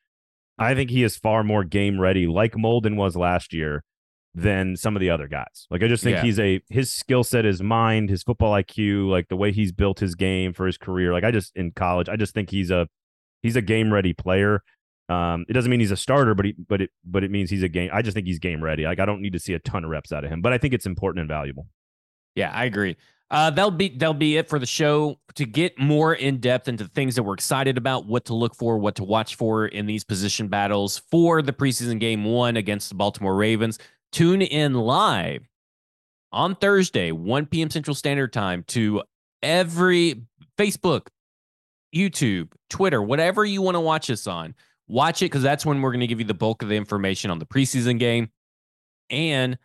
i 0.58 0.74
think 0.74 0.90
he 0.90 1.04
is 1.04 1.16
far 1.18 1.44
more 1.44 1.64
game 1.64 2.00
ready 2.00 2.26
like 2.26 2.54
molden 2.54 2.96
was 2.96 3.16
last 3.16 3.54
year 3.54 3.84
than 4.44 4.76
some 4.76 4.96
of 4.96 5.00
the 5.00 5.10
other 5.10 5.28
guys 5.28 5.68
like 5.72 5.82
i 5.84 5.88
just 5.88 6.04
think 6.04 6.16
Yeah. 6.16 6.22
he's 6.22 6.40
a 6.40 6.62
his 6.70 6.92
skill 6.92 7.24
set 7.24 7.44
his 7.44 7.62
mind 7.62 8.10
his 8.10 8.24
football 8.24 8.54
iq 8.54 9.10
like 9.10 9.28
the 9.30 9.36
way 9.36 9.52
he's 9.52 9.72
built 9.72 10.00
his 10.00 10.16
game 10.16 10.54
for 10.54 10.66
his 10.66 10.78
career 10.78 11.12
like 11.12 11.24
i 11.24 11.32
just 11.32 11.56
in 11.56 11.72
college 11.72 12.08
i 12.08 12.16
just 12.16 12.34
think 12.34 12.50
he's 12.52 12.70
a 12.70 12.88
he's 13.42 13.56
a 13.56 13.62
game 13.62 13.92
ready 13.92 14.14
player 14.14 14.62
um, 15.10 15.46
it 15.48 15.54
doesn't 15.54 15.72
mean 15.72 15.80
he's 15.80 15.92
a 15.92 15.96
starter, 15.96 16.36
but 16.36 16.44
he, 16.48 16.56
but 16.68 16.82
it, 16.82 16.90
but 17.06 17.24
it 17.24 17.32
means 17.32 17.50
he's 17.50 17.64
a 17.64 17.70
game. 17.70 17.90
I 17.94 18.02
just 18.02 18.14
think 18.14 18.28
he's 18.28 18.40
game 18.40 18.62
ready. 18.62 18.84
Like 18.84 19.00
I 19.00 19.06
don't 19.06 19.22
need 19.22 19.32
to 19.32 19.40
see 19.40 19.54
a 19.54 19.60
ton 19.60 19.86
of 19.86 19.90
reps 19.90 20.12
out 20.12 20.26
of 20.26 20.30
him, 20.30 20.42
but 20.42 20.52
I 20.52 20.58
think 20.58 20.74
it's 20.74 20.86
important 20.86 21.22
and 21.22 21.30
valuable. 21.30 21.66
Yeah, 22.36 22.52
I 22.54 22.66
agree. 22.66 22.98
Uh, 23.32 23.50
that'll 23.50 23.72
be 23.72 23.88
that'll 23.88 24.14
be 24.14 24.36
it 24.36 24.50
for 24.50 24.60
the 24.60 24.66
show. 24.66 25.18
To 25.36 25.46
get 25.46 25.80
more 25.80 26.14
in 26.14 26.40
depth 26.42 26.68
into 26.68 26.90
things 26.90 27.16
that 27.16 27.24
we're 27.24 27.36
excited 27.36 27.78
about, 27.78 28.06
what 28.06 28.26
to 28.26 28.34
look 28.34 28.54
for, 28.54 28.78
what 28.78 28.96
to 28.96 29.06
watch 29.06 29.36
for 29.36 29.66
in 29.68 29.86
these 29.86 30.04
position 30.04 30.50
battles 30.50 30.98
for 31.10 31.42
the 31.42 31.54
preseason 31.54 32.02
game 32.02 32.26
one 32.26 32.58
against 32.58 32.90
the 32.90 32.96
Baltimore 32.96 33.36
Ravens. 33.36 33.80
Tune 34.12 34.42
in 34.42 34.74
live 34.74 35.48
on 36.32 36.56
Thursday, 36.56 37.12
1 37.12 37.46
p.m. 37.48 37.70
Central 37.70 37.96
Standard 37.96 38.34
Time 38.34 38.64
to 38.68 39.04
every 39.42 40.24
Facebook, 40.58 41.08
YouTube, 41.96 42.50
Twitter, 42.70 43.02
whatever 43.02 43.46
you 43.46 43.62
want 43.62 43.76
to 43.76 43.80
watch 43.82 44.10
us 44.10 44.28
on. 44.28 44.56
Watch 44.88 45.22
it 45.22 45.26
because 45.26 45.44
that's 45.44 45.66
when 45.66 45.82
we're 45.82 45.92
going 45.92 46.00
to 46.02 46.08
give 46.08 46.20
you 46.20 46.26
the 46.26 46.34
bulk 46.34 46.64
of 46.64 46.70
the 46.70 46.76
information 46.76 47.30
on 47.32 47.40
the 47.40 47.46
preseason 47.46 48.00
game. 48.00 48.30
And 49.10 49.58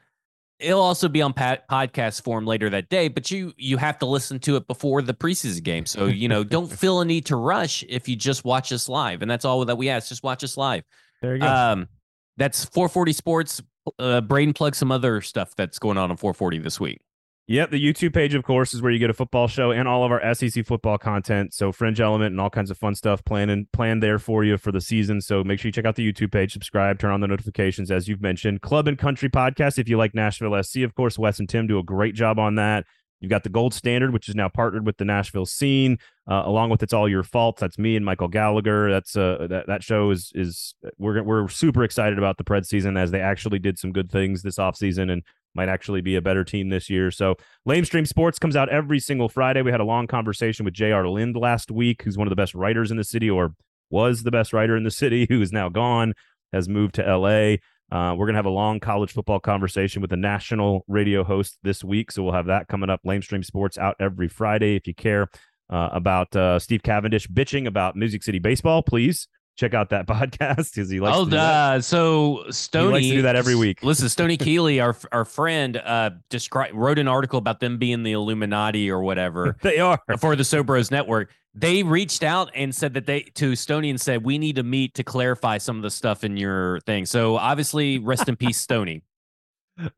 it'll 0.59 0.81
also 0.81 1.09
be 1.09 1.23
on 1.23 1.33
pat- 1.33 1.69
podcast 1.69 2.23
form 2.23 2.47
later 2.47 2.71
that 2.71 2.89
day 2.89 3.09
but 3.09 3.33
you 3.33 3.53
you 3.57 3.77
have 3.77 3.99
to 3.99 4.07
listen 4.07 4.39
to 4.39 4.55
it 4.55 4.65
before 4.69 5.03
the 5.03 5.13
preseason 5.13 5.61
game 5.65 5.85
so 5.85 6.07
you 6.07 6.29
know 6.29 6.45
don't 6.45 6.71
feel 6.79 7.01
a 7.01 7.05
need 7.05 7.27
to 7.27 7.35
rush 7.35 7.83
if 7.89 8.09
you 8.09 8.15
just 8.15 8.45
watch 8.45 8.71
us 8.71 8.89
live 8.89 9.23
and 9.23 9.31
that's 9.31 9.45
all 9.45 9.65
that 9.65 9.75
we 9.75 9.89
ask 9.89 10.09
just 10.09 10.23
watch 10.23 10.45
us 10.45 10.57
live 10.57 10.85
There 11.21 11.35
you 11.35 11.41
go. 11.41 11.49
um 11.49 11.89
that's 12.37 12.65
440 12.67 13.13
sports 13.13 13.61
uh 13.99 14.21
braden 14.21 14.55
plug 14.55 14.75
some 14.75 14.93
other 14.93 15.21
stuff 15.21 15.55
that's 15.57 15.79
going 15.79 15.99
on 15.99 16.11
on 16.11 16.17
440 16.17 16.59
this 16.59 16.79
week 16.79 17.01
Yep, 17.49 17.71
the 17.71 17.85
YouTube 17.85 18.15
page, 18.15 18.35
of 18.35 18.45
course, 18.45 18.73
is 18.73 18.83
where 18.83 18.93
you 18.93 19.01
get 19.01 19.11
a 19.11 19.15
football 19.15 19.49
show 19.49 19.73
and 19.73 19.89
all 19.89 20.05
of 20.05 20.13
our 20.13 20.35
SEC 20.35 20.65
football 20.65 20.97
content. 20.97 21.53
So 21.53 21.73
fringe 21.73 22.01
element 22.01 22.31
and 22.31 22.41
all 22.41 22.51
kinds 22.51 22.71
of 22.71 22.79
fun 22.79 22.95
stuff 22.95 23.25
planned 23.25 23.71
planned 23.73 24.01
there 24.01 24.21
for 24.21 24.45
you 24.45 24.57
for 24.57 24.71
the 24.71 24.81
season. 24.81 25.21
So 25.21 25.43
make 25.43 25.59
sure 25.59 25.69
you 25.69 25.73
check 25.73 25.85
out 25.85 25.97
the 25.97 26.11
YouTube 26.11 26.31
page, 26.31 26.53
subscribe, 26.53 27.01
turn 27.01 27.11
on 27.11 27.21
the 27.21 27.27
notifications 27.27 27.91
as 27.91 28.07
you've 28.07 28.23
mentioned. 28.23 28.63
Club 28.63 28.87
and 28.87 28.97
Country 28.97 29.29
Podcast, 29.29 29.79
if 29.79 29.89
you 29.89 29.99
like 29.99 30.15
Nashville 30.15 30.63
SC, 30.63 30.79
of 30.79 30.95
course, 30.95 31.19
Wes 31.19 31.41
and 31.41 31.49
Tim 31.49 31.67
do 31.67 31.81
a 31.81 31.83
great 31.83 32.15
job 32.15 32.39
on 32.39 32.55
that. 32.55 32.87
You've 33.23 33.31
got 33.31 33.45
the 33.45 33.49
Gold 33.49 33.73
Standard, 33.73 34.13
which 34.13 34.29
is 34.29 34.35
now 34.35 34.49
partnered 34.49 34.85
with 34.85 34.97
the 34.97 35.05
Nashville 35.05 35.47
scene, 35.47 35.99
uh, 36.29 36.43
along 36.45 36.71
with 36.71 36.83
It's 36.83 36.93
All 36.93 37.09
Your 37.09 37.23
Fault. 37.23 37.57
That's 37.57 37.79
me 37.79 37.95
and 37.95 38.05
Michael 38.05 38.27
Gallagher. 38.27 38.91
That's 38.91 39.17
uh, 39.17 39.47
that 39.49 39.69
that 39.69 39.85
show 39.85 40.11
is 40.11 40.33
is 40.35 40.75
we're 40.99 41.23
we're 41.23 41.49
super 41.49 41.85
excited 41.85 42.19
about 42.19 42.37
the 42.37 42.45
Pred 42.45 42.67
season 42.67 42.97
as 42.97 43.13
they 43.13 43.21
actually 43.21 43.61
did 43.61 43.79
some 43.79 43.93
good 43.93 44.11
things 44.11 44.43
this 44.43 44.57
offseason 44.57 45.11
and 45.11 45.23
might 45.55 45.69
actually 45.69 46.01
be 46.01 46.17
a 46.17 46.21
better 46.21 46.43
team 46.43 46.69
this 46.69 46.91
year. 46.91 47.13
So 47.13 47.37
Lamestream 47.69 48.09
Sports 48.09 48.41
comes 48.41 48.57
out 48.57 48.69
every 48.71 48.99
single 48.99 49.29
Friday. 49.29 49.63
We 49.63 49.71
had 49.71 49.81
a 49.81 49.85
long 49.85 50.09
conversation 50.09 50.65
with 50.65 50.75
J.R. 50.75 51.07
Lind 51.07 51.37
last 51.37 51.71
week, 51.71 52.03
who's 52.03 52.19
one 52.19 52.27
of 52.27 52.31
the 52.31 52.37
best 52.37 52.55
writers 52.55 52.91
in 52.91 52.97
the 52.97 53.05
city, 53.05 53.31
or 53.31 53.55
was 53.89 54.25
the 54.25 54.33
best 54.33 54.53
writer 54.53 54.77
in 54.77 54.83
the 54.83 54.91
city, 54.91 55.27
who 55.31 55.41
is 55.41 55.53
now 55.53 55.69
gone, 55.69 56.15
has 56.53 56.69
moved 56.69 56.97
to 56.97 57.07
L.A. 57.07 57.61
Uh, 57.93 58.15
we're 58.15 58.25
going 58.25 58.33
to 58.33 58.39
have 58.39 58.47
a 58.47 58.51
long 58.51 58.81
college 58.81 59.13
football 59.13 59.39
conversation 59.39 60.01
with 60.01 60.11
a 60.15 60.17
national 60.17 60.83
radio 60.89 61.23
host 61.23 61.59
this 61.63 61.85
week. 61.85 62.11
So 62.11 62.23
we'll 62.23 62.33
have 62.33 62.47
that 62.47 62.67
coming 62.67 62.89
up. 62.89 63.01
Lamestream 63.07 63.45
Sports 63.45 63.77
out 63.77 63.97
every 64.01 64.29
Friday. 64.29 64.77
If 64.77 64.87
you 64.87 64.95
care 64.95 65.29
uh, 65.69 65.91
about 65.93 66.35
uh, 66.35 66.59
Steve 66.59 66.83
Cavendish 66.83 67.29
bitching 67.29 67.67
about 67.67 67.95
Music 67.95 68.23
City 68.23 68.39
Baseball, 68.39 68.83
please 68.83 69.29
check 69.57 69.75
out 69.75 69.91
that 69.91 70.07
podcast 70.09 70.75
because 70.75 70.89
he 70.89 71.01
likes 71.01 71.15
oh 71.15 71.25
to 71.27 71.31
do 71.33 71.37
that. 71.37 71.75
uh, 71.77 71.81
so 71.83 72.45
stony 72.49 72.87
He 72.87 72.93
likes 72.93 73.07
to 73.09 73.13
do 73.17 73.23
that 73.23 73.37
every 73.37 73.55
week. 73.57 73.81
listen 73.83 74.09
stony 74.09 74.37
keeley 74.39 74.81
our 74.81 74.97
our 75.13 75.27
friend 75.27 75.77
uh 75.77 76.09
described 76.31 76.75
wrote 76.75 76.99
an 76.99 77.07
article 77.09 77.39
about 77.39 77.61
them 77.61 77.77
being 77.77 78.03
the 78.03 78.13
illuminati 78.13 78.91
or 78.91 79.03
whatever 79.03 79.55
They 79.61 79.79
are. 79.79 80.01
for 80.19 80.35
the 80.37 80.43
Sobros 80.43 80.91
Network. 80.91 81.31
They 81.55 81.83
reached 81.83 82.23
out 82.23 82.51
and 82.55 82.75
said 82.75 82.95
that 82.95 83.07
they 83.07 83.23
to 83.35 83.55
Stoney 83.55 83.91
and 83.91 84.01
said 84.01 84.25
we 84.25 84.39
need 84.39 84.57
to 84.57 84.63
meet 84.63 84.95
to 84.95 85.05
clarify 85.05 85.59
some 85.59 85.77
of 85.77 85.83
the 85.83 85.91
stuff 85.91 86.25
in 86.25 86.37
your 86.37 86.81
thing. 86.81 87.05
So 87.05 87.37
obviously, 87.37 87.99
rest 87.99 88.29
in 88.29 88.37
peace, 88.37 88.59
Stoney. 88.59 89.03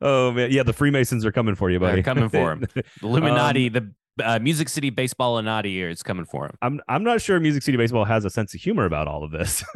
Oh 0.00 0.30
man, 0.30 0.52
yeah, 0.52 0.62
the 0.62 0.72
Freemasons 0.72 1.26
are 1.26 1.32
coming 1.32 1.57
for 1.57 1.68
you, 1.68 1.80
buddy. 1.80 1.94
They're 1.96 2.05
coming 2.05 2.28
for 2.28 2.52
him. 2.52 2.61
The 2.74 2.84
Illuminati, 3.02 3.68
the 3.68 3.92
uh, 4.22 4.38
Music 4.38 4.68
City 4.68 4.88
Baseball 4.88 5.32
Illuminati 5.32 5.82
is 5.82 6.00
coming 6.02 6.24
for 6.24 6.46
him. 6.46 6.57
I'm 6.62 6.80
I'm 6.88 7.02
not 7.02 7.20
sure 7.20 7.40
Music 7.40 7.62
City 7.64 7.76
Baseball 7.76 8.05
has 8.05 8.24
a 8.24 8.30
sense 8.30 8.55
of 8.55 8.61
humor 8.61 8.84
about 8.84 9.09
all 9.09 9.24
of 9.24 9.32
this. 9.32 9.64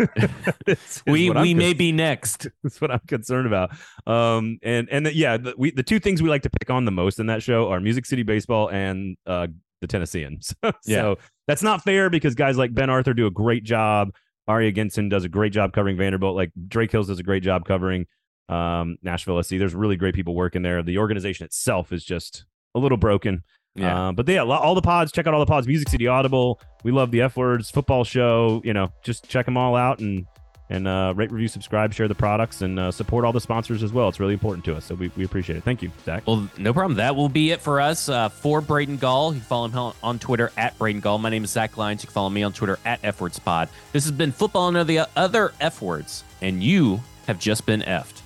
We 1.07 1.31
I'm 1.31 1.43
we 1.43 1.53
con- 1.53 1.59
may 1.59 1.73
be 1.73 1.91
next. 1.91 2.47
That's 2.63 2.81
what 2.81 2.93
I'm 2.93 3.01
concerned 3.09 3.49
about. 3.49 3.71
Um, 4.07 4.59
and 4.63 4.89
and 4.91 5.07
the, 5.07 5.15
yeah, 5.15 5.37
the, 5.37 5.55
we 5.59 5.73
the 5.73 5.83
two 5.83 5.99
things 5.99 6.23
we 6.23 6.29
like 6.29 6.43
to 6.43 6.51
pick 6.51 6.71
on 6.71 6.85
the 6.85 6.93
most 6.93 7.19
in 7.19 7.27
that 7.27 7.43
show 7.43 7.69
are 7.69 7.81
Music 7.81 8.07
City 8.07 8.23
Baseball 8.23 8.69
and 8.71 9.17
uh, 9.27 9.49
the 9.81 9.89
Tennesseans. 9.89 10.55
so 10.63 10.73
Yeah. 10.87 11.15
That's 11.49 11.63
not 11.63 11.83
fair 11.83 12.11
because 12.11 12.37
guys 12.37 12.57
like 12.57 12.75
Ben 12.75 12.91
Arthur 12.91 13.15
do 13.15 13.27
a 13.27 13.31
great 13.31 13.65
job. 13.65 14.15
Aria 14.47 14.71
Gerson 14.71 15.09
does 15.09 15.25
a 15.25 15.29
great 15.29 15.53
job 15.53 15.73
covering 15.73 15.97
Vanderbilt. 15.97 16.37
Like 16.37 16.53
Drake 16.69 16.93
Hills 16.93 17.09
does 17.09 17.19
a 17.19 17.23
great 17.23 17.43
job 17.43 17.65
covering 17.65 18.07
um, 18.49 18.99
Nashville 19.03 19.43
SC. 19.43 19.51
There's 19.53 19.75
really 19.75 19.97
great 19.97 20.15
people 20.15 20.35
working 20.35 20.63
there. 20.63 20.83
The 20.83 20.99
organization 20.99 21.45
itself 21.47 21.91
is 21.91 22.05
just 22.05 22.45
a 22.75 22.79
little 22.79 22.99
broken. 22.99 23.43
Yeah. 23.75 24.09
Uh, 24.09 24.13
but 24.13 24.29
yeah, 24.29 24.43
all 24.43 24.75
the 24.75 24.83
pods, 24.83 25.11
check 25.11 25.27
out 25.27 25.35
all 25.35 25.41
the 25.41 25.47
pods. 25.47 25.67
Music 25.67 25.89
City 25.89 26.07
Audible. 26.07 26.61
We 26.85 26.93
love 26.93 27.11
the 27.11 27.23
F 27.23 27.37
words, 27.37 27.71
football 27.71 28.05
show. 28.05 28.61
You 28.65 28.75
know, 28.75 28.93
just 29.03 29.29
check 29.29 29.47
them 29.47 29.57
all 29.57 29.75
out 29.75 30.01
and 30.01 30.27
and 30.71 30.87
uh, 30.87 31.13
rate, 31.17 31.31
review, 31.33 31.49
subscribe, 31.49 31.93
share 31.95 32.09
the 32.09 32.15
products, 32.15 32.63
and 32.63 32.79
uh, 32.79 32.91
support 32.91 33.25
all 33.25 33.33
the 33.33 33.41
sponsors 33.41 33.83
as 33.83 33.93
well. 33.93 34.09
It's 34.09 34.21
really 34.21 34.35
important 34.35 34.65
to 34.67 34.77
us, 34.77 34.85
so 34.85 34.95
we, 34.95 35.11
we 35.17 35.25
appreciate 35.25 35.57
it. 35.57 35.65
Thank 35.65 35.83
you, 35.83 35.91
Zach. 36.05 36.27
Well, 36.27 36.49
no 36.59 36.73
problem. 36.73 36.97
That 36.97 37.17
will 37.17 37.29
be 37.29 37.51
it 37.51 37.61
for 37.61 37.81
us. 37.81 38.09
Uh, 38.09 38.29
for 38.29 38.61
Braden 38.61 38.99
Gall, 38.99 39.33
you 39.33 39.41
can 39.41 39.47
follow 39.47 39.69
him 39.69 39.95
on 40.03 40.19
Twitter 40.19 40.53
at 40.57 40.77
Braden 40.79 41.01
Gall. 41.01 41.19
My 41.19 41.31
name 41.31 41.45
is 41.45 41.51
Zach 41.51 41.77
Lyons. 41.77 42.03
You 42.03 42.09
can 42.09 42.15
follow 42.15 42.31
me 42.31 42.43
on 42.43 42.53
Twitter 42.53 42.79
at 42.85 43.01
FWordsPod. 43.03 43.69
This 43.93 44.05
has 44.05 44.13
been 44.13 44.33
Football 44.33 44.75
and 44.75 44.89
the 44.89 45.09
Other 45.17 45.53
F 45.61 45.81
Words, 45.81 46.25
and 46.43 46.63
you 46.63 47.01
have 47.27 47.39
just 47.39 47.67
been 47.67 47.81
effed. 47.83 48.23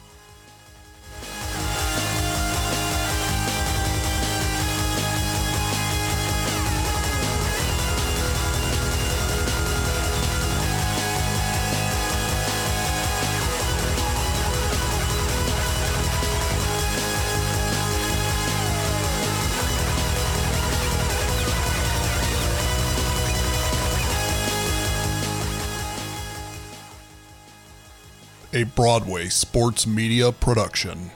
Broadway 28.64 29.28
sports 29.28 29.86
media 29.86 30.32
production. 30.32 31.10